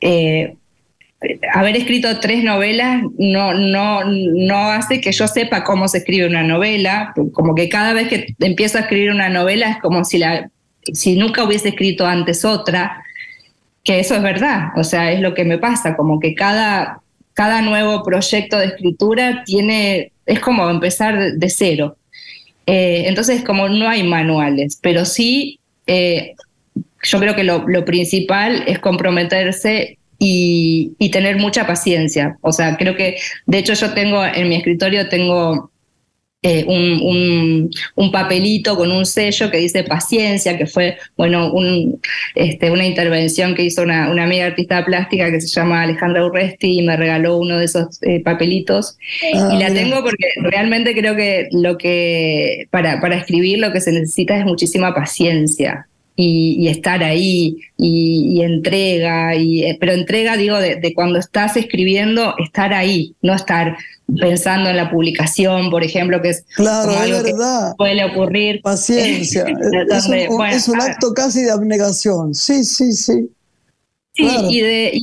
eh, 0.00 0.56
haber 1.52 1.76
escrito 1.76 2.20
tres 2.20 2.44
novelas 2.44 3.02
no, 3.18 3.52
no, 3.52 4.04
no 4.04 4.70
hace 4.70 5.00
que 5.00 5.10
yo 5.10 5.26
sepa 5.26 5.64
cómo 5.64 5.88
se 5.88 5.98
escribe 5.98 6.26
una 6.26 6.44
novela, 6.44 7.12
como 7.32 7.54
que 7.54 7.68
cada 7.68 7.92
vez 7.92 8.08
que 8.08 8.34
empiezo 8.38 8.78
a 8.78 8.82
escribir 8.82 9.10
una 9.10 9.28
novela 9.28 9.70
es 9.70 9.78
como 9.78 10.04
si, 10.04 10.18
la, 10.18 10.48
si 10.92 11.16
nunca 11.16 11.42
hubiese 11.42 11.70
escrito 11.70 12.06
antes 12.06 12.44
otra, 12.44 13.02
que 13.82 13.98
eso 13.98 14.14
es 14.14 14.22
verdad, 14.22 14.68
o 14.76 14.84
sea, 14.84 15.10
es 15.10 15.20
lo 15.20 15.34
que 15.34 15.44
me 15.44 15.58
pasa, 15.58 15.96
como 15.96 16.20
que 16.20 16.34
cada, 16.34 17.00
cada 17.34 17.62
nuevo 17.62 18.04
proyecto 18.04 18.58
de 18.58 18.66
escritura 18.66 19.42
tiene, 19.44 20.12
es 20.24 20.38
como 20.38 20.70
empezar 20.70 21.32
de 21.32 21.50
cero. 21.50 21.96
Eh, 22.66 23.04
entonces, 23.06 23.42
como 23.42 23.68
no 23.68 23.88
hay 23.88 24.02
manuales, 24.02 24.78
pero 24.80 25.04
sí, 25.04 25.58
eh, 25.86 26.34
yo 27.02 27.18
creo 27.18 27.34
que 27.34 27.44
lo, 27.44 27.66
lo 27.66 27.84
principal 27.84 28.62
es 28.66 28.78
comprometerse 28.78 29.98
y, 30.18 31.10
tener 31.10 31.36
mucha 31.36 31.66
paciencia. 31.66 32.38
O 32.42 32.52
sea, 32.52 32.76
creo 32.76 32.96
que, 32.96 33.16
de 33.46 33.58
hecho, 33.58 33.74
yo 33.74 33.92
tengo 33.94 34.24
en 34.24 34.48
mi 34.48 34.56
escritorio, 34.56 35.08
tengo 35.08 35.70
eh, 36.42 36.64
un, 36.68 37.70
un, 37.96 38.12
papelito 38.12 38.76
con 38.76 38.92
un 38.92 39.04
sello 39.04 39.50
que 39.50 39.58
dice 39.58 39.82
paciencia, 39.82 40.56
que 40.56 40.66
fue, 40.66 40.96
bueno, 41.16 41.52
un, 41.52 42.00
este, 42.36 42.70
una 42.70 42.86
intervención 42.86 43.54
que 43.56 43.64
hizo 43.64 43.82
una, 43.82 44.10
una, 44.10 44.24
amiga 44.24 44.46
artista 44.46 44.84
plástica 44.84 45.30
que 45.32 45.40
se 45.40 45.48
llama 45.48 45.82
Alejandra 45.82 46.24
Urresti 46.24 46.78
y 46.78 46.82
me 46.82 46.96
regaló 46.96 47.38
uno 47.38 47.58
de 47.58 47.64
esos 47.64 48.00
eh, 48.02 48.20
papelitos. 48.22 48.96
Ah, 49.34 49.50
y 49.52 49.58
la 49.58 49.72
tengo 49.72 50.02
porque 50.02 50.28
realmente 50.42 50.94
creo 50.94 51.16
que 51.16 51.48
lo 51.50 51.76
que, 51.76 52.68
para, 52.70 53.00
para 53.00 53.16
escribir 53.16 53.58
lo 53.58 53.72
que 53.72 53.80
se 53.80 53.92
necesita 53.92 54.38
es 54.38 54.44
muchísima 54.44 54.94
paciencia 54.94 55.87
y, 56.20 56.66
estar 56.66 57.04
ahí 57.04 57.58
y, 57.76 58.42
entrega, 58.42 59.36
y, 59.36 59.62
eh, 59.62 59.76
pero 59.78 59.92
entrega, 59.92 60.36
digo, 60.36 60.58
de, 60.58 60.92
cuando 60.92 61.20
estás 61.20 61.56
escribiendo, 61.56 62.34
estar 62.44 62.74
ahí, 62.74 63.14
no 63.22 63.34
estar 63.34 63.76
pensando 64.20 64.68
en 64.68 64.76
la 64.76 64.90
publicación, 64.90 65.70
por 65.70 65.84
ejemplo, 65.84 66.20
que 66.20 66.30
es 66.30 66.44
claro, 66.56 66.90
algo 66.90 67.22
verdad. 67.22 67.70
que 67.70 67.76
puede 67.76 68.04
ocurrir. 68.04 68.60
Paciencia, 68.62 69.44
es, 70.50 70.68
un, 70.68 70.80
acto 70.80 71.14
casi 71.14 71.42
de 71.42 71.52
abnegación, 71.52 72.34
sí, 72.34 72.64
sí, 72.64 72.92
sí. 72.94 73.30
Sí, 74.18 74.26
y, 74.50 74.60
de, 74.62 75.00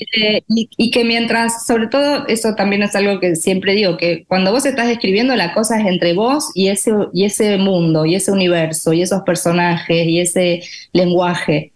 y, 0.49 0.91
que 0.91 1.05
mientras, 1.05 1.66
sobre 1.66 1.88
todo, 1.88 2.28
eso 2.28 2.53
también 2.53 2.84
es 2.84 2.95
algo 2.97 3.22
que 3.22 3.38
siempre 3.38 3.74
digo, 3.74 3.95
que 3.95 4.26
cuando 4.28 4.51
vos 4.51 4.66
estás 4.66 4.89
escribiendo, 4.89 5.38
la 5.38 5.53
cosa 5.53 5.80
es 5.80 5.88
entre 5.88 6.13
vos 6.13 6.51
y 6.53 6.68
ese, 6.68 6.91
y 7.13 7.24
ese 7.24 7.57
mundo, 7.57 8.05
y 8.05 8.16
ese 8.16 8.34
universo, 8.34 8.91
y 8.91 9.01
esos 9.01 9.22
personajes, 9.22 10.05
y 10.05 10.20
ese 10.20 10.63
lenguaje. 10.91 11.72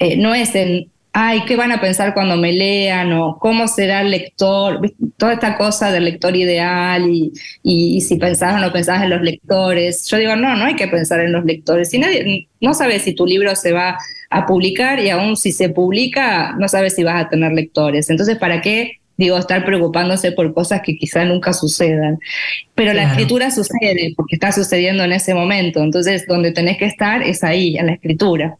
Eh, 0.00 0.18
no 0.18 0.34
es 0.34 0.54
en, 0.54 0.90
ay, 1.14 1.44
¿qué 1.46 1.56
van 1.56 1.72
a 1.72 1.80
pensar 1.80 2.12
cuando 2.12 2.36
me 2.36 2.52
lean? 2.52 3.10
o 3.14 3.38
cómo 3.38 3.68
será 3.68 4.02
el 4.02 4.10
lector, 4.10 4.80
toda 5.16 5.32
esta 5.32 5.56
cosa 5.56 5.90
del 5.90 6.04
lector 6.04 6.36
ideal 6.36 7.08
y, 7.08 7.32
y, 7.62 8.02
si 8.02 8.16
pensás 8.16 8.54
o 8.54 8.58
no 8.58 8.70
pensás 8.70 9.02
en 9.02 9.08
los 9.10 9.22
lectores. 9.22 10.06
Yo 10.08 10.18
digo, 10.18 10.36
no, 10.36 10.56
no 10.56 10.66
hay 10.66 10.76
que 10.76 10.88
pensar 10.88 11.20
en 11.20 11.32
los 11.32 11.44
lectores. 11.46 11.88
Si 11.88 11.98
nadie, 11.98 12.48
no 12.60 12.74
sabes 12.74 13.02
si 13.02 13.14
tu 13.14 13.24
libro 13.26 13.56
se 13.56 13.72
va 13.72 13.96
a 14.32 14.46
publicar 14.46 14.98
y 15.00 15.10
aún 15.10 15.36
si 15.36 15.52
se 15.52 15.68
publica, 15.68 16.54
no 16.58 16.68
sabes 16.68 16.94
si 16.94 17.04
vas 17.04 17.24
a 17.24 17.28
tener 17.28 17.52
lectores. 17.52 18.10
Entonces, 18.10 18.38
¿para 18.38 18.60
qué? 18.60 18.98
Digo, 19.16 19.36
estar 19.36 19.64
preocupándose 19.64 20.32
por 20.32 20.52
cosas 20.54 20.80
que 20.84 20.96
quizá 20.96 21.24
nunca 21.24 21.52
sucedan. 21.52 22.18
Pero 22.74 22.94
la 22.94 23.04
escritura 23.04 23.50
sucede 23.50 24.14
porque 24.16 24.36
está 24.36 24.52
sucediendo 24.52 25.04
en 25.04 25.12
ese 25.12 25.34
momento. 25.34 25.80
Entonces, 25.80 26.24
donde 26.26 26.52
tenés 26.52 26.78
que 26.78 26.86
estar 26.86 27.22
es 27.22 27.44
ahí, 27.44 27.76
en 27.76 27.86
la 27.86 27.92
escritura. 27.92 28.56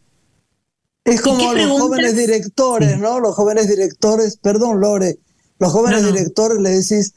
Es 1.03 1.21
como 1.21 1.53
los 1.53 1.81
jóvenes 1.81 2.15
directores, 2.15 2.97
¿no? 2.97 3.19
Los 3.19 3.35
jóvenes 3.35 3.67
directores, 3.67 4.37
perdón, 4.37 4.79
Lore, 4.79 5.15
los 5.59 5.71
jóvenes 5.71 6.05
directores 6.05 6.59
le 6.59 6.69
decís, 6.69 7.13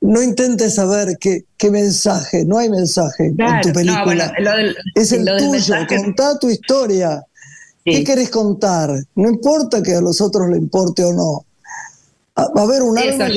no 0.00 0.22
intentes 0.22 0.74
saber 0.74 1.16
qué, 1.18 1.44
qué 1.56 1.70
mensaje, 1.70 2.44
no 2.44 2.58
hay 2.58 2.68
mensaje 2.68 3.26
en 3.26 3.36
tu 3.62 3.72
película. 3.72 4.32
es 4.94 5.12
el 5.12 5.24
tuyo, 5.24 5.74
contá 5.88 6.38
tu 6.38 6.50
historia. 6.50 7.24
¿Qué 7.84 8.02
querés 8.02 8.30
contar? 8.30 8.90
No 9.14 9.28
importa 9.28 9.82
que 9.82 9.94
a 9.94 10.00
los 10.00 10.20
otros 10.20 10.48
le 10.48 10.56
importe 10.56 11.04
o 11.04 11.12
no. 11.12 11.44
Va 12.36 12.62
a 12.62 12.64
haber 12.64 12.82
un 12.82 12.98
alma 12.98 13.28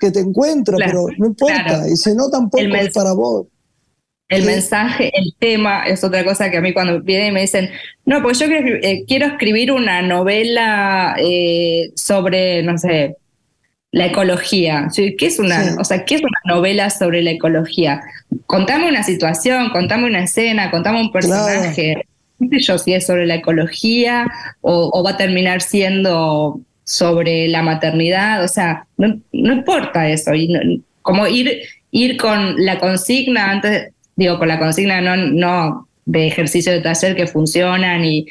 que, 0.00 0.10
te, 0.10 0.20
encuentra, 0.20 0.76
pero 0.78 1.06
no 1.18 1.26
importa. 1.26 1.88
Y 1.88 1.96
si 1.96 2.14
no, 2.14 2.30
tampoco 2.30 2.64
es 2.64 2.92
para 2.92 3.12
vos. 3.12 3.46
El 4.28 4.44
mensaje, 4.44 5.12
el 5.14 5.34
tema, 5.38 5.84
es 5.84 6.02
otra 6.02 6.24
cosa 6.24 6.50
que 6.50 6.56
a 6.56 6.60
mí 6.60 6.72
cuando 6.72 7.00
vienen 7.00 7.28
y 7.28 7.32
me 7.32 7.40
dicen, 7.42 7.70
no, 8.06 8.22
pues 8.22 8.38
yo 8.38 8.46
quiero, 8.46 9.26
escribir 9.26 9.68
eh, 9.68 9.72
una 9.72 10.02
novela 10.02 11.14
eh, 11.18 11.92
sobre, 11.94 12.62
no 12.62 12.76
sé, 12.76 13.16
la 13.92 14.06
ecología. 14.06 14.88
¿Qué 14.94 15.14
es 15.20 15.38
una, 15.38 15.76
o 15.78 15.84
sea, 15.84 16.04
¿qué 16.04 16.16
es 16.16 16.22
una 16.22 16.54
novela 16.54 16.90
sobre 16.90 17.22
la 17.22 17.30
ecología? 17.32 18.02
Contame 18.46 18.88
una 18.88 19.04
situación, 19.04 19.70
contame 19.70 20.06
una 20.06 20.24
escena, 20.24 20.70
contame 20.70 21.00
un 21.00 21.12
personaje 21.12 22.06
no 22.38 22.58
yo 22.58 22.78
si 22.78 22.94
es 22.94 23.06
sobre 23.06 23.26
la 23.26 23.36
ecología 23.36 24.26
o, 24.60 25.02
va 25.02 25.10
a 25.10 25.16
terminar 25.16 25.62
siendo 25.62 26.60
sobre 26.84 27.48
la 27.48 27.62
maternidad, 27.62 28.44
o 28.44 28.48
sea, 28.48 28.86
no, 28.96 29.18
importa 29.32 30.08
eso, 30.08 30.34
y 30.34 30.82
como 31.02 31.26
ir, 31.26 31.60
ir 31.90 32.16
con 32.16 32.64
la 32.64 32.78
consigna 32.78 33.50
antes, 33.50 33.92
digo, 34.14 34.38
con 34.38 34.48
la 34.48 34.58
consigna 34.58 35.00
no, 35.00 35.16
no 35.16 35.88
de 36.04 36.28
ejercicio 36.28 36.72
de 36.72 36.80
taller 36.80 37.16
que 37.16 37.26
funcionan 37.26 38.04
y, 38.04 38.26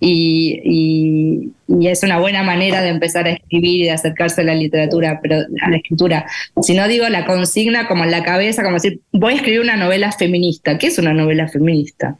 y, 0.00 1.52
y, 1.66 1.88
es 1.88 2.02
una 2.02 2.18
buena 2.18 2.42
manera 2.42 2.82
de 2.82 2.90
empezar 2.90 3.26
a 3.26 3.30
escribir 3.30 3.80
y 3.80 3.84
de 3.84 3.92
acercarse 3.92 4.42
a 4.42 4.44
la 4.44 4.54
literatura, 4.54 5.20
pero 5.22 5.36
a 5.62 5.70
la 5.70 5.76
escritura. 5.76 6.26
Si 6.62 6.74
no 6.74 6.86
digo 6.88 7.08
la 7.08 7.24
consigna 7.24 7.88
como 7.88 8.04
en 8.04 8.10
la 8.10 8.22
cabeza, 8.22 8.62
como 8.62 8.74
decir, 8.74 9.00
voy 9.12 9.32
a 9.32 9.36
escribir 9.36 9.60
una 9.60 9.76
novela 9.76 10.12
feminista. 10.12 10.78
¿Qué 10.78 10.88
es 10.88 10.98
una 10.98 11.14
novela 11.14 11.48
feminista? 11.48 12.18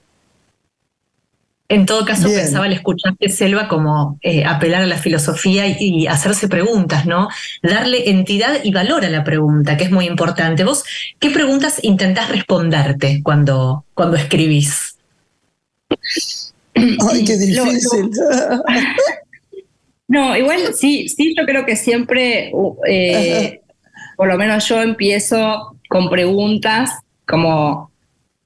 En 1.69 1.87
todo 1.87 2.05
caso, 2.05 2.29
pensaba 2.29 2.67
al 2.67 2.75
escucharte, 2.75 3.31
Selva, 3.31 3.69
como 3.69 4.19
eh, 4.21 4.45
apelar 4.45 4.83
a 4.83 4.87
la 4.87 4.99
filosofía 4.99 5.67
y, 5.67 6.07
hacerse 6.07 6.47
preguntas, 6.47 7.07
¿no? 7.07 7.29
Darle 7.63 8.11
entidad 8.11 8.63
y 8.63 8.71
valor 8.71 9.05
a 9.05 9.09
la 9.09 9.25
pregunta, 9.25 9.79
que 9.79 9.85
es 9.85 9.91
muy 9.91 10.07
importante. 10.07 10.65
¿Vos 10.65 10.85
qué 11.19 11.31
preguntas 11.31 11.81
intentás 11.83 12.29
responderte 12.29 13.23
cuando, 13.23 13.87
cuando 13.95 14.17
escribís? 14.19 14.99
Ay, 16.75 17.25
qué 17.25 17.37
difícil. 17.39 18.11
no, 20.09 20.37
igual 20.37 20.75
sí, 20.75 21.09
sí, 21.09 21.35
yo 21.37 21.47
creo 21.47 21.65
que 21.65 21.77
siempre, 21.77 22.53
eh, 22.87 23.63
por 24.19 24.29
lo 24.29 24.37
menos 24.37 24.69
yo 24.69 24.83
empiezo 24.83 25.79
con 25.89 26.11
preguntas 26.11 26.91
como 27.27 27.91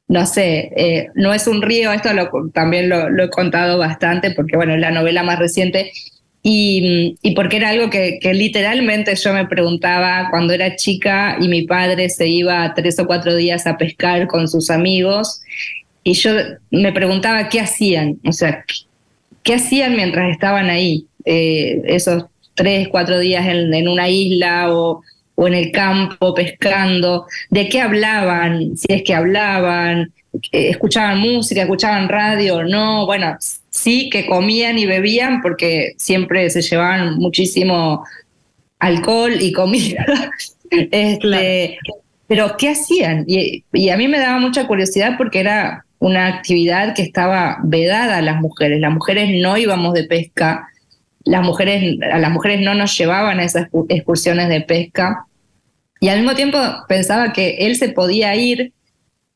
no 0.09 0.25
sé, 0.25 0.73
eh, 0.75 1.09
no 1.15 1.35
es 1.35 1.47
un 1.47 1.61
río, 1.61 1.93
esto 1.93 2.09
también 2.55 2.89
lo, 2.89 3.23
he 3.23 3.29
contado 3.29 3.79
bastante 3.79 4.31
porque, 4.31 4.57
bueno, 4.57 4.75
es 4.75 4.81
la 4.81 4.91
novela 4.91 5.23
más 5.23 5.39
reciente 5.39 5.93
y, 6.43 7.19
porque 7.37 7.59
era 7.59 7.69
algo 7.69 7.91
que, 7.91 8.19
literalmente 8.33 9.15
yo 9.17 9.35
me 9.35 9.47
preguntaba 9.47 10.29
cuando 10.31 10.55
era 10.55 10.77
chica 10.77 11.37
y 11.39 11.49
mi 11.49 11.63
padre 11.63 12.09
se 12.09 12.27
iba 12.27 12.73
tres 12.75 12.99
o 12.99 13.07
cuatro 13.07 13.37
días 13.37 13.67
a 13.67 13.77
pescar 13.77 14.27
con 14.29 14.49
sus 14.49 14.71
amigos 14.71 15.43
y 16.03 16.15
yo 16.15 16.33
me 16.71 16.93
preguntaba 16.93 17.51
qué 17.51 17.61
hacían, 17.61 18.19
o 18.27 18.33
sea, 18.33 18.65
qué, 19.43 19.55
hacían 19.55 19.95
mientras 19.95 20.31
estaban 20.31 20.71
ahí, 20.71 21.07
eh, 21.27 21.83
esos 21.85 22.25
tres, 22.55 22.89
cuatro 22.89 23.19
días 23.19 23.47
en 23.47 23.89
una 23.89 24.09
isla 24.09 24.73
o 24.75 25.03
o 25.41 25.47
en 25.47 25.55
el 25.55 25.71
campo 25.71 26.35
pescando, 26.35 27.27
de 27.49 27.69
qué 27.69 27.81
hablaban, 27.81 28.77
si 28.77 28.87
es 28.89 29.05
que 29.05 29.15
hablaban, 29.15 30.13
eh, 30.51 30.71
escuchaban 30.71 31.21
música, 31.21 31.63
escuchaban 31.63 32.09
radio, 32.09 32.65
no, 32.65 33.07
bueno, 33.07 33.37
sí 33.71 34.11
que 34.11 34.27
comían 34.27 34.79
y 34.79 34.87
bebían 34.87 35.41
porque 35.41 35.93
siempre 35.97 36.51
se 36.51 36.61
llevaban 36.61 37.19
muchísimo 37.19 38.05
alcohol 38.81 39.33
y 39.41 39.53
comida. 39.53 40.05
este, 40.71 41.79
Pero 42.27 42.57
¿qué 42.59 42.71
hacían? 42.71 43.25
Y, 43.29 43.63
y 43.73 43.91
a 43.91 43.97
mí 43.97 44.09
me 44.09 44.19
daba 44.19 44.41
mucha 44.41 44.67
curiosidad 44.67 45.15
porque 45.17 45.39
era 45.39 45.85
una 46.01 46.27
actividad 46.27 46.97
que 46.97 47.03
estaba 47.03 47.59
vedada 47.63 48.17
a 48.17 48.23
las 48.23 48.41
mujeres. 48.41 48.81
Las 48.81 48.93
mujeres 48.93 49.31
no 49.41 49.57
íbamos 49.57 49.95
de 49.95 50.03
pesca, 50.03 50.69
las 51.23 51.45
mujeres, 51.45 51.97
a 52.13 52.19
las 52.19 52.31
mujeres 52.33 52.61
no 52.61 52.75
nos 52.75 52.99
llevaban 52.99 53.39
a 53.39 53.45
esas 53.45 53.69
excursiones 53.89 54.49
de 54.49 54.63
pesca. 54.63 55.27
Y 56.01 56.09
al 56.09 56.19
mismo 56.19 56.35
tiempo 56.35 56.59
pensaba 56.89 57.33
que 57.33 57.57
él 57.67 57.77
se 57.77 57.89
podía 57.89 58.35
ir 58.37 58.73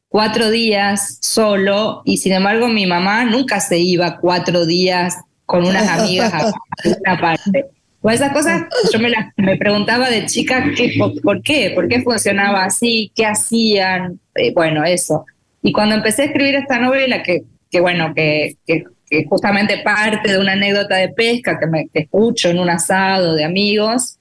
cuatro 0.09 0.51
días 0.51 1.19
solo 1.21 2.03
y 2.05 2.19
sin 2.19 2.33
embargo 2.33 2.69
mi 2.69 2.87
mamá 2.87 3.25
nunca 3.25 3.61
se 3.61 3.79
iba 3.79 4.19
cuatro 4.19 4.67
días 4.67 5.17
con 5.47 5.67
unas 5.67 5.89
amigas 5.89 6.33
a 6.33 6.53
una 7.01 7.21
parte. 7.21 7.67
O 8.01 8.11
esas 8.11 8.33
cosas 8.33 8.65
yo 8.93 8.99
me, 8.99 9.11
me 9.37 9.57
preguntaba 9.57 10.11
de 10.11 10.27
chica 10.27 10.65
¿qué, 10.77 10.99
por, 11.23 11.43
qué, 11.43 11.71
por 11.75 11.89
qué 11.89 12.03
funcionaba 12.03 12.65
así, 12.65 13.13
qué 13.15 13.27
hacían, 13.27 14.19
eh, 14.35 14.53
bueno, 14.55 14.85
eso. 14.85 15.25
Y 15.63 15.73
cuando 15.73 15.95
empecé 15.95 16.23
a 16.23 16.25
escribir 16.27 16.57
esta 16.57 16.81
novela, 16.81 17.23
que 17.23 17.45
que 17.73 17.81
bueno, 17.81 18.13
que, 18.15 18.57
que, 18.67 18.85
justamente 19.29 19.79
parte 19.79 20.31
de 20.31 20.39
una 20.39 20.53
anécdota 20.53 20.97
de 20.97 21.09
pesca 21.09 21.59
que 21.59 21.67
me 21.67 21.89
escucho 21.93 22.49
en 22.49 22.59
un 22.59 22.71
asado 22.71 23.35
de 23.35 23.45
amigos, 23.45 24.19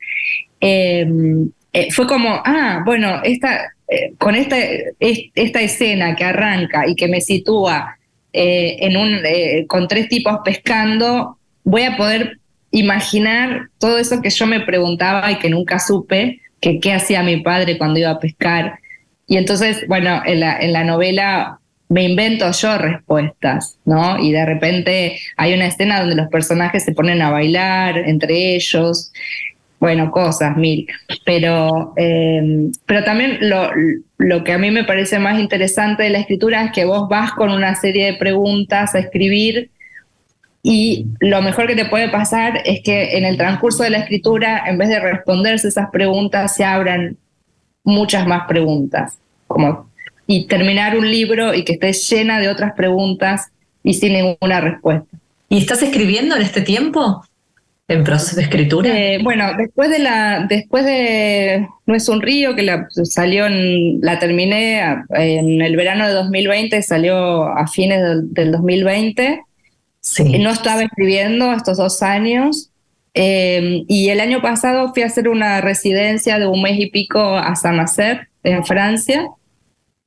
em, 0.60 1.52
eh, 1.74 1.92
fue 1.92 2.08
como, 2.08 2.42
ah, 2.46 2.82
bueno, 2.86 3.22
esta, 3.24 3.74
eh, 3.88 4.14
con 4.18 4.36
esta, 4.36 4.58
esta 5.00 5.62
escena 5.62 6.16
que 6.16 6.26
arranca 6.26 6.88
y 6.88 6.96
que 6.96 7.08
me 7.08 7.22
sitúa 7.22 7.98
eh, 8.34 8.78
en 8.82 8.98
un, 8.98 9.20
con 9.68 9.88
tres 9.88 10.10
tipos 10.10 10.40
pescando, 10.44 11.38
voy 11.64 11.84
a 11.84 11.98
poder 11.98 12.40
imaginar 12.72 13.70
todo 13.80 13.98
eso 13.98 14.22
que 14.22 14.30
yo 14.30 14.48
me 14.48 14.62
preguntaba 14.62 15.32
y 15.32 15.40
que 15.40 15.50
nunca 15.50 15.80
supe, 15.80 16.42
que 16.60 16.80
qué 16.80 16.94
hacía 16.94 17.24
mi 17.24 17.38
padre 17.38 17.78
cuando 17.78 18.00
iba 18.00 18.12
a 18.12 18.20
pescar. 18.20 18.80
Y 19.28 19.38
entonces, 19.38 19.86
bueno, 19.88 20.22
en 20.26 20.42
la, 20.42 20.58
en 20.60 20.74
la 20.74 20.84
novela 20.84 21.60
me 21.92 22.04
invento 22.04 22.50
yo 22.52 22.78
respuestas, 22.78 23.78
¿no? 23.84 24.18
Y 24.18 24.32
de 24.32 24.46
repente 24.46 25.20
hay 25.36 25.54
una 25.54 25.68
escena 25.68 26.00
donde 26.00 26.16
los 26.16 26.30
personajes 26.30 26.86
se 26.86 26.94
ponen 26.94 27.22
a 27.22 27.32
bailar 27.32 27.98
entre 27.98 28.56
ellos, 28.56 29.12
bueno, 29.82 30.12
cosas, 30.12 30.56
mil. 30.56 30.88
Pero, 31.26 31.94
em, 31.98 32.72
pero 32.86 33.04
también 33.04 33.40
lo, 33.42 33.72
lo 34.20 34.44
que 34.44 34.54
a 34.54 34.60
mí 34.60 34.70
me 34.70 34.84
parece 34.84 35.18
más 35.18 35.40
interesante 35.40 36.04
de 36.04 36.12
la 36.12 36.20
escritura 36.20 36.64
es 36.64 36.72
que 36.72 36.86
vos 36.86 37.10
vas 37.10 37.32
con 37.32 37.50
una 37.52 37.76
serie 37.76 38.06
de 38.06 38.14
preguntas 38.14 38.94
a 38.94 39.00
escribir 39.00 39.72
y 40.64 41.08
lo 41.20 41.42
mejor 41.42 41.66
que 41.66 41.76
te 41.76 41.86
puede 41.86 42.10
pasar 42.10 42.62
es 42.64 42.82
que 42.84 43.18
en 43.18 43.26
el 43.26 43.38
transcurso 43.38 43.82
de 43.82 43.90
la 43.90 43.98
escritura, 43.98 44.64
en 44.68 44.78
vez 44.78 44.90
de 44.90 45.00
responderse 45.00 45.68
esas 45.68 45.90
preguntas, 45.90 46.56
se 46.56 46.64
abran 46.64 47.18
muchas 47.84 48.28
más 48.28 48.48
preguntas. 48.48 49.18
Como, 49.48 49.90
y 50.28 50.46
terminar 50.46 50.96
un 50.96 51.10
libro 51.10 51.56
y 51.56 51.64
que 51.64 51.74
esté 51.74 51.92
llena 51.92 52.40
de 52.40 52.50
otras 52.50 52.74
preguntas 52.74 53.52
y 53.82 53.96
sin 53.96 54.14
ninguna 54.14 54.62
respuesta. 54.62 55.18
¿Y 55.50 55.58
estás 55.58 55.82
escribiendo 55.82 56.36
en 56.36 56.44
este 56.44 56.62
tiempo? 56.62 57.24
¿En 57.92 58.06
proceso 58.06 58.38
de 58.38 58.44
escritura? 58.44 58.98
Eh, 58.98 59.20
bueno, 59.22 59.52
después 59.58 59.90
de 59.90 60.00
la, 60.00 60.46
después 60.48 60.86
de 60.86 61.68
No 61.86 61.94
es 61.94 62.08
un 62.08 62.22
río, 62.22 62.56
que 62.56 62.62
la 62.62 62.88
salió 63.04 63.46
en, 63.48 64.00
la 64.00 64.18
terminé 64.18 64.82
en 65.10 65.62
el 65.62 65.76
verano 65.76 66.08
de 66.08 66.14
2020, 66.14 66.82
salió 66.84 67.44
a 67.44 67.68
fines 67.68 68.02
del, 68.02 68.34
del 68.34 68.52
2020. 68.54 69.42
No 70.40 70.52
estaba 70.52 70.84
escribiendo 70.84 71.52
estos 71.52 71.78
dos 71.78 72.02
años. 72.02 72.72
Em, 73.14 73.84
y 73.90 74.08
el 74.08 74.22
año 74.22 74.42
pasado 74.42 74.94
fui 74.94 75.04
a 75.04 75.08
hacer 75.08 75.28
una 75.28 75.60
residencia 75.60 76.40
de 76.40 76.48
un 76.48 76.62
mes 76.62 76.80
y 76.80 76.90
pico 76.90 77.20
a 77.20 77.58
Saint-Nazaire, 77.58 78.30
en 78.44 78.66
Francia. 78.66 79.28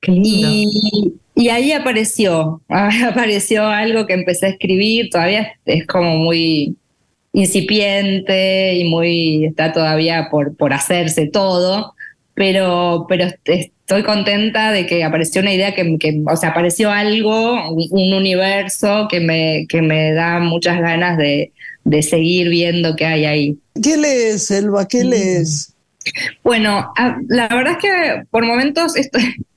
Y, 0.07 1.13
y, 1.35 1.49
ahí 1.49 1.71
apareció, 1.71 2.61
apareció 2.69 3.67
algo 3.67 4.07
que 4.07 4.13
empecé 4.13 4.47
a 4.47 4.49
escribir, 4.49 5.11
todavía 5.11 5.53
es 5.65 5.85
como 5.85 6.15
muy 6.17 6.75
incipiente 7.35 8.75
y 8.75 8.85
muy, 8.85 9.45
está 9.45 9.73
todavía 9.73 10.29
por, 10.31 10.55
por 10.55 10.73
hacerse 10.73 11.27
todo, 11.27 11.93
pero, 12.33 13.05
pero 13.09 13.27
estoy 13.45 14.03
contenta 14.03 14.71
de 14.71 14.85
que 14.85 15.03
apareció 15.03 15.41
una 15.41 15.53
idea 15.53 15.75
que, 15.75 16.21
o 16.25 16.35
sea, 16.37 16.49
apareció 16.49 16.91
algo, 16.91 17.69
un, 17.71 18.13
universo 18.13 19.07
que 19.09 19.19
me, 19.19 19.67
que 19.67 19.81
me 19.81 20.13
da 20.13 20.39
muchas 20.39 20.79
ganas 20.79 21.17
de, 21.17 21.51
de 21.83 22.01
seguir 22.01 22.49
viendo 22.49 22.95
qué 22.95 23.05
hay 23.05 23.25
ahí. 23.25 23.57
¿Qué 23.81 23.97
lees, 23.97 24.49
Elba? 24.51 24.87
¿Qué 24.87 25.03
mm. 25.03 25.07
lees? 25.07 25.75
Bueno, 26.43 26.93
la 27.27 27.47
verdad 27.49 27.73
es 27.73 27.77
que 27.79 28.23
por 28.29 28.45
momentos 28.45 28.93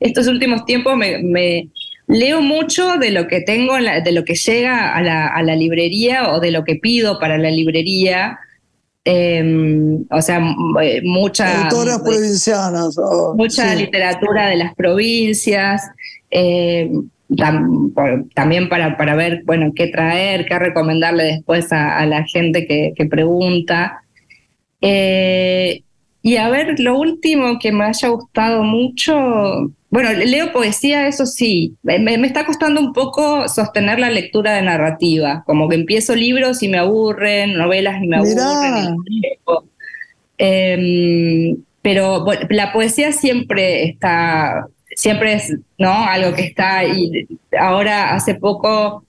estos 0.00 0.26
últimos 0.26 0.64
tiempos 0.64 0.96
me, 0.96 1.68
leo 2.08 2.40
mucho 2.40 2.96
de 2.96 3.10
lo 3.10 3.28
que 3.28 3.42
tengo, 3.42 3.76
de 3.76 4.12
lo 4.12 4.24
que 4.24 4.34
llega 4.34 4.94
a 4.94 5.02
la, 5.02 5.28
a 5.28 5.42
la 5.42 5.54
librería 5.54 6.32
o 6.32 6.40
de 6.40 6.50
lo 6.50 6.64
que 6.64 6.76
pido 6.76 7.18
para 7.18 7.38
la 7.38 7.50
librería. 7.50 8.38
Em, 9.04 10.04
o 10.10 10.20
sea, 10.20 10.42
eh, 10.82 11.00
mucha... 11.04 11.64
Autoras 11.64 12.00
provincianas. 12.00 12.96
mucha 13.34 13.74
literatura 13.74 14.48
de 14.48 14.56
las 14.56 14.74
provincias. 14.74 15.82
Em, 16.30 17.08
también 18.34 18.70
para, 18.70 18.96
para 18.96 19.14
ver, 19.14 19.42
bueno, 19.44 19.72
qué 19.76 19.88
traer, 19.88 20.46
qué 20.46 20.58
recomendarle 20.58 21.24
después 21.24 21.72
a, 21.72 22.04
la 22.06 22.24
gente 22.24 22.66
que, 22.66 23.06
pregunta. 23.06 24.02
Eh, 24.80 25.82
y 26.28 26.36
a 26.36 26.50
ver, 26.50 26.78
lo 26.78 26.98
último 26.98 27.58
que 27.58 27.72
me 27.72 27.84
haya 27.84 28.08
gustado 28.08 28.62
mucho, 28.62 29.14
bueno, 29.88 30.12
leo 30.12 30.52
poesía, 30.52 31.08
eso 31.08 31.24
sí, 31.24 31.74
me, 31.82 32.14
está 32.16 32.44
costando 32.44 32.82
un 32.82 32.92
poco 32.92 33.48
sostener 33.48 33.98
la 33.98 34.10
lectura 34.10 34.52
de 34.52 34.60
narrativa, 34.60 35.42
como 35.46 35.70
que 35.70 35.76
empiezo 35.76 36.14
libros 36.14 36.62
y 36.62 36.68
me 36.68 36.76
aburren, 36.76 37.54
novelas 37.56 38.02
y 38.02 38.08
me 38.08 38.18
aburren. 38.18 38.96
Em, 40.36 41.56
pero 41.80 42.26
la 42.50 42.74
poesía 42.74 43.12
siempre 43.12 43.84
está, 43.84 44.66
siempre 44.94 45.32
es 45.32 45.56
¿no? 45.78 45.90
algo 45.90 46.36
que 46.36 46.42
está, 46.42 46.84
y 46.84 47.26
ahora 47.58 48.14
hace 48.14 48.34
poco 48.34 49.02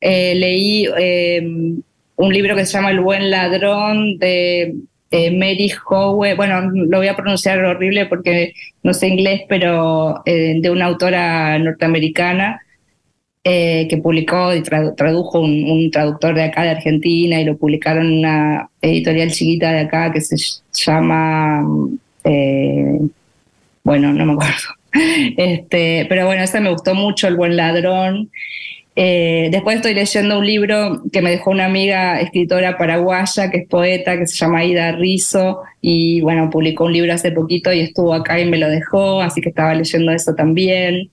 eh, 0.00 0.34
leí 0.34 0.88
em, 0.98 1.80
un 2.16 2.32
libro 2.32 2.56
que 2.56 2.66
se 2.66 2.72
llama 2.72 2.90
El 2.90 3.02
buen 3.02 3.30
ladrón 3.30 4.18
de 4.18 4.74
eh, 5.10 5.30
Mary 5.30 5.70
Howe, 5.88 6.34
bueno, 6.34 6.70
lo 6.72 6.98
voy 6.98 7.08
a 7.08 7.16
pronunciar 7.16 7.64
horrible 7.64 8.06
porque 8.06 8.54
no 8.82 8.92
sé 8.92 9.08
inglés, 9.08 9.42
pero 9.48 10.22
eh, 10.26 10.56
de 10.60 10.70
una 10.70 10.86
autora 10.86 11.58
norteamericana 11.58 12.60
eh, 13.44 13.86
que 13.88 13.98
publicó 13.98 14.52
y 14.54 14.62
tradujo 14.62 15.40
un, 15.40 15.90
traductor 15.92 16.34
de 16.34 16.44
acá 16.44 16.62
de 16.62 16.70
Argentina 16.70 17.40
y 17.40 17.44
lo 17.44 17.56
publicaron 17.56 18.06
en 18.06 18.18
una 18.18 18.68
editorial 18.82 19.30
chiquita 19.30 19.70
de 19.72 19.80
acá 19.80 20.12
que 20.12 20.20
se 20.20 20.36
llama, 20.72 21.62
bueno, 23.84 24.12
no 24.12 24.26
me 24.26 24.32
acuerdo. 24.32 24.54
Este, 25.36 26.06
pero 26.08 26.24
bueno, 26.24 26.42
ese 26.42 26.58
me 26.58 26.70
gustó 26.70 26.94
mucho, 26.94 27.28
El 27.28 27.36
Buen 27.36 27.54
Ladrón. 27.54 28.30
Eh, 28.98 29.48
después 29.50 29.76
estoy 29.76 29.92
leyendo 29.92 30.38
un 30.38 30.46
libro 30.46 31.02
que 31.12 31.20
me 31.20 31.30
dejó 31.30 31.50
una 31.50 31.66
amiga 31.66 32.18
escritora 32.18 32.78
paraguaya, 32.78 33.50
que 33.50 33.58
es 33.58 33.68
poeta, 33.68 34.18
que 34.18 34.26
se 34.26 34.36
llama 34.36 34.64
Ida 34.64 34.92
Rizo, 34.92 35.60
y 35.82 36.22
bueno, 36.22 36.48
publicó 36.48 36.86
un 36.86 36.94
libro 36.94 37.12
hace 37.12 37.30
poquito 37.30 37.70
y 37.74 37.80
estuvo 37.80 38.14
acá 38.14 38.40
y 38.40 38.46
me 38.46 38.56
lo 38.56 38.70
dejó, 38.70 39.20
así 39.20 39.42
que 39.42 39.50
estaba 39.50 39.74
leyendo 39.74 40.12
eso 40.12 40.34
también. 40.34 41.10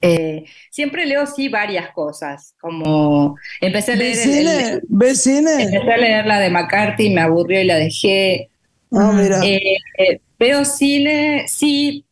Eh, 0.00 0.44
siempre 0.70 1.04
leo 1.04 1.26
sí 1.26 1.48
varias 1.48 1.90
cosas, 1.90 2.54
como 2.60 3.36
empecé 3.60 3.94
a 3.94 3.96
leer... 3.96 4.14
cine? 4.14 4.80
Empecé 5.64 5.92
a 5.92 5.96
leer 5.96 6.26
la 6.26 6.38
de 6.38 6.48
McCarthy, 6.48 7.10
me 7.10 7.22
aburrió 7.22 7.60
y 7.60 7.64
la 7.64 7.76
dejé. 7.76 8.50
Ah, 8.92 9.12
mira. 9.12 9.40
Eh, 9.44 10.20
veo 10.38 10.64
cine, 10.64 11.44
sí, 11.48 12.04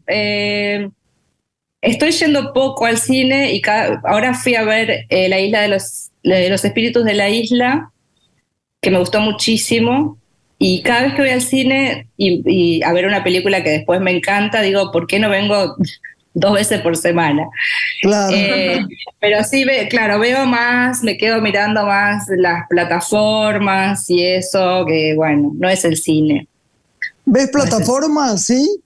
Estoy 1.81 2.11
yendo 2.11 2.53
poco 2.53 2.87
al 2.87 2.99
cine 2.99 3.53
y 3.55 3.63
ahora 4.05 4.35
fui 4.35 4.57
a 4.57 4.65
ver 4.65 5.07
eh, 5.09 5.29
La 5.29 5.39
isla 5.39 5.61
de 5.63 5.69
los, 5.69 6.11
los 6.23 6.65
espíritus 6.65 7.05
de 7.05 7.15
la 7.15 7.29
isla, 7.29 7.93
que 8.81 8.91
me 8.91 8.99
gustó 8.99 9.21
muchísimo. 9.21 10.19
Y 10.59 10.83
cada 10.83 11.03
vez 11.03 11.15
que 11.15 11.23
voy 11.23 11.31
al 11.31 11.41
cine 11.41 12.09
y, 12.17 12.83
a 12.83 12.93
ver 12.93 13.07
una 13.07 13.23
película 13.23 13.63
que 13.63 13.71
después 13.71 14.01
me 14.01 14.11
encanta, 14.11 14.61
digo, 14.61 14.91
¿por 14.91 15.07
qué 15.07 15.21
no 15.21 15.31
vengo 15.31 15.77
dos 16.35 16.53
veces 16.53 16.81
por 16.81 16.97
semana? 16.97 17.47
Claro. 18.03 18.35
Eh, 18.37 18.81
pero 19.21 19.45
sí, 19.45 19.65
claro, 19.89 20.19
veo 20.19 20.47
más, 20.47 21.05
me 21.05 21.17
quedo 21.17 21.41
mirando 21.41 21.87
más 21.87 22.25
las 22.37 22.67
plataformas 22.69 24.11
y 24.11 24.25
eso, 24.25 24.85
que 24.85 25.15
bueno, 25.15 25.53
no 25.55 25.69
es 25.69 25.85
el 25.85 25.97
cine. 25.97 26.49
¿Ves 27.25 27.51
plataformas, 27.51 28.47
sí? 28.47 28.81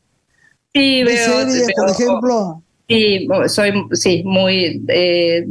Sí, 0.75 1.05
veo. 1.05 1.47
Series, 1.47 1.69
por 1.75 1.91
ejemplo? 1.91 2.63
Sí, 2.93 3.29
soy, 3.47 3.73
sí, 3.93 4.23
muy, 4.25 4.83
eh, 4.89 5.47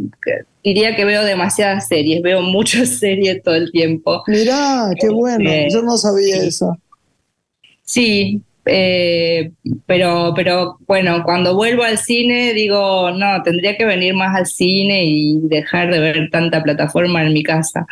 diría 0.63 0.95
que 0.95 1.05
veo 1.05 1.23
demasiadas 1.23 1.87
series, 1.87 2.21
veo 2.21 2.41
muchas 2.41 2.89
series 2.99 3.41
todo 3.43 3.55
el 3.55 3.71
tiempo. 3.71 4.23
Mirá, 4.27 4.89
qué 4.99 5.09
bueno, 5.09 5.49
eh, 5.49 5.67
yo 5.71 5.81
no 5.81 5.97
sabía 5.97 6.37
eso. 6.43 6.77
Sí, 7.83 8.41
eh, 8.65 9.51
pero, 9.85 10.33
pero 10.35 10.77
bueno, 10.87 11.23
cuando 11.23 11.55
vuelvo 11.55 11.83
al 11.83 11.97
cine 11.97 12.53
digo, 12.53 13.11
no, 13.11 13.41
tendría 13.43 13.75
que 13.75 13.85
venir 13.85 14.13
más 14.13 14.35
al 14.35 14.45
cine 14.45 15.03
y 15.05 15.39
dejar 15.43 15.91
de 15.91 15.99
ver 15.99 16.29
tanta 16.31 16.61
plataforma 16.61 17.23
en 17.25 17.33
mi 17.33 17.43
casa. 17.43 17.85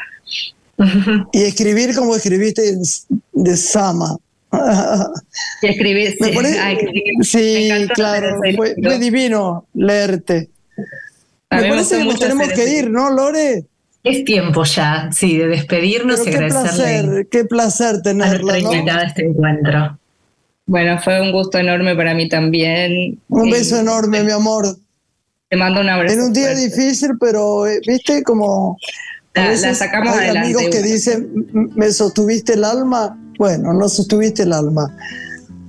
Y 1.34 1.42
escribir 1.42 1.94
como 1.96 2.16
escribiste 2.16 2.62
de 3.34 3.58
Sama. 3.58 4.18
Y 5.62 5.68
escribir, 5.68 6.16
sí, 7.22 7.70
claro, 7.94 8.40
fue, 8.56 8.76
divino 9.00 9.68
leerte. 9.74 10.50
Me, 11.52 11.70
parece 11.70 11.98
que 11.98 12.06
nos 12.06 12.20
tenemos 12.20 12.48
que 12.50 12.78
ir, 12.78 12.90
¿no, 12.90 13.10
Lore? 13.12 13.66
Es 14.04 14.24
tiempo 14.24 14.64
ya, 14.64 15.10
sí, 15.12 15.38
de 15.38 15.48
despedirnos 15.48 16.26
y 16.26 16.32
qué 16.32 16.38
Placer, 16.38 17.28
qué 17.30 17.46
placer 17.46 18.02
tenerla. 18.02 18.60
¿no? 18.60 19.02
este 19.02 19.26
encuentro. 19.26 20.00
Bueno, 20.66 21.00
fue 21.02 21.20
un 21.22 21.32
gusto 21.32 21.58
enorme 21.58 21.96
para 21.96 22.14
mí 22.14 22.30
también. 22.30 23.20
Un 23.28 23.50
beso 23.50 23.80
enorme, 23.80 24.24
mi 24.24 24.32
amor. 24.32 24.78
Te 25.50 25.58
mando 25.58 25.82
un 25.82 25.90
abrazo. 25.90 26.16
En 26.16 26.22
un 26.22 26.34
día 26.34 26.56
difícil, 26.56 27.12
pero 27.20 27.68
eh, 27.68 27.82
viste 27.86 28.24
como 28.24 28.78
la, 29.34 29.76
sacamos 29.76 30.16
hay 30.16 30.36
amigos 30.36 30.64
que 30.72 30.82
dicen, 30.82 31.48
me 31.76 31.92
sostuviste 31.92 32.54
el 32.54 32.64
alma. 32.64 33.18
Bueno, 33.40 33.74
no 33.74 33.88
sostuviste 33.88 34.44
el 34.44 34.52
alma. 34.52 34.94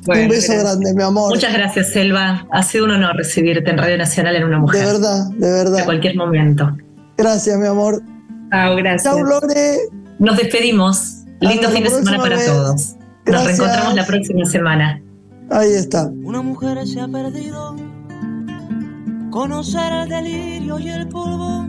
un 0.07 0.29
beso 0.29 0.53
grande, 0.59 0.93
mi 0.93 1.05
amor. 1.05 1.31
Muchas 1.31 1.55
gracias, 1.55 1.91
Selva. 1.91 2.45
Ha 2.51 2.63
sido 2.65 2.85
un 2.85 2.91
honor 2.91 3.17
recibirte 3.17 3.71
en 3.71 3.79
Radio 3.79 3.97
Nacional 3.97 4.35
en 4.35 4.45
una 4.45 4.59
mujer. 4.59 4.81
De 4.85 4.93
verdad, 4.93 5.31
de 5.31 5.53
verdad. 5.53 5.79
De 5.79 5.85
cualquier 5.85 6.17
momento. 6.17 6.77
Gracias, 7.17 7.57
mi 7.57 7.69
amor. 7.69 8.03
Chao, 8.51 8.75
gracias. 8.75 9.05
Chao, 9.05 9.23
Lore. 9.23 9.79
Nos 10.19 10.37
despedimos. 10.37 11.19
Lindo 11.39 11.71
fin 11.71 11.85
de 11.85 11.91
semana 11.91 12.19
para 12.19 12.45
todos. 12.45 12.97
Nos 13.27 13.45
reencontramos 13.47 13.95
la 13.95 14.05
próxima 14.05 14.45
semana. 14.47 15.01
Ahí 15.51 15.73
está. 15.73 16.07
Una 16.25 16.43
mujer 16.43 16.85
se 16.89 17.01
ha 17.01 17.07
perdido. 17.07 17.77
Conocer 19.31 19.93
el 19.93 20.09
delirio 20.09 20.79
y 20.81 20.89
el 20.91 21.09
polvo. 21.09 21.69